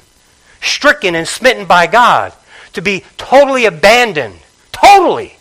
stricken 0.62 1.15
and 1.15 1.28
smitten 1.28 1.65
by 1.65 1.88
God, 1.88 2.34
to 2.74 2.82
be 2.82 3.04
totally 3.17 3.65
abandoned. 3.65 4.39
Totally. 4.71 5.35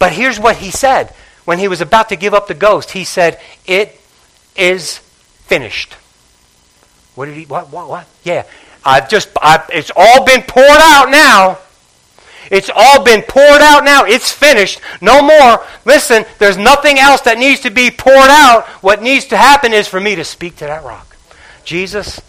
But 0.00 0.12
here's 0.12 0.40
what 0.40 0.56
he 0.56 0.72
said 0.72 1.14
when 1.44 1.60
he 1.60 1.68
was 1.68 1.80
about 1.80 2.08
to 2.08 2.16
give 2.16 2.34
up 2.34 2.48
the 2.48 2.54
ghost. 2.54 2.90
He 2.90 3.04
said, 3.04 3.38
It 3.66 4.00
is 4.56 4.98
finished. 4.98 5.94
What 7.14 7.26
did 7.26 7.36
he, 7.36 7.44
what, 7.44 7.70
what, 7.70 7.88
what? 7.88 8.06
Yeah. 8.24 8.44
I've 8.84 9.08
just, 9.08 9.28
I've, 9.40 9.68
it's 9.70 9.92
all 9.94 10.24
been 10.24 10.42
poured 10.42 10.66
out 10.66 11.10
now. 11.10 11.58
It's 12.50 12.70
all 12.74 13.04
been 13.04 13.22
poured 13.22 13.60
out 13.60 13.84
now. 13.84 14.04
It's 14.06 14.32
finished. 14.32 14.80
No 15.00 15.22
more. 15.22 15.64
Listen, 15.84 16.24
there's 16.38 16.56
nothing 16.56 16.98
else 16.98 17.20
that 17.22 17.38
needs 17.38 17.60
to 17.60 17.70
be 17.70 17.90
poured 17.90 18.16
out. 18.30 18.64
What 18.82 19.02
needs 19.02 19.26
to 19.26 19.36
happen 19.36 19.72
is 19.72 19.86
for 19.86 20.00
me 20.00 20.16
to 20.16 20.24
speak 20.24 20.56
to 20.56 20.64
that 20.64 20.82
rock. 20.82 21.16
Jesus, 21.64 22.20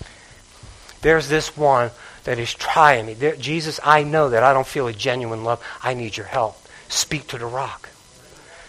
there's 1.01 1.29
this 1.29 1.55
one 1.55 1.91
that 2.25 2.37
is 2.37 2.53
trying 2.53 3.05
me. 3.05 3.13
There, 3.13 3.35
Jesus, 3.35 3.79
I 3.83 4.03
know 4.03 4.29
that 4.29 4.43
I 4.43 4.53
don't 4.53 4.67
feel 4.67 4.87
a 4.87 4.93
genuine 4.93 5.43
love. 5.43 5.63
I 5.81 5.93
need 5.93 6.17
your 6.17 6.27
help. 6.27 6.60
Speak 6.91 7.27
to 7.27 7.37
the 7.37 7.45
rock. 7.45 7.89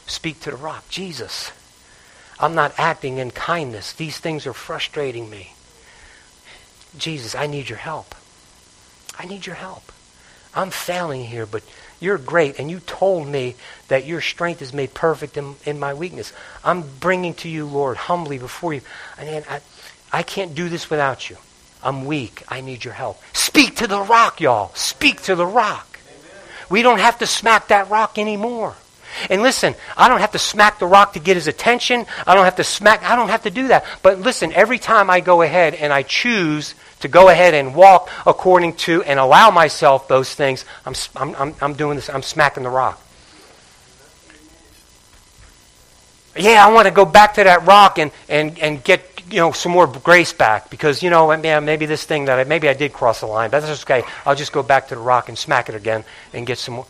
Speak 0.07 0.41
to 0.41 0.53
the 0.53 0.57
rock. 0.57 0.89
Jesus, 0.89 1.51
I'm 2.39 2.55
not 2.55 2.73
acting 2.79 3.19
in 3.19 3.33
kindness. 3.33 3.93
These 3.93 4.19
things 4.19 4.47
are 4.47 4.53
frustrating 4.53 5.29
me. 5.29 5.55
Jesus, 6.97 7.35
I 7.35 7.49
need 7.49 7.69
your 7.69 7.79
help. 7.79 8.15
I 9.19 9.27
need 9.27 9.45
your 9.45 9.57
help. 9.57 9.91
I'm 10.55 10.71
failing 10.71 11.25
here, 11.25 11.47
but 11.47 11.65
you're 11.99 12.19
great, 12.19 12.59
and 12.61 12.71
you 12.71 12.79
told 12.81 13.27
me 13.27 13.57
that 13.89 14.07
your 14.07 14.21
strength 14.21 14.63
is 14.63 14.73
made 14.73 14.95
perfect 14.95 15.37
in, 15.37 15.57
in 15.65 15.81
my 15.81 15.93
weakness. 15.93 16.33
I'm 16.65 16.83
bringing 17.01 17.35
to 17.35 17.49
you, 17.49 17.67
Lord, 17.67 17.97
humbly 17.97 18.39
before 18.39 18.73
you. 18.73 18.83
And 19.19 19.45
I, 19.49 19.61
I 20.13 20.23
can't 20.23 20.55
do 20.55 20.69
this 20.69 20.89
without 20.89 21.29
you. 21.29 21.39
I'm 21.83 22.05
weak. 22.05 22.45
I 22.49 22.61
need 22.61 22.85
your 22.85 22.95
help. 22.95 23.21
Speak 23.33 23.77
to 23.77 23.89
the 23.89 24.01
rock, 24.01 24.41
y'all. 24.41 24.73
Speak 24.75 25.23
to 25.23 25.35
the 25.35 25.47
rock. 25.47 25.92
We 26.69 26.83
don't 26.83 27.01
have 27.01 27.19
to 27.19 27.27
smack 27.27 27.69
that 27.69 27.91
rock 27.91 28.19
anymore. 28.19 28.75
And 29.31 29.43
listen, 29.43 29.75
I 29.97 30.09
don't 30.09 30.21
have 30.21 30.33
to 30.33 30.39
smack 30.39 30.79
the 30.79 30.87
rock 30.87 31.13
to 31.15 31.21
get 31.21 31.37
his 31.37 31.47
attention. 31.47 32.07
I 32.27 32.35
don't 32.35 32.45
have 32.45 32.57
to 32.57 32.65
smack, 32.65 33.03
I 33.03 33.17
don't 33.17 33.29
have 33.29 33.43
to 33.43 33.51
do 33.51 33.69
that. 33.69 33.85
But 34.03 34.21
listen, 34.21 34.53
every 34.53 34.79
time 34.79 35.11
I 35.11 35.21
go 35.21 35.43
ahead 35.43 35.75
and 35.75 35.93
I 35.93 36.03
choose 36.03 36.75
to 37.01 37.09
go 37.09 37.29
ahead 37.29 37.55
and 37.55 37.75
walk 37.75 38.09
according 38.27 38.77
to 38.77 39.03
and 39.03 39.19
allow 39.19 39.51
myself 39.51 40.09
those 40.09 40.35
things, 40.35 40.65
I'm, 40.87 40.95
I'm, 41.17 41.55
I'm, 41.61 41.75
doing 41.75 41.97
this, 41.97 42.09
I'm 42.09 42.23
smacking 42.23 42.63
the 42.63 42.71
rock. 42.71 43.01
Yeah, 46.37 46.67
I 46.67 46.73
want 46.73 46.89
to 46.89 46.95
go 46.95 47.05
back 47.05 47.35
to 47.35 47.45
that 47.45 47.67
rock 47.67 47.99
and, 47.99 48.11
and, 48.29 48.59
and 48.59 48.83
get 48.83 49.12
you 49.33 49.39
know 49.39 49.53
some 49.53 49.73
more 49.73 49.87
grace 49.87 50.33
back 50.33 50.69
because 50.71 51.03
you 51.03 51.11
know 51.11 51.35
maybe 51.37 51.87
this 51.87 52.05
thing 52.05 52.27
that 52.27 52.39
I, 52.39 52.45
maybe 52.45 52.69
I 52.69 52.75
did 52.75 52.93
cross 52.93 53.21
the 53.21 53.27
line, 53.27 53.51
but 53.51 53.61
that's 53.61 53.83
okay. 53.83 54.05
I'll 54.27 54.35
just 54.35 54.53
go 54.53 54.63
back 54.63 54.89
to 54.89 54.95
the 54.95 55.01
rock 55.01 55.29
and 55.29 55.39
smack 55.39 55.69
it 55.69 55.75
again 55.75 56.05
and 56.33 56.47
get 56.47 56.59
some 56.59 56.75
more. 56.75 56.87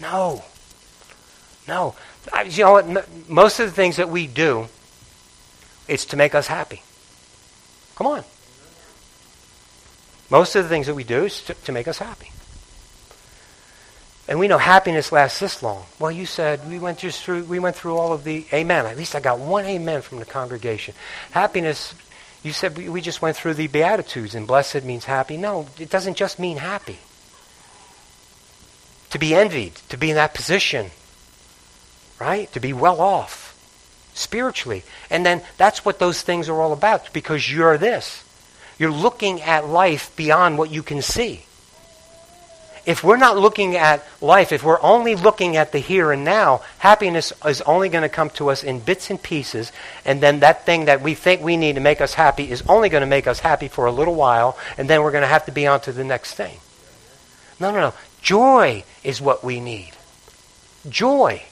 No, 0.00 0.44
no. 1.66 1.94
I, 2.32 2.42
you 2.42 2.64
know 2.64 2.72
what? 2.72 3.28
Most 3.28 3.60
of 3.60 3.66
the 3.66 3.72
things 3.72 3.96
that 3.96 4.08
we 4.08 4.26
do, 4.26 4.66
it's 5.86 6.04
to 6.06 6.16
make 6.16 6.34
us 6.34 6.46
happy. 6.46 6.82
Come 7.96 8.06
on. 8.06 8.24
Most 10.30 10.56
of 10.56 10.62
the 10.62 10.68
things 10.68 10.86
that 10.86 10.94
we 10.94 11.04
do 11.04 11.24
is 11.24 11.42
to, 11.44 11.54
to 11.54 11.72
make 11.72 11.88
us 11.88 11.98
happy. 11.98 12.30
And 14.28 14.38
we 14.38 14.46
know 14.46 14.58
happiness 14.58 15.10
lasts 15.10 15.40
this 15.40 15.62
long. 15.62 15.86
Well, 15.98 16.12
you 16.12 16.26
said 16.26 16.68
we 16.68 16.78
went 16.78 16.98
just 16.98 17.24
through 17.24 17.44
we 17.44 17.58
went 17.58 17.76
through 17.76 17.96
all 17.96 18.12
of 18.12 18.24
the 18.24 18.44
amen. 18.52 18.84
At 18.84 18.98
least 18.98 19.14
I 19.14 19.20
got 19.20 19.38
one 19.38 19.64
amen 19.64 20.02
from 20.02 20.18
the 20.18 20.26
congregation. 20.26 20.94
Happiness 21.30 21.94
you 22.42 22.52
said 22.52 22.76
we, 22.76 22.90
we 22.90 23.00
just 23.00 23.22
went 23.22 23.38
through 23.38 23.54
the 23.54 23.68
beatitudes 23.68 24.34
and 24.34 24.46
blessed 24.46 24.84
means 24.84 25.06
happy. 25.06 25.38
No, 25.38 25.66
it 25.80 25.88
doesn't 25.88 26.18
just 26.18 26.38
mean 26.38 26.58
happy. 26.58 26.98
To 29.10 29.18
be 29.18 29.34
envied, 29.34 29.74
to 29.88 29.96
be 29.96 30.10
in 30.10 30.16
that 30.16 30.34
position, 30.34 30.90
right? 32.20 32.52
To 32.52 32.60
be 32.60 32.74
well 32.74 33.00
off 33.00 33.46
spiritually. 34.12 34.84
And 35.08 35.24
then 35.24 35.42
that's 35.56 35.86
what 35.86 35.98
those 35.98 36.20
things 36.20 36.50
are 36.50 36.60
all 36.60 36.74
about 36.74 37.14
because 37.14 37.50
you're 37.50 37.78
this. 37.78 38.22
You're 38.78 38.90
looking 38.90 39.40
at 39.40 39.66
life 39.66 40.14
beyond 40.16 40.58
what 40.58 40.70
you 40.70 40.82
can 40.82 41.00
see 41.00 41.46
if 42.88 43.04
we're 43.04 43.18
not 43.18 43.36
looking 43.36 43.76
at 43.76 44.02
life, 44.22 44.50
if 44.50 44.64
we're 44.64 44.80
only 44.80 45.14
looking 45.14 45.58
at 45.58 45.72
the 45.72 45.78
here 45.78 46.10
and 46.10 46.24
now, 46.24 46.62
happiness 46.78 47.34
is 47.44 47.60
only 47.62 47.90
going 47.90 48.00
to 48.00 48.08
come 48.08 48.30
to 48.30 48.48
us 48.48 48.64
in 48.64 48.80
bits 48.80 49.10
and 49.10 49.22
pieces, 49.22 49.72
and 50.06 50.22
then 50.22 50.40
that 50.40 50.64
thing 50.64 50.86
that 50.86 51.02
we 51.02 51.12
think 51.12 51.42
we 51.42 51.58
need 51.58 51.74
to 51.74 51.82
make 51.82 52.00
us 52.00 52.14
happy 52.14 52.50
is 52.50 52.62
only 52.66 52.88
going 52.88 53.02
to 53.02 53.06
make 53.06 53.26
us 53.26 53.40
happy 53.40 53.68
for 53.68 53.84
a 53.84 53.92
little 53.92 54.14
while, 54.14 54.56
and 54.78 54.88
then 54.88 55.02
we're 55.02 55.10
going 55.10 55.20
to 55.20 55.28
have 55.28 55.44
to 55.44 55.52
be 55.52 55.66
on 55.66 55.82
to 55.82 55.92
the 55.92 56.02
next 56.02 56.32
thing. 56.32 56.56
No, 57.60 57.70
no, 57.70 57.78
no. 57.78 57.94
Joy 58.22 58.84
is 59.04 59.20
what 59.20 59.44
we 59.44 59.60
need. 59.60 59.92
Joy. 60.88 61.42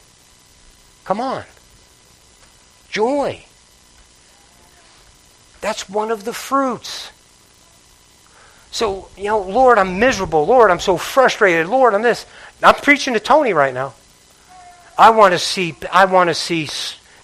Come 1.04 1.20
on. 1.20 1.44
Joy. 2.88 3.44
That's 5.60 5.86
one 5.86 6.10
of 6.10 6.24
the 6.24 6.32
fruits. 6.32 7.10
So, 8.70 9.08
you 9.16 9.24
know, 9.24 9.40
Lord, 9.40 9.78
I'm 9.78 9.98
miserable. 9.98 10.44
Lord, 10.44 10.70
I'm 10.70 10.80
so 10.80 10.96
frustrated. 10.96 11.66
Lord, 11.66 11.94
I'm 11.94 12.02
this. 12.02 12.26
I'm 12.62 12.74
preaching 12.74 13.14
to 13.14 13.20
Tony 13.20 13.52
right 13.52 13.72
now. 13.72 13.94
I 14.98 15.10
want 15.10 15.32
to 15.32 15.38
see 15.38 15.76
I 15.92 16.06
want 16.06 16.30
to 16.30 16.34
see 16.34 16.68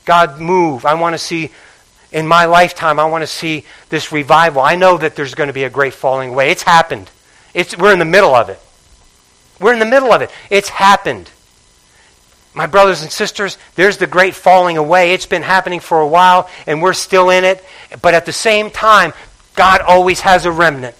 God 0.05 0.41
move. 0.41 0.85
I 0.85 0.95
want 0.95 1.15
to 1.15 1.19
see 1.19 1.51
in 2.11 2.27
my 2.27 2.45
lifetime 2.45 3.01
I 3.01 3.07
want 3.07 3.23
to 3.23 3.27
see 3.27 3.65
this 3.89 4.13
revival. 4.13 4.61
I 4.63 4.77
know 4.77 4.99
that 4.99 5.17
there's 5.17 5.35
going 5.35 5.47
to 5.47 5.55
be 5.55 5.65
a 5.65 5.71
great 5.71 5.95
falling 5.95 6.31
away. 6.31 6.51
It's 6.51 6.63
happened. 6.63 7.11
It's 7.55 7.77
we're 7.77 7.93
in 7.93 7.99
the 7.99 8.05
middle 8.05 8.35
of 8.35 8.49
it. 8.49 8.61
We're 9.61 9.73
in 9.73 9.79
the 9.79 9.87
middle 9.87 10.13
of 10.13 10.23
it. 10.23 10.31
It's 10.51 10.69
happened. 10.69 11.31
My 12.55 12.67
brothers 12.67 13.01
and 13.01 13.11
sisters, 13.11 13.57
there's 13.77 13.97
the 13.97 14.07
great 14.07 14.35
falling 14.35 14.77
away. 14.77 15.15
It's 15.15 15.25
been 15.25 15.43
happening 15.43 15.81
for 15.81 16.01
a 16.01 16.07
while 16.07 16.51
and 16.67 16.83
we're 16.83 16.93
still 16.93 17.31
in 17.31 17.45
it, 17.45 17.65
but 18.03 18.13
at 18.13 18.27
the 18.27 18.33
same 18.33 18.71
time, 18.71 19.15
God 19.55 19.81
always 19.81 20.21
has 20.21 20.45
a 20.45 20.53
remnant. 20.53 20.95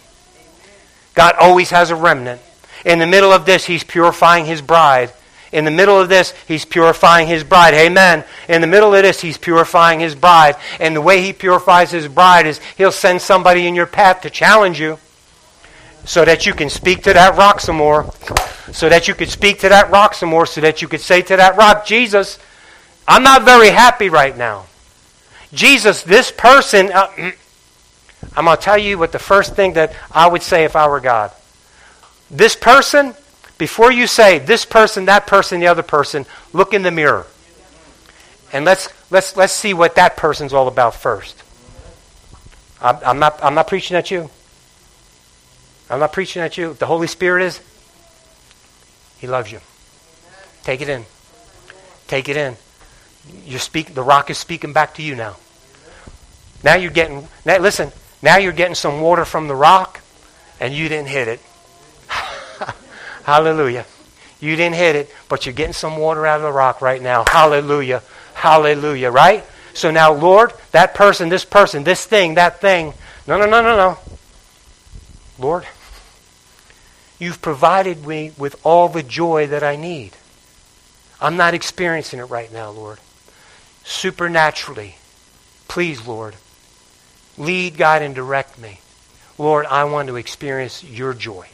God 1.15 1.35
always 1.39 1.71
has 1.71 1.91
a 1.91 1.97
remnant. 1.97 2.41
In 2.85 2.99
the 2.99 3.07
middle 3.07 3.33
of 3.33 3.47
this, 3.47 3.65
He's 3.65 3.85
purifying 3.85 4.47
His 4.47 4.63
bride. 4.63 5.13
In 5.53 5.65
the 5.65 5.71
middle 5.71 6.01
of 6.01 6.09
this, 6.09 6.33
He's 6.49 6.65
purifying 6.65 7.29
His 7.29 7.45
bride. 7.45 7.75
Amen. 7.75 8.25
In 8.49 8.61
the 8.61 8.67
middle 8.67 8.95
of 8.95 9.03
this, 9.03 9.21
He's 9.21 9.39
purifying 9.39 10.01
His 10.01 10.15
bride. 10.15 10.57
And 10.81 10.97
the 10.97 11.01
way 11.01 11.21
He 11.23 11.33
purifies 11.33 11.91
His 11.91 12.09
bride 12.09 12.47
is 12.47 12.61
He'll 12.77 12.93
send 12.93 13.21
somebody 13.21 13.67
in 13.67 13.75
your 13.75 13.87
path 13.87 14.23
to 14.23 14.31
challenge 14.31 14.81
you 14.81 14.99
so 16.05 16.25
that 16.25 16.47
you 16.47 16.55
can 16.55 16.69
speak 16.69 17.03
to 17.05 17.13
that 17.13 17.37
rock 17.37 17.61
some 17.61 17.77
more. 17.77 18.13
So 18.73 18.89
that 18.89 19.07
you 19.07 19.15
could 19.15 19.29
speak 19.29 19.61
to 19.61 19.69
that 19.69 19.91
rock 19.91 20.15
some 20.15 20.31
more. 20.31 20.47
So 20.47 20.61
that 20.63 20.83
you 20.83 20.89
could 20.89 21.01
say 21.01 21.23
to 21.23 21.37
that 21.37 21.57
rock, 21.57 21.85
Jesus, 21.85 22.39
I'm 23.07 23.23
not 23.23 23.45
very 23.45 23.69
happy 23.69 24.09
right 24.09 24.37
now. 24.37 24.67
Jesus, 25.53 26.03
this 26.03 26.33
person, 26.33 26.91
uh, 26.93 27.09
I'm 28.37 28.45
going 28.45 28.57
to 28.57 28.63
tell 28.63 28.79
you 28.79 28.99
what 28.99 29.13
the 29.13 29.19
first 29.19 29.55
thing 29.55 29.75
that 29.75 29.95
I 30.11 30.27
would 30.27 30.43
say 30.43 30.65
if 30.65 30.77
I 30.77 30.89
were 30.89 31.01
God. 31.01 31.33
This 32.31 32.57
person, 32.57 33.15
before 33.59 33.93
you 33.93 34.07
say 34.07 34.39
this 34.39 34.65
person, 34.65 35.05
that 35.07 35.27
person, 35.27 35.61
the 35.61 35.67
other 35.67 35.83
person, 35.83 36.27
look 36.53 36.73
in 36.73 36.83
the 36.83 36.91
mirror. 36.91 37.27
And 38.53 38.65
let's, 38.65 38.89
let's, 39.11 39.37
let's 39.37 39.53
see 39.53 39.75
what 39.75 39.95
that 39.97 40.17
person's 40.17 40.53
all 40.53 40.69
about 40.69 40.95
first. 40.95 41.43
I'm, 42.81 43.19
not, 43.19 43.39
I'm 43.43 43.55
not 43.55 43.69
preaching 43.69 43.97
at 43.97 44.11
you. 44.11 44.29
I'm 45.89 46.01
not 46.01 46.13
preaching 46.13 46.43
at 46.43 46.59
you. 46.59 46.75
The 46.75 46.87
Holy 46.87 47.07
Spirit 47.07 47.45
is. 47.45 47.61
He 49.19 49.27
loves 49.27 49.53
you. 49.53 49.61
Take 50.65 50.81
it 50.81 50.89
in. 50.89 51.05
Take 52.09 52.29
it 52.29 52.37
in. 52.37 52.57
You're 53.45 53.61
speak, 53.61 53.95
the 53.95 54.03
rock 54.03 54.31
is 54.31 54.39
speaking 54.39 54.73
back 54.73 54.95
to 54.95 55.03
you 55.03 55.15
now. 55.15 55.37
Now 56.65 56.75
you're 56.75 56.91
getting. 56.91 57.29
Now, 57.45 57.59
listen, 57.59 57.93
now 58.23 58.39
you're 58.39 58.53
getting 58.53 58.77
some 58.77 59.01
water 59.01 59.25
from 59.25 59.49
the 59.49 59.55
rock, 59.55 60.01
and 60.61 60.73
you 60.73 60.89
didn't 60.89 61.09
hit 61.09 61.29
it. 61.29 61.41
Hallelujah. 63.25 63.85
You 64.41 64.57
didn't 64.57 64.77
hit 64.77 64.97
it, 64.97 65.11
but 65.29 65.45
you're 65.45 65.53
getting 65.53 65.73
some 65.73 65.97
water 65.97 66.25
out 66.27 66.37
of 66.37 66.43
the 66.43 66.53
rock 66.53 66.81
right 66.81 67.03
now. 67.03 67.25
Hallelujah. 67.29 68.03
Hallelujah, 68.35 69.11
right? 69.11 69.45
So 69.75 69.91
now, 69.91 70.13
Lord, 70.13 70.53
that 70.73 70.95
person, 70.95 71.29
this 71.29 71.45
person, 71.45 71.85
this 71.85 72.05
thing, 72.05 72.35
that 72.35 72.61
thing. 72.61 72.95
No, 73.27 73.39
no, 73.39 73.47
no, 73.47 73.63
no, 73.63 73.77
no. 73.77 73.99
Lord, 75.39 75.67
you've 77.19 77.41
provided 77.41 78.07
me 78.07 78.33
with 78.37 78.61
all 78.65 78.89
the 78.89 79.03
joy 79.03 79.47
that 79.49 79.63
I 79.63 79.77
need. 79.77 80.13
I'm 81.21 81.37
not 81.37 81.55
experiencing 81.55 82.19
it 82.19 82.25
right 82.25 82.53
now, 82.53 82.71
Lord. 82.71 82.99
Supernaturally. 83.85 84.97
Please, 85.69 86.07
Lord, 86.07 86.35
Lead, 87.39 87.77
guide, 87.77 88.03
and 88.03 88.15
direct 88.15 88.59
me. 88.59 88.81
Lord, 89.39 89.67
I 89.67 89.85
want 89.85 90.09
to 90.09 90.17
experience 90.17 90.85
your 90.85 91.15
joy. 91.15 91.49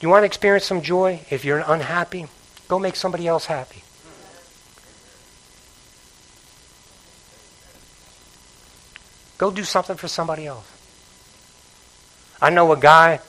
You 0.00 0.08
want 0.08 0.22
to 0.22 0.26
experience 0.26 0.64
some 0.64 0.82
joy? 0.82 1.20
If 1.30 1.44
you're 1.44 1.62
unhappy, 1.64 2.26
go 2.68 2.78
make 2.78 2.96
somebody 2.96 3.26
else 3.26 3.46
happy. 3.46 3.82
Go 9.38 9.50
do 9.50 9.64
something 9.64 9.96
for 9.96 10.08
somebody 10.08 10.46
else. 10.46 10.68
I 12.40 12.50
know 12.50 12.72
a 12.72 12.76
guy, 12.76 13.20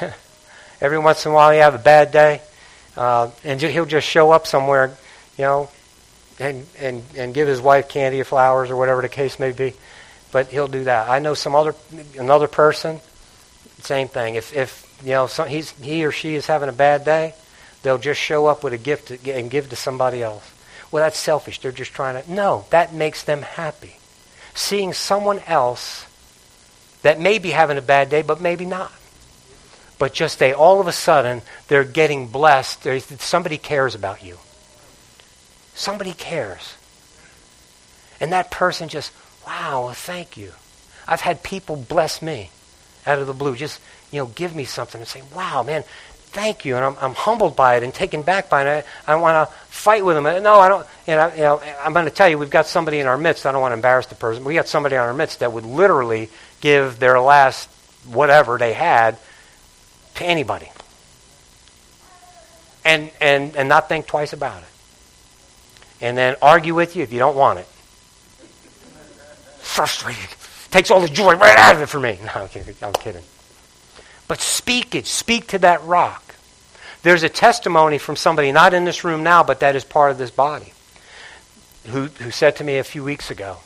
every 0.80 0.98
once 0.98 1.24
in 1.24 1.32
a 1.32 1.34
while 1.34 1.50
he 1.50 1.58
have 1.58 1.74
a 1.74 1.78
bad 1.78 2.12
day, 2.12 2.42
uh, 2.96 3.30
and 3.44 3.60
he'll 3.60 3.86
just 3.86 4.06
show 4.06 4.30
up 4.30 4.46
somewhere, 4.46 4.96
you 5.36 5.44
know, 5.44 5.70
and, 6.38 6.66
and, 6.78 7.02
and 7.16 7.34
give 7.34 7.48
his 7.48 7.60
wife 7.60 7.88
candy 7.88 8.20
or 8.20 8.24
flowers 8.24 8.70
or 8.70 8.76
whatever 8.76 9.02
the 9.02 9.08
case 9.08 9.38
may 9.38 9.52
be 9.52 9.74
but 10.32 10.48
he'll 10.48 10.68
do 10.68 10.84
that. 10.84 11.08
I 11.08 11.18
know 11.18 11.34
some 11.34 11.54
other 11.54 11.74
another 12.18 12.48
person, 12.48 13.00
same 13.80 14.08
thing. 14.08 14.34
If 14.34 14.54
if 14.54 15.00
you 15.02 15.10
know 15.10 15.26
some, 15.26 15.48
he's, 15.48 15.70
he 15.70 16.04
or 16.04 16.12
she 16.12 16.34
is 16.34 16.46
having 16.46 16.68
a 16.68 16.72
bad 16.72 17.04
day, 17.04 17.34
they'll 17.82 17.98
just 17.98 18.20
show 18.20 18.46
up 18.46 18.62
with 18.62 18.72
a 18.72 18.78
gift 18.78 19.10
and 19.26 19.50
give 19.50 19.70
to 19.70 19.76
somebody 19.76 20.22
else. 20.22 20.52
Well, 20.90 21.04
that's 21.04 21.18
selfish. 21.18 21.60
They're 21.60 21.72
just 21.72 21.92
trying 21.92 22.22
to. 22.22 22.32
No, 22.32 22.66
that 22.70 22.94
makes 22.94 23.22
them 23.24 23.42
happy. 23.42 23.96
Seeing 24.54 24.92
someone 24.92 25.40
else 25.40 26.06
that 27.02 27.20
may 27.20 27.38
be 27.38 27.50
having 27.50 27.78
a 27.78 27.82
bad 27.82 28.10
day, 28.10 28.22
but 28.22 28.40
maybe 28.40 28.64
not. 28.64 28.92
But 29.98 30.12
just 30.12 30.38
they 30.38 30.52
all 30.52 30.80
of 30.80 30.86
a 30.86 30.92
sudden 30.92 31.42
they're 31.68 31.84
getting 31.84 32.28
blessed. 32.28 32.86
Somebody 33.20 33.58
cares 33.58 33.94
about 33.94 34.22
you. 34.22 34.38
Somebody 35.78 36.12
cares. 36.12 36.74
And 38.20 38.32
that 38.32 38.50
person 38.50 38.88
just 38.88 39.12
Wow, 39.48 39.92
thank 39.94 40.36
you. 40.36 40.52
I've 41.06 41.22
had 41.22 41.42
people 41.42 41.76
bless 41.76 42.20
me 42.20 42.50
out 43.06 43.18
of 43.18 43.26
the 43.26 43.32
blue. 43.32 43.56
Just, 43.56 43.80
you 44.10 44.18
know, 44.18 44.26
give 44.26 44.54
me 44.54 44.64
something 44.64 45.00
and 45.00 45.08
say, 45.08 45.22
wow, 45.34 45.62
man, 45.62 45.84
thank 46.32 46.66
you. 46.66 46.76
And 46.76 46.84
I'm, 46.84 46.96
I'm 47.00 47.14
humbled 47.14 47.56
by 47.56 47.76
it 47.76 47.82
and 47.82 47.94
taken 47.94 48.20
back 48.20 48.50
by 48.50 48.68
it. 48.68 48.84
I, 49.06 49.12
I 49.12 49.16
want 49.16 49.48
to 49.48 49.54
fight 49.68 50.04
with 50.04 50.16
them. 50.16 50.26
Uh, 50.26 50.38
no, 50.40 50.60
I 50.60 50.68
don't. 50.68 50.86
You 51.06 51.14
know, 51.14 51.32
you 51.34 51.42
know 51.42 51.62
I'm 51.82 51.94
going 51.94 52.04
to 52.04 52.10
tell 52.10 52.28
you, 52.28 52.36
we've 52.36 52.50
got 52.50 52.66
somebody 52.66 52.98
in 52.98 53.06
our 53.06 53.16
midst. 53.16 53.46
I 53.46 53.52
don't 53.52 53.62
want 53.62 53.72
to 53.72 53.76
embarrass 53.76 54.04
the 54.06 54.16
person. 54.16 54.44
We 54.44 54.52
got 54.52 54.68
somebody 54.68 54.96
in 54.96 55.00
our 55.00 55.14
midst 55.14 55.40
that 55.40 55.50
would 55.50 55.64
literally 55.64 56.28
give 56.60 56.98
their 56.98 57.18
last 57.18 57.70
whatever 58.04 58.58
they 58.58 58.74
had 58.74 59.16
to 60.16 60.24
anybody. 60.24 60.70
And, 62.84 63.10
and, 63.18 63.56
and 63.56 63.68
not 63.70 63.88
think 63.88 64.06
twice 64.06 64.34
about 64.34 64.62
it. 64.62 64.67
And 66.00 66.16
then 66.16 66.36
argue 66.40 66.74
with 66.74 66.96
you 66.96 67.02
if 67.02 67.12
you 67.12 67.18
don't 67.18 67.36
want 67.36 67.58
it 67.58 67.66
frustrated. 69.68 70.28
Takes 70.70 70.90
all 70.90 71.00
the 71.00 71.08
joy 71.08 71.36
right 71.36 71.56
out 71.56 71.76
of 71.76 71.82
it 71.82 71.88
for 71.88 72.00
me. 72.00 72.18
No, 72.24 72.42
I'm 72.42 72.48
kidding. 72.48 72.74
I'm 72.82 72.92
kidding. 72.92 73.22
But 74.26 74.40
speak 74.40 74.94
it. 74.94 75.06
Speak 75.06 75.46
to 75.48 75.58
that 75.60 75.84
rock. 75.84 76.34
There's 77.02 77.22
a 77.22 77.28
testimony 77.28 77.98
from 77.98 78.16
somebody, 78.16 78.50
not 78.50 78.74
in 78.74 78.84
this 78.84 79.04
room 79.04 79.22
now, 79.22 79.44
but 79.44 79.60
that 79.60 79.76
is 79.76 79.84
part 79.84 80.10
of 80.10 80.18
this 80.18 80.32
body, 80.32 80.72
who, 81.86 82.06
who 82.06 82.32
said 82.32 82.56
to 82.56 82.64
me 82.64 82.78
a 82.78 82.84
few 82.84 83.04
weeks 83.04 83.30
ago, 83.30 83.58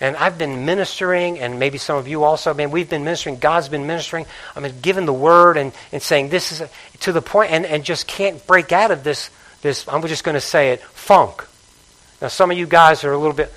and 0.00 0.16
I've 0.16 0.36
been 0.36 0.66
ministering, 0.66 1.38
and 1.38 1.60
maybe 1.60 1.78
some 1.78 1.96
of 1.98 2.08
you 2.08 2.24
also, 2.24 2.50
I 2.50 2.54
mean, 2.54 2.72
we've 2.72 2.90
been 2.90 3.04
ministering, 3.04 3.38
God's 3.38 3.68
been 3.68 3.86
ministering. 3.86 4.26
I 4.56 4.60
mean, 4.60 4.74
giving 4.82 5.06
the 5.06 5.12
word 5.12 5.56
and, 5.56 5.72
and 5.92 6.02
saying 6.02 6.30
this 6.30 6.50
is 6.50 6.62
a, 6.62 6.70
to 7.00 7.12
the 7.12 7.22
point, 7.22 7.52
and, 7.52 7.64
and 7.64 7.84
just 7.84 8.08
can't 8.08 8.44
break 8.48 8.72
out 8.72 8.90
of 8.90 9.04
this, 9.04 9.30
this, 9.62 9.86
I'm 9.86 10.02
just 10.02 10.24
going 10.24 10.34
to 10.34 10.40
say 10.40 10.72
it, 10.72 10.82
funk. 10.82 11.46
Now, 12.24 12.28
some 12.28 12.50
of 12.50 12.58
you 12.58 12.66
guys 12.66 13.04
are 13.04 13.12
a 13.12 13.18
little 13.18 13.36
bit 13.36 13.52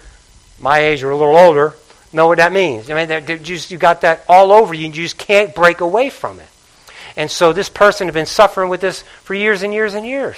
my 0.60 0.80
age 0.80 1.02
or 1.02 1.10
a 1.10 1.18
little 1.18 1.38
older 1.38 1.74
know 2.14 2.28
what 2.28 2.38
that 2.38 2.52
means. 2.52 2.90
I 2.90 3.06
mean, 3.06 3.44
just, 3.44 3.72
you 3.72 3.78
got 3.78 4.02
that 4.02 4.24
all 4.28 4.52
over 4.52 4.74
you, 4.74 4.86
and 4.86 4.96
you 4.96 5.04
just 5.04 5.18
can't 5.18 5.54
break 5.54 5.82
away 5.82 6.10
from 6.10 6.40
it. 6.40 6.48
And 7.16 7.30
so 7.32 7.54
this 7.54 7.70
person 7.70 8.08
had 8.08 8.14
been 8.14 8.26
suffering 8.26 8.70
with 8.70 8.82
this 8.82 9.02
for 9.24 9.34
years 9.34 9.64
and 9.64 9.74
years 9.74 9.94
and 9.94 10.06
years. 10.06 10.38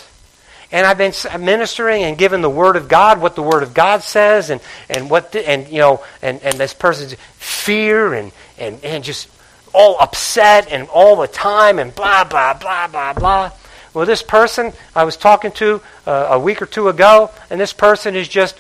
And 0.72 0.86
I've 0.86 0.98
been 0.98 1.14
ministering 1.44 2.04
and 2.04 2.18
giving 2.18 2.42
the 2.42 2.50
Word 2.50 2.76
of 2.76 2.88
God, 2.88 3.20
what 3.20 3.36
the 3.36 3.44
Word 3.44 3.64
of 3.64 3.74
God 3.74 4.04
says, 4.04 4.50
and, 4.50 4.62
and 4.90 5.10
what 5.10 5.32
the, 5.32 5.48
and 5.48 5.68
you 5.68 5.80
know, 5.80 6.04
and, 6.22 6.42
and 6.44 6.56
this 6.56 6.74
person's 6.74 7.16
fear 7.38 8.14
and, 8.14 8.32
and, 8.58 8.84
and 8.84 9.04
just 9.04 9.30
all 9.74 9.98
upset 10.00 10.72
and 10.72 10.88
all 10.90 11.16
the 11.16 11.28
time 11.28 11.80
and 11.80 11.94
blah 11.94 12.24
blah 12.24 12.54
blah 12.54 12.88
blah 12.88 13.14
blah. 13.14 13.52
Well, 13.94 14.06
this 14.06 14.22
person 14.22 14.74
I 14.96 15.04
was 15.04 15.18
talking 15.18 15.52
to 15.54 15.82
uh, 16.06 16.28
a 16.32 16.40
week 16.40 16.62
or 16.62 16.66
two 16.66 16.90
ago, 16.90 17.32
and 17.50 17.60
this 17.60 17.74
person 17.74 18.16
is 18.16 18.28
just 18.28 18.60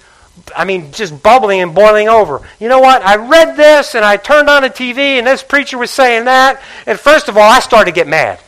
I 0.56 0.66
mean, 0.66 0.92
just 0.92 1.22
bubbling 1.22 1.62
and 1.62 1.74
boiling 1.74 2.08
over. 2.08 2.42
You 2.60 2.70
know 2.70 2.80
what? 2.80 3.04
I 3.04 3.16
read 3.18 3.58
this 3.58 3.96
and 3.96 4.06
I 4.06 4.18
turned 4.18 4.50
on 4.50 4.62
the 4.62 4.70
TV 4.70 5.18
and 5.18 5.28
this 5.28 5.44
preacher 5.44 5.78
was 5.78 5.92
saying 5.92 6.26
that. 6.26 6.62
And 6.86 7.00
first 7.00 7.28
of 7.28 7.38
all, 7.38 7.50
I 7.50 7.60
started 7.60 7.92
to 7.92 7.96
get 7.96 8.08
mad. 8.08 8.40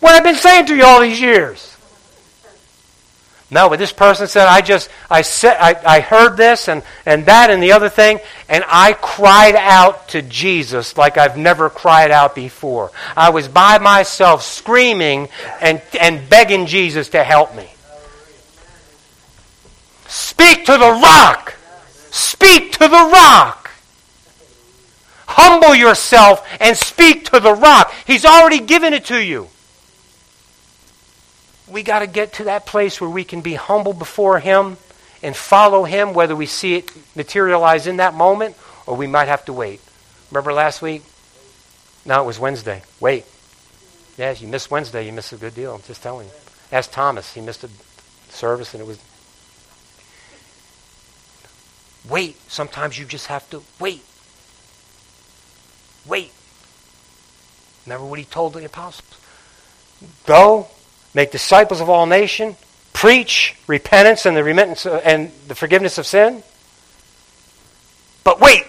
What 0.00 0.14
I've 0.14 0.24
been 0.24 0.34
saying 0.36 0.66
to 0.66 0.76
you 0.76 0.84
all 0.84 1.00
these 1.00 1.20
years. 1.20 1.73
No, 3.54 3.68
but 3.68 3.78
this 3.78 3.92
person 3.92 4.26
said, 4.26 4.48
I 4.48 4.62
just, 4.62 4.90
I 5.08 5.22
said, 5.22 5.56
I, 5.60 5.80
I 5.86 6.00
heard 6.00 6.36
this 6.36 6.66
and, 6.66 6.82
and 7.06 7.24
that 7.26 7.50
and 7.50 7.62
the 7.62 7.70
other 7.70 7.88
thing, 7.88 8.18
and 8.48 8.64
I 8.66 8.94
cried 8.94 9.54
out 9.54 10.08
to 10.08 10.22
Jesus 10.22 10.96
like 10.96 11.16
I've 11.16 11.38
never 11.38 11.70
cried 11.70 12.10
out 12.10 12.34
before. 12.34 12.90
I 13.16 13.30
was 13.30 13.46
by 13.46 13.78
myself 13.78 14.42
screaming 14.42 15.28
and, 15.60 15.80
and 16.00 16.28
begging 16.28 16.66
Jesus 16.66 17.10
to 17.10 17.22
help 17.22 17.54
me. 17.54 17.70
Speak 20.08 20.64
to 20.64 20.72
the 20.72 21.00
rock. 21.00 21.54
Speak 22.10 22.72
to 22.72 22.88
the 22.88 23.08
rock. 23.12 23.70
Humble 25.28 25.76
yourself 25.76 26.44
and 26.58 26.76
speak 26.76 27.26
to 27.26 27.38
the 27.38 27.54
rock. 27.54 27.94
He's 28.04 28.24
already 28.24 28.58
given 28.58 28.92
it 28.92 29.04
to 29.04 29.18
you. 29.18 29.48
We 31.68 31.82
got 31.82 32.00
to 32.00 32.06
get 32.06 32.34
to 32.34 32.44
that 32.44 32.66
place 32.66 33.00
where 33.00 33.10
we 33.10 33.24
can 33.24 33.40
be 33.40 33.54
humble 33.54 33.92
before 33.92 34.38
Him 34.38 34.76
and 35.22 35.34
follow 35.34 35.84
Him, 35.84 36.12
whether 36.12 36.36
we 36.36 36.46
see 36.46 36.74
it 36.74 36.90
materialize 37.16 37.86
in 37.86 37.96
that 37.96 38.14
moment 38.14 38.56
or 38.86 38.96
we 38.96 39.06
might 39.06 39.28
have 39.28 39.44
to 39.46 39.52
wait. 39.52 39.80
Remember 40.30 40.52
last 40.52 40.82
week? 40.82 41.02
No, 42.04 42.22
it 42.22 42.26
was 42.26 42.38
Wednesday. 42.38 42.82
Wait. 43.00 43.24
Yes, 44.18 44.40
you 44.42 44.48
missed 44.48 44.70
Wednesday. 44.70 45.06
You 45.06 45.12
missed 45.12 45.32
a 45.32 45.36
good 45.36 45.54
deal. 45.54 45.74
I'm 45.74 45.82
just 45.82 46.02
telling 46.02 46.26
you. 46.26 46.32
Ask 46.70 46.92
Thomas. 46.92 47.32
He 47.32 47.40
missed 47.40 47.64
a 47.64 47.70
service 48.28 48.74
and 48.74 48.82
it 48.82 48.86
was 48.86 48.98
Wait. 52.08 52.36
Sometimes 52.50 52.98
you 52.98 53.04
just 53.04 53.28
have 53.28 53.48
to 53.50 53.62
wait. 53.80 54.02
Wait. 56.06 56.32
Remember 57.86 58.06
what 58.06 58.18
he 58.18 58.24
told 58.24 58.54
the 58.54 58.64
apostles? 58.64 59.18
Go, 60.26 60.68
make 61.14 61.30
disciples 61.30 61.80
of 61.80 61.88
all 61.88 62.06
nations, 62.06 62.56
preach 62.92 63.56
repentance 63.66 64.26
and 64.26 64.36
the 64.36 64.44
remittance 64.44 64.86
of, 64.86 65.00
and 65.04 65.30
the 65.48 65.54
forgiveness 65.54 65.98
of 65.98 66.06
sin. 66.06 66.42
But 68.24 68.40
wait 68.40 68.64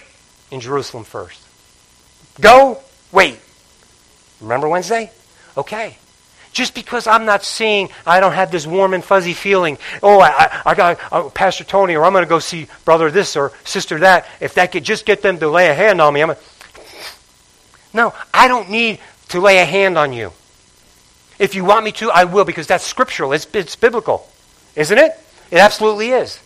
in 0.52 0.60
Jerusalem 0.60 1.04
first. 1.04 1.42
Go, 2.40 2.80
wait. 3.12 3.40
Remember 4.42 4.68
Wednesday? 4.68 5.12
Okay. 5.58 5.98
Just 6.52 6.74
because 6.74 7.08
I'm 7.08 7.26
not 7.26 7.44
seeing, 7.44 7.90
I 8.06 8.20
don't 8.20 8.32
have 8.32 8.50
this 8.50 8.66
warm 8.66 8.94
and 8.94 9.04
fuzzy 9.04 9.34
feeling, 9.34 9.78
oh, 10.02 10.22
I, 10.22 10.62
I 10.66 10.74
got 10.74 11.00
uh, 11.12 11.30
Pastor 11.30 11.66
Tony, 11.66 11.96
or 11.96 12.06
I'm 12.06 12.14
going 12.14 12.24
to 12.24 12.30
go 12.30 12.40
see 12.40 12.68
brother 12.86 13.12
this 13.12 13.36
or 13.36 13.52
sister 13.66 14.00
that. 14.00 14.26
If 14.40 14.54
that 14.54 14.72
could 14.72 14.86
just 14.86 15.06
get 15.06 15.22
them 15.22 15.38
to 15.40 15.50
lay 15.50 15.70
a 15.70 15.74
hand 15.74 16.00
on 16.00 16.14
me, 16.14 16.22
I'm 16.22 16.30
going 16.30 16.40
No, 17.94 18.14
I 18.34 18.48
don't 18.48 18.70
need 18.70 19.00
to 19.30 19.42
lay 19.42 19.60
a 19.60 19.66
hand 19.66 19.98
on 19.98 20.14
you. 20.14 20.32
If 21.38 21.56
you 21.56 21.66
want 21.66 21.84
me 21.84 21.92
to, 21.94 22.12
I 22.12 22.24
will, 22.24 22.46
because 22.46 22.68
that's 22.68 22.86
scriptural. 22.86 23.34
It's, 23.34 23.48
it's 23.54 23.76
biblical. 23.76 24.28
Isn't 24.76 24.98
it? 24.98 25.12
It 25.52 25.58
absolutely 25.58 26.12
is. 26.12 26.40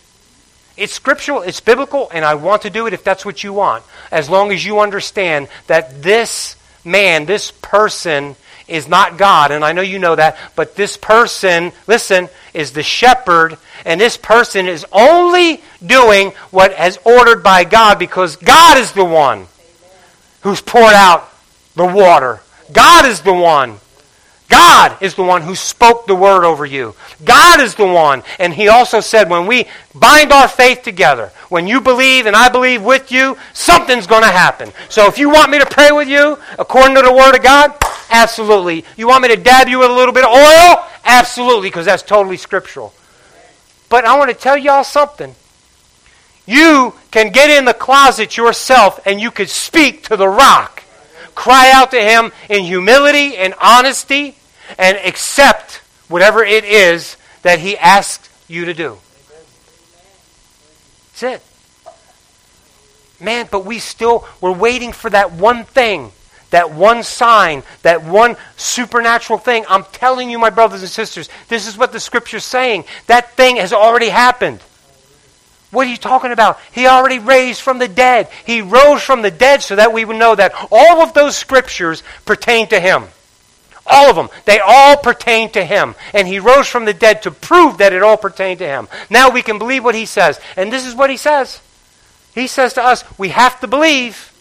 It's 0.76 0.92
scriptural, 0.92 1.42
it's 1.42 1.60
biblical, 1.60 2.08
and 2.12 2.24
I 2.24 2.34
want 2.34 2.62
to 2.62 2.70
do 2.70 2.86
it 2.86 2.92
if 2.94 3.04
that's 3.04 3.24
what 3.24 3.44
you 3.44 3.52
want. 3.52 3.84
As 4.10 4.30
long 4.30 4.50
as 4.50 4.64
you 4.64 4.80
understand 4.80 5.48
that 5.66 6.02
this 6.02 6.56
man, 6.84 7.26
this 7.26 7.50
person, 7.50 8.36
is 8.70 8.88
not 8.88 9.18
God, 9.18 9.50
and 9.50 9.64
I 9.64 9.72
know 9.72 9.82
you 9.82 9.98
know 9.98 10.14
that, 10.14 10.38
but 10.54 10.76
this 10.76 10.96
person, 10.96 11.72
listen, 11.86 12.28
is 12.54 12.72
the 12.72 12.84
shepherd, 12.84 13.58
and 13.84 14.00
this 14.00 14.16
person 14.16 14.68
is 14.68 14.86
only 14.92 15.60
doing 15.84 16.30
what 16.50 16.78
is 16.78 16.98
ordered 17.04 17.42
by 17.42 17.64
God 17.64 17.98
because 17.98 18.36
God 18.36 18.78
is 18.78 18.92
the 18.92 19.04
one 19.04 19.46
who's 20.42 20.60
poured 20.60 20.94
out 20.94 21.28
the 21.74 21.84
water. 21.84 22.40
God 22.72 23.06
is 23.06 23.20
the 23.22 23.34
one 23.34 23.78
God 24.50 25.00
is 25.00 25.14
the 25.14 25.22
one 25.22 25.42
who 25.42 25.54
spoke 25.54 26.06
the 26.06 26.14
word 26.14 26.44
over 26.44 26.66
you. 26.66 26.96
God 27.24 27.60
is 27.60 27.76
the 27.76 27.86
one. 27.86 28.24
And 28.40 28.52
he 28.52 28.66
also 28.66 28.98
said, 28.98 29.30
when 29.30 29.46
we 29.46 29.66
bind 29.94 30.32
our 30.32 30.48
faith 30.48 30.82
together, 30.82 31.30
when 31.48 31.68
you 31.68 31.80
believe 31.80 32.26
and 32.26 32.34
I 32.34 32.48
believe 32.48 32.82
with 32.82 33.12
you, 33.12 33.38
something's 33.52 34.08
going 34.08 34.24
to 34.24 34.28
happen. 34.28 34.72
So 34.88 35.06
if 35.06 35.18
you 35.18 35.30
want 35.30 35.52
me 35.52 35.60
to 35.60 35.66
pray 35.66 35.92
with 35.92 36.08
you 36.08 36.36
according 36.58 36.96
to 36.96 37.02
the 37.02 37.12
word 37.12 37.36
of 37.36 37.44
God, 37.44 37.74
absolutely. 38.10 38.84
You 38.96 39.06
want 39.06 39.22
me 39.22 39.28
to 39.28 39.36
dab 39.36 39.68
you 39.68 39.78
with 39.78 39.90
a 39.90 39.94
little 39.94 40.12
bit 40.12 40.24
of 40.24 40.30
oil? 40.30 40.84
Absolutely, 41.04 41.68
because 41.68 41.86
that's 41.86 42.02
totally 42.02 42.36
scriptural. 42.36 42.92
But 43.88 44.04
I 44.04 44.18
want 44.18 44.30
to 44.30 44.36
tell 44.36 44.58
y'all 44.58 44.82
something. 44.82 45.32
You 46.44 46.94
can 47.12 47.30
get 47.30 47.50
in 47.50 47.66
the 47.66 47.74
closet 47.74 48.36
yourself 48.36 48.98
and 49.06 49.20
you 49.20 49.30
could 49.30 49.48
speak 49.48 50.08
to 50.08 50.16
the 50.16 50.28
rock. 50.28 50.82
Cry 51.36 51.70
out 51.72 51.92
to 51.92 52.00
him 52.00 52.32
in 52.48 52.64
humility 52.64 53.36
and 53.36 53.54
honesty 53.62 54.36
and 54.78 54.96
accept 54.98 55.82
whatever 56.08 56.44
it 56.44 56.64
is 56.64 57.16
that 57.42 57.58
He 57.58 57.76
asks 57.76 58.28
you 58.48 58.64
to 58.66 58.74
do. 58.74 58.98
That's 61.12 61.22
it. 61.22 61.42
Man, 63.20 63.48
but 63.50 63.66
we 63.66 63.78
still, 63.78 64.26
we're 64.40 64.52
waiting 64.52 64.92
for 64.92 65.10
that 65.10 65.32
one 65.32 65.64
thing, 65.64 66.12
that 66.50 66.72
one 66.72 67.02
sign, 67.02 67.62
that 67.82 68.02
one 68.02 68.36
supernatural 68.56 69.38
thing. 69.38 69.64
I'm 69.68 69.84
telling 69.92 70.30
you, 70.30 70.38
my 70.38 70.50
brothers 70.50 70.80
and 70.80 70.90
sisters, 70.90 71.28
this 71.48 71.66
is 71.66 71.76
what 71.76 71.92
the 71.92 72.00
Scripture's 72.00 72.44
saying. 72.44 72.84
That 73.06 73.32
thing 73.32 73.56
has 73.56 73.72
already 73.72 74.08
happened. 74.08 74.60
What 75.70 75.86
are 75.86 75.90
you 75.90 75.98
talking 75.98 76.32
about? 76.32 76.58
He 76.72 76.86
already 76.86 77.18
raised 77.18 77.60
from 77.60 77.78
the 77.78 77.86
dead. 77.86 78.28
He 78.44 78.62
rose 78.62 79.02
from 79.02 79.22
the 79.22 79.30
dead 79.30 79.62
so 79.62 79.76
that 79.76 79.92
we 79.92 80.04
would 80.04 80.16
know 80.16 80.34
that 80.34 80.52
all 80.72 81.00
of 81.00 81.12
those 81.12 81.36
Scriptures 81.36 82.02
pertain 82.24 82.68
to 82.68 82.80
Him. 82.80 83.04
All 83.90 84.08
of 84.08 84.16
them. 84.16 84.28
They 84.44 84.60
all 84.60 84.96
pertain 84.96 85.50
to 85.52 85.64
him. 85.64 85.94
And 86.14 86.28
he 86.28 86.38
rose 86.38 86.68
from 86.68 86.84
the 86.84 86.94
dead 86.94 87.22
to 87.22 87.30
prove 87.30 87.78
that 87.78 87.92
it 87.92 88.02
all 88.02 88.16
pertained 88.16 88.60
to 88.60 88.66
him. 88.66 88.88
Now 89.08 89.30
we 89.30 89.42
can 89.42 89.58
believe 89.58 89.84
what 89.84 89.94
he 89.94 90.06
says. 90.06 90.38
And 90.56 90.72
this 90.72 90.86
is 90.86 90.94
what 90.94 91.10
he 91.10 91.16
says. 91.16 91.60
He 92.34 92.46
says 92.46 92.74
to 92.74 92.82
us, 92.82 93.02
we 93.18 93.30
have 93.30 93.58
to 93.60 93.66
believe. 93.66 94.32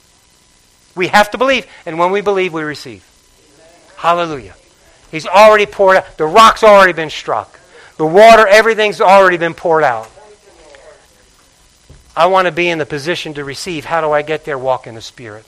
We 0.95 1.07
have 1.07 1.31
to 1.31 1.37
believe. 1.37 1.65
And 1.85 1.97
when 1.97 2.11
we 2.11 2.21
believe, 2.21 2.53
we 2.53 2.61
receive. 2.61 3.03
Hallelujah. 3.97 4.55
He's 5.11 5.25
already 5.25 5.65
poured 5.65 5.97
out. 5.97 6.17
The 6.17 6.25
rock's 6.25 6.63
already 6.63 6.93
been 6.93 7.09
struck. 7.09 7.59
The 7.97 8.05
water, 8.05 8.47
everything's 8.47 9.01
already 9.01 9.37
been 9.37 9.55
poured 9.55 9.83
out. 9.83 10.09
I 12.15 12.27
want 12.27 12.47
to 12.47 12.51
be 12.51 12.69
in 12.69 12.77
the 12.77 12.85
position 12.85 13.33
to 13.35 13.43
receive. 13.43 13.85
How 13.85 14.01
do 14.01 14.11
I 14.11 14.21
get 14.21 14.45
there? 14.45 14.57
Walk 14.57 14.87
in 14.87 14.95
the 14.95 15.01
Spirit. 15.01 15.45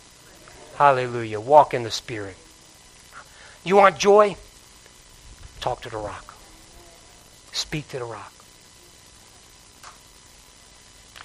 Hallelujah. 0.76 1.40
Walk 1.40 1.74
in 1.74 1.84
the 1.84 1.92
Spirit. 1.92 2.36
You 3.64 3.76
want 3.76 3.98
joy? 3.98 4.36
Talk 5.60 5.82
to 5.82 5.90
the 5.90 5.98
rock. 5.98 6.34
Speak 7.52 7.88
to 7.90 8.00
the 8.00 8.06
rock. 8.06 8.34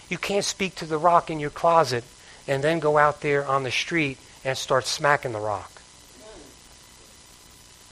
You 0.09 0.19
can't 0.19 0.45
speak 0.45 0.75
to 0.77 0.87
the 0.87 0.99
rock 0.99 1.31
in 1.31 1.41
your 1.41 1.51
closet 1.51 2.05
and 2.47 2.63
then 2.63 2.79
go 2.79 2.99
out 2.99 3.23
there 3.23 3.47
on 3.47 3.63
the 3.65 3.71
street 3.71 4.19
and 4.45 4.57
start 4.57 4.87
smacking 4.87 5.33
the 5.33 5.41
rock. 5.41 5.71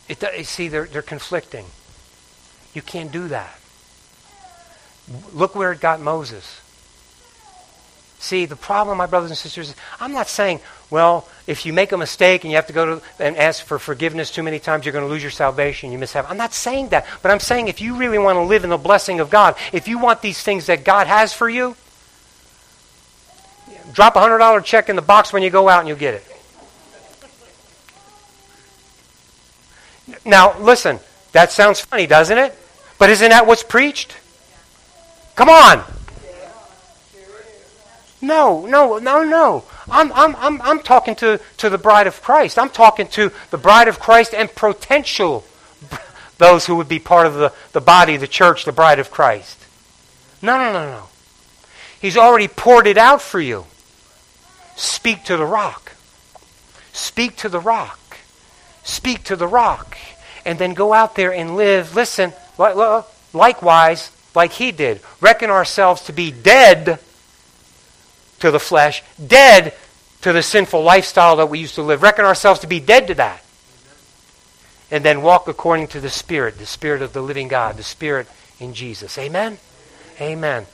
It, 0.08 0.46
see, 0.46 0.68
they're, 0.68 0.84
they're 0.84 1.02
conflicting. 1.02 1.66
You 2.74 2.82
can't 2.82 3.10
do 3.10 3.28
that. 3.28 3.58
Look 5.32 5.54
where 5.54 5.72
it 5.72 5.80
got 5.80 6.00
Moses. 6.00 6.60
See, 8.18 8.46
the 8.46 8.56
problem, 8.56 8.96
my 8.96 9.06
brothers 9.06 9.30
and 9.30 9.36
sisters, 9.36 9.70
is 9.70 9.76
I'm 10.00 10.12
not 10.12 10.28
saying, 10.28 10.60
well, 10.90 11.28
if 11.46 11.66
you 11.66 11.72
make 11.72 11.92
a 11.92 11.98
mistake 11.98 12.44
and 12.44 12.50
you 12.50 12.56
have 12.56 12.68
to 12.68 12.72
go 12.72 12.86
to 12.86 13.02
and 13.18 13.36
ask 13.36 13.64
for 13.64 13.78
forgiveness 13.78 14.30
too 14.30 14.42
many 14.42 14.58
times, 14.58 14.86
you're 14.86 14.92
going 14.92 15.04
to 15.04 15.10
lose 15.10 15.22
your 15.22 15.30
salvation. 15.30 15.92
You 15.92 15.98
miss 15.98 16.12
heaven. 16.12 16.30
I'm 16.30 16.36
not 16.36 16.54
saying 16.54 16.88
that, 16.90 17.06
but 17.22 17.30
I'm 17.30 17.40
saying 17.40 17.68
if 17.68 17.80
you 17.80 17.96
really 17.96 18.18
want 18.18 18.36
to 18.36 18.42
live 18.42 18.64
in 18.64 18.70
the 18.70 18.78
blessing 18.78 19.20
of 19.20 19.28
God, 19.28 19.56
if 19.72 19.88
you 19.88 19.98
want 19.98 20.22
these 20.22 20.42
things 20.42 20.66
that 20.66 20.84
God 20.84 21.06
has 21.06 21.34
for 21.34 21.48
you, 21.48 21.76
drop 23.92 24.16
a 24.16 24.20
hundred 24.20 24.38
dollar 24.38 24.60
check 24.60 24.88
in 24.88 24.96
the 24.96 25.02
box 25.02 25.32
when 25.32 25.42
you 25.42 25.50
go 25.50 25.68
out 25.68 25.80
and 25.80 25.88
you'll 25.88 25.98
get 25.98 26.14
it. 26.14 26.24
Now, 30.24 30.58
listen, 30.58 30.98
that 31.32 31.50
sounds 31.52 31.80
funny, 31.80 32.06
doesn't 32.06 32.38
it? 32.38 32.56
But 32.98 33.10
isn't 33.10 33.30
that 33.30 33.46
what's 33.46 33.62
preached? 33.62 34.16
Come 35.34 35.48
on. 35.48 35.82
No, 38.24 38.64
no, 38.64 38.98
no, 38.98 39.22
no. 39.22 39.64
I'm, 39.90 40.10
I'm, 40.12 40.34
I'm, 40.36 40.62
I'm 40.62 40.80
talking 40.80 41.14
to, 41.16 41.40
to 41.58 41.68
the 41.68 41.76
bride 41.76 42.06
of 42.06 42.22
Christ. 42.22 42.58
I'm 42.58 42.70
talking 42.70 43.06
to 43.08 43.30
the 43.50 43.58
bride 43.58 43.86
of 43.86 44.00
Christ 44.00 44.32
and 44.32 44.52
potential 44.54 45.44
those 46.38 46.64
who 46.64 46.76
would 46.76 46.88
be 46.88 46.98
part 46.98 47.26
of 47.26 47.34
the, 47.34 47.52
the 47.72 47.82
body, 47.82 48.16
the 48.16 48.26
church, 48.26 48.64
the 48.64 48.72
bride 48.72 48.98
of 48.98 49.10
Christ. 49.10 49.58
No, 50.40 50.56
no, 50.56 50.72
no, 50.72 50.90
no. 50.90 51.02
He's 52.00 52.16
already 52.16 52.48
poured 52.48 52.86
it 52.86 52.96
out 52.98 53.20
for 53.20 53.40
you. 53.40 53.66
Speak 54.76 55.24
to 55.24 55.36
the 55.36 55.46
rock. 55.46 55.92
Speak 56.92 57.36
to 57.36 57.48
the 57.48 57.60
rock. 57.60 58.18
Speak 58.82 59.24
to 59.24 59.36
the 59.36 59.46
rock. 59.46 59.98
And 60.46 60.58
then 60.58 60.72
go 60.74 60.92
out 60.92 61.14
there 61.14 61.32
and 61.32 61.56
live. 61.56 61.94
Listen, 61.94 62.32
likewise, 63.32 64.10
like 64.34 64.52
he 64.52 64.72
did. 64.72 65.00
Reckon 65.20 65.50
ourselves 65.50 66.02
to 66.06 66.12
be 66.12 66.30
dead 66.30 66.98
to 68.44 68.50
the 68.50 68.60
flesh, 68.60 69.02
dead 69.26 69.74
to 70.20 70.32
the 70.32 70.42
sinful 70.42 70.82
lifestyle 70.82 71.36
that 71.36 71.48
we 71.48 71.58
used 71.58 71.76
to 71.76 71.82
live. 71.82 72.02
Reckon 72.02 72.26
ourselves 72.26 72.60
to 72.60 72.66
be 72.66 72.78
dead 72.78 73.06
to 73.06 73.14
that. 73.14 73.42
And 74.90 75.02
then 75.02 75.22
walk 75.22 75.48
according 75.48 75.88
to 75.88 76.00
the 76.00 76.10
Spirit, 76.10 76.58
the 76.58 76.66
Spirit 76.66 77.00
of 77.00 77.14
the 77.14 77.22
living 77.22 77.48
God, 77.48 77.78
the 77.78 77.82
Spirit 77.82 78.28
in 78.60 78.74
Jesus. 78.74 79.16
Amen? 79.16 79.56
Amen. 80.20 80.66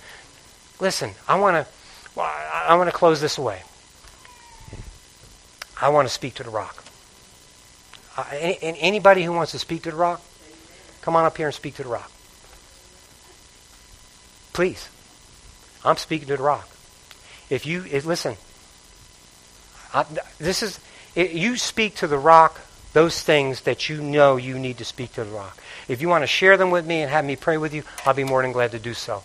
Listen, 0.80 1.12
I 1.28 1.38
want 1.38 1.64
to 1.64 2.20
I 2.20 2.74
want 2.74 2.90
to 2.90 2.96
close 2.96 3.20
this 3.20 3.38
away. 3.38 3.62
I 5.80 5.90
want 5.90 6.08
to 6.08 6.12
speak 6.12 6.34
to 6.34 6.42
the 6.42 6.50
rock. 6.50 6.84
Uh, 8.16 8.24
any, 8.32 8.78
anybody 8.80 9.22
who 9.22 9.32
wants 9.32 9.52
to 9.52 9.60
speak 9.60 9.84
to 9.84 9.92
the 9.92 9.96
rock, 9.96 10.20
come 11.02 11.14
on 11.14 11.24
up 11.24 11.36
here 11.36 11.46
and 11.46 11.54
speak 11.54 11.76
to 11.76 11.84
the 11.84 11.88
rock. 11.88 12.10
Please. 14.52 14.88
I'm 15.84 15.96
speaking 15.96 16.26
to 16.28 16.36
the 16.36 16.42
rock. 16.42 16.68
If 17.50 17.66
you 17.66 17.84
if, 17.90 18.06
listen, 18.06 18.36
I, 19.92 20.06
this 20.38 20.62
is 20.62 20.80
it, 21.14 21.32
you 21.32 21.56
speak 21.56 21.96
to 21.96 22.06
the 22.06 22.18
rock 22.18 22.60
those 22.92 23.22
things 23.22 23.62
that 23.62 23.88
you 23.88 24.00
know 24.00 24.36
you 24.36 24.58
need 24.58 24.78
to 24.78 24.84
speak 24.84 25.12
to 25.12 25.24
the 25.24 25.30
rock. 25.30 25.56
If 25.88 26.00
you 26.00 26.08
want 26.08 26.22
to 26.22 26.26
share 26.26 26.56
them 26.56 26.70
with 26.70 26.86
me 26.86 27.02
and 27.02 27.10
have 27.10 27.24
me 27.24 27.36
pray 27.36 27.56
with 27.56 27.72
you, 27.72 27.84
I'll 28.04 28.14
be 28.14 28.24
more 28.24 28.42
than 28.42 28.52
glad 28.52 28.72
to 28.72 28.78
do 28.78 28.94
so. 28.94 29.22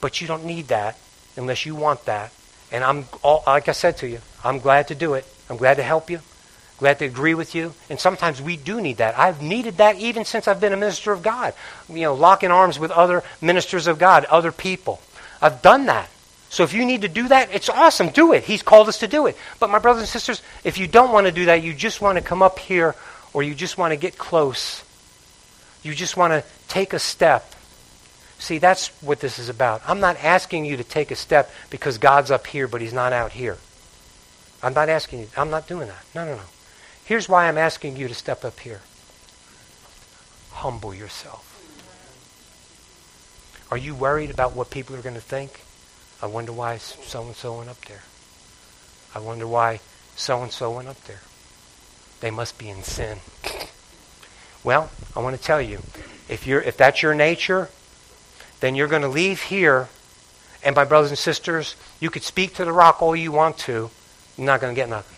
But 0.00 0.20
you 0.20 0.26
don't 0.26 0.44
need 0.44 0.68
that 0.68 0.98
unless 1.36 1.66
you 1.66 1.74
want 1.74 2.04
that. 2.06 2.32
And 2.70 2.84
I'm 2.84 3.06
all, 3.22 3.42
like 3.46 3.68
I 3.68 3.72
said 3.72 3.98
to 3.98 4.08
you, 4.08 4.20
I'm 4.44 4.58
glad 4.58 4.88
to 4.88 4.94
do 4.94 5.14
it. 5.14 5.26
I'm 5.50 5.56
glad 5.56 5.74
to 5.74 5.82
help 5.82 6.10
you. 6.10 6.20
Glad 6.78 7.00
to 7.00 7.06
agree 7.06 7.34
with 7.34 7.54
you. 7.54 7.74
And 7.90 7.98
sometimes 7.98 8.40
we 8.40 8.56
do 8.56 8.80
need 8.80 8.98
that. 8.98 9.18
I've 9.18 9.42
needed 9.42 9.78
that 9.78 9.96
even 9.96 10.24
since 10.24 10.46
I've 10.46 10.60
been 10.60 10.72
a 10.72 10.76
minister 10.76 11.12
of 11.12 11.22
God. 11.22 11.54
You 11.88 12.02
know, 12.02 12.14
locking 12.14 12.50
arms 12.50 12.78
with 12.78 12.90
other 12.90 13.24
ministers 13.40 13.86
of 13.86 13.98
God, 13.98 14.24
other 14.26 14.52
people. 14.52 15.00
I've 15.42 15.60
done 15.60 15.86
that. 15.86 16.08
So 16.50 16.62
if 16.62 16.72
you 16.72 16.86
need 16.86 17.02
to 17.02 17.08
do 17.08 17.28
that, 17.28 17.50
it's 17.52 17.68
awesome. 17.68 18.08
Do 18.08 18.32
it. 18.32 18.44
He's 18.44 18.62
called 18.62 18.88
us 18.88 18.98
to 18.98 19.08
do 19.08 19.26
it. 19.26 19.36
But 19.60 19.70
my 19.70 19.78
brothers 19.78 20.02
and 20.02 20.08
sisters, 20.08 20.42
if 20.64 20.78
you 20.78 20.86
don't 20.86 21.12
want 21.12 21.26
to 21.26 21.32
do 21.32 21.46
that, 21.46 21.62
you 21.62 21.74
just 21.74 22.00
want 22.00 22.16
to 22.16 22.24
come 22.24 22.42
up 22.42 22.58
here 22.58 22.94
or 23.32 23.42
you 23.42 23.54
just 23.54 23.76
want 23.76 23.92
to 23.92 23.96
get 23.96 24.16
close. 24.16 24.82
You 25.82 25.94
just 25.94 26.16
want 26.16 26.32
to 26.32 26.44
take 26.68 26.92
a 26.92 26.98
step. 26.98 27.54
See, 28.38 28.58
that's 28.58 28.88
what 29.02 29.20
this 29.20 29.38
is 29.38 29.48
about. 29.48 29.82
I'm 29.86 30.00
not 30.00 30.16
asking 30.24 30.64
you 30.64 30.76
to 30.78 30.84
take 30.84 31.10
a 31.10 31.16
step 31.16 31.50
because 31.70 31.98
God's 31.98 32.30
up 32.30 32.46
here, 32.46 32.66
but 32.66 32.80
he's 32.80 32.92
not 32.92 33.12
out 33.12 33.32
here. 33.32 33.58
I'm 34.62 34.74
not 34.74 34.88
asking 34.88 35.20
you. 35.20 35.28
I'm 35.36 35.50
not 35.50 35.68
doing 35.68 35.88
that. 35.88 36.04
No, 36.14 36.24
no, 36.24 36.36
no. 36.36 36.42
Here's 37.04 37.28
why 37.28 37.48
I'm 37.48 37.58
asking 37.58 37.96
you 37.96 38.08
to 38.08 38.14
step 38.14 38.44
up 38.44 38.60
here. 38.60 38.80
Humble 40.52 40.94
yourself. 40.94 41.44
Are 43.70 43.76
you 43.76 43.94
worried 43.94 44.30
about 44.30 44.54
what 44.54 44.70
people 44.70 44.96
are 44.96 45.02
going 45.02 45.14
to 45.14 45.20
think? 45.20 45.60
I 46.20 46.26
wonder 46.26 46.52
why 46.52 46.78
so 46.78 47.22
and 47.22 47.36
so 47.36 47.58
went 47.58 47.70
up 47.70 47.80
there. 47.84 48.02
I 49.14 49.20
wonder 49.20 49.46
why 49.46 49.80
so 50.16 50.42
and 50.42 50.52
so 50.52 50.70
went 50.72 50.88
up 50.88 51.02
there. 51.04 51.20
They 52.20 52.30
must 52.30 52.58
be 52.58 52.68
in 52.68 52.82
sin. 52.82 53.18
Well, 54.64 54.90
I 55.14 55.20
want 55.20 55.36
to 55.36 55.42
tell 55.42 55.62
you, 55.62 55.80
if 56.28 56.46
you're 56.46 56.60
if 56.60 56.76
that's 56.76 57.02
your 57.02 57.14
nature, 57.14 57.68
then 58.60 58.74
you're 58.74 58.88
going 58.88 59.02
to 59.02 59.08
leave 59.08 59.42
here 59.42 59.88
and 60.64 60.74
my 60.74 60.84
brothers 60.84 61.10
and 61.10 61.18
sisters, 61.18 61.76
you 62.00 62.10
could 62.10 62.22
speak 62.22 62.54
to 62.54 62.64
the 62.64 62.72
rock 62.72 63.00
all 63.00 63.14
you 63.14 63.32
want 63.32 63.58
to, 63.58 63.90
you're 64.36 64.46
not 64.46 64.60
going 64.60 64.74
to 64.74 64.80
get 64.80 64.88
nothing. 64.88 65.16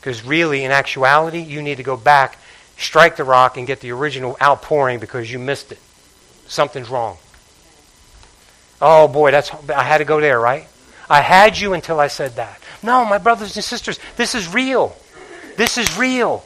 Because 0.00 0.24
really, 0.24 0.64
in 0.64 0.70
actuality, 0.70 1.40
you 1.40 1.62
need 1.62 1.76
to 1.78 1.82
go 1.82 1.96
back, 1.96 2.38
strike 2.76 3.16
the 3.16 3.24
rock, 3.24 3.56
and 3.56 3.66
get 3.66 3.80
the 3.80 3.90
original 3.90 4.36
outpouring 4.40 5.00
because 5.00 5.32
you 5.32 5.38
missed 5.38 5.72
it. 5.72 5.78
Something's 6.46 6.90
wrong. 6.90 7.16
Oh 8.80 9.08
boy, 9.08 9.30
that's 9.30 9.50
I 9.70 9.82
had 9.82 9.98
to 9.98 10.04
go 10.04 10.20
there, 10.20 10.38
right? 10.38 10.66
I 11.08 11.20
had 11.20 11.58
you 11.58 11.74
until 11.74 12.00
I 12.00 12.08
said 12.08 12.36
that. 12.36 12.60
No, 12.82 13.04
my 13.04 13.18
brothers 13.18 13.56
and 13.56 13.64
sisters, 13.64 13.98
this 14.16 14.34
is 14.34 14.52
real. 14.52 14.96
This 15.56 15.78
is 15.78 15.96
real. 15.96 16.44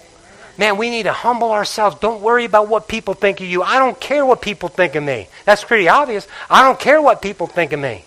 Man, 0.56 0.76
we 0.76 0.90
need 0.90 1.04
to 1.04 1.12
humble 1.12 1.52
ourselves. 1.52 1.98
Don't 2.00 2.20
worry 2.20 2.44
about 2.44 2.68
what 2.68 2.88
people 2.88 3.14
think 3.14 3.40
of 3.40 3.46
you. 3.46 3.62
I 3.62 3.78
don't 3.78 3.98
care 3.98 4.26
what 4.26 4.42
people 4.42 4.68
think 4.68 4.96
of 4.96 5.04
me. 5.04 5.28
That's 5.44 5.62
pretty 5.62 5.88
obvious. 5.88 6.26
I 6.50 6.62
don't 6.62 6.78
care 6.78 7.00
what 7.00 7.22
people 7.22 7.46
think 7.46 7.72
of 7.72 7.78
me. 7.78 8.04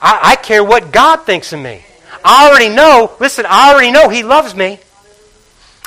I, 0.00 0.20
I 0.22 0.36
care 0.36 0.64
what 0.64 0.90
God 0.90 1.26
thinks 1.26 1.52
of 1.52 1.60
me. 1.60 1.84
I 2.24 2.48
already 2.48 2.74
know, 2.74 3.12
listen, 3.20 3.44
I 3.46 3.72
already 3.72 3.90
know 3.90 4.08
He 4.08 4.22
loves 4.22 4.54
me. 4.54 4.80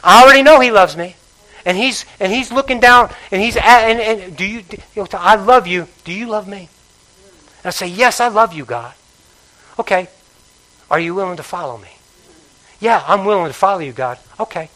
I 0.03 0.23
already 0.23 0.43
know 0.43 0.59
He 0.59 0.71
loves 0.71 0.95
me 0.95 1.15
and 1.65 1.75
he's 1.75 2.05
and 2.19 2.31
he's 2.31 2.51
looking 2.51 2.79
down 2.79 3.11
and 3.31 3.41
he's 3.41 3.57
at, 3.57 3.89
and, 3.89 3.99
and 3.99 4.37
do 4.37 4.45
you, 4.45 4.63
I 5.13 5.35
love 5.35 5.67
you. 5.67 5.87
Do 6.03 6.13
you 6.13 6.27
love 6.27 6.47
me? 6.47 6.69
And 7.65 7.69
I 7.69 7.71
say, 7.71 7.87
Yes, 7.87 8.21
I 8.21 8.27
love 8.27 8.53
you, 8.53 8.63
God. 8.63 8.93
Okay. 9.79 10.07
Are 10.91 10.99
you 10.99 11.15
willing 11.15 11.37
to 11.37 11.43
follow 11.43 11.79
me? 11.79 11.89
Yeah, 12.79 13.03
I'm 13.07 13.25
willing 13.25 13.47
to 13.47 13.53
follow 13.53 13.79
you, 13.79 13.91
God. 13.91 14.19
Okay. 14.39 14.69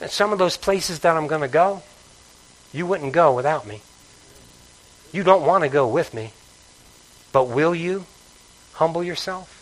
And 0.00 0.08
some 0.08 0.32
of 0.32 0.38
those 0.38 0.56
places 0.56 1.00
that 1.00 1.16
I'm 1.16 1.26
going 1.26 1.40
to 1.40 1.48
go, 1.48 1.82
you 2.72 2.86
wouldn't 2.86 3.12
go 3.12 3.34
without 3.34 3.66
me. 3.66 3.82
You 5.10 5.24
don't 5.24 5.44
want 5.44 5.64
to 5.64 5.68
go 5.68 5.88
with 5.88 6.14
me. 6.14 6.30
But 7.32 7.48
will 7.48 7.74
you 7.74 8.04
humble 8.74 9.02
yourself? 9.02 9.52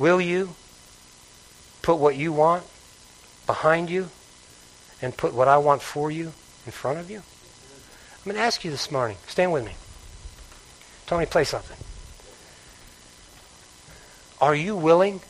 Will 0.00 0.20
you 0.20 0.56
put 1.80 1.98
what 1.98 2.16
you 2.16 2.32
want 2.32 2.64
behind 3.46 3.88
you 3.88 4.08
and 5.00 5.16
put 5.16 5.32
what 5.32 5.46
I 5.46 5.58
want 5.58 5.80
for 5.80 6.10
you 6.10 6.32
in 6.66 6.72
front 6.72 6.98
of 6.98 7.08
you? 7.08 7.18
I'm 7.18 8.24
going 8.24 8.34
to 8.34 8.42
ask 8.42 8.64
you 8.64 8.72
this 8.72 8.90
morning. 8.90 9.16
Stand 9.28 9.52
with 9.52 9.64
me. 9.64 9.74
Tony, 11.08 11.24
play 11.24 11.44
something. 11.44 11.76
Are 14.42 14.54
you 14.54 14.76
willing 14.76 15.20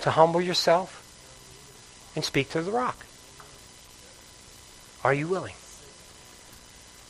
to 0.00 0.10
humble 0.10 0.40
yourself 0.40 1.02
and 2.16 2.24
speak 2.24 2.50
to 2.50 2.62
the 2.62 2.70
rock? 2.70 3.04
Are 5.04 5.12
you 5.12 5.28
willing? 5.28 5.54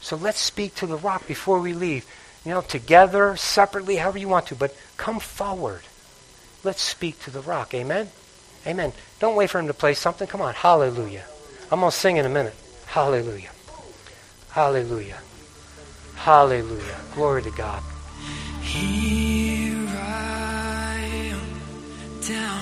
So 0.01 0.16
let's 0.16 0.40
speak 0.40 0.74
to 0.76 0.86
the 0.86 0.97
rock 0.97 1.26
before 1.28 1.61
we 1.61 1.72
leave. 1.72 2.05
You 2.45 2.51
know, 2.51 2.61
together, 2.61 3.36
separately, 3.36 3.97
however 3.97 4.18
you 4.18 4.28
want 4.28 4.49
to, 4.49 4.57
but 4.57 4.76
come 4.97 5.20
forward. 5.20 5.82
Let's 6.64 6.82
speak 6.82 7.20
to 7.20 7.30
the 7.30 7.40
rock. 7.40 7.74
Amen? 7.74 8.11
Amen. 8.66 8.92
Don't 9.20 9.36
wait 9.36 9.51
for 9.51 9.61
him 9.61 9.68
to 9.68 9.74
play 9.74 9.95
something. 9.95 10.26
Come 10.26 10.42
on. 10.42 10.55
Hallelujah. 10.55 11.24
I'm 11.70 11.80
going 11.80 11.92
to 11.92 11.97
sing 11.97 12.16
in 12.16 12.26
a 12.26 12.28
minute. 12.28 12.55
Hallelujah. 12.86 13.51
Hallelujah. 14.51 15.18
Hallelujah. 16.16 17.00
Glory 17.14 17.42
to 17.42 17.50
God. 17.50 17.82
Here 18.60 19.86
I 19.88 20.98
am 21.32 21.40
down. 22.26 22.53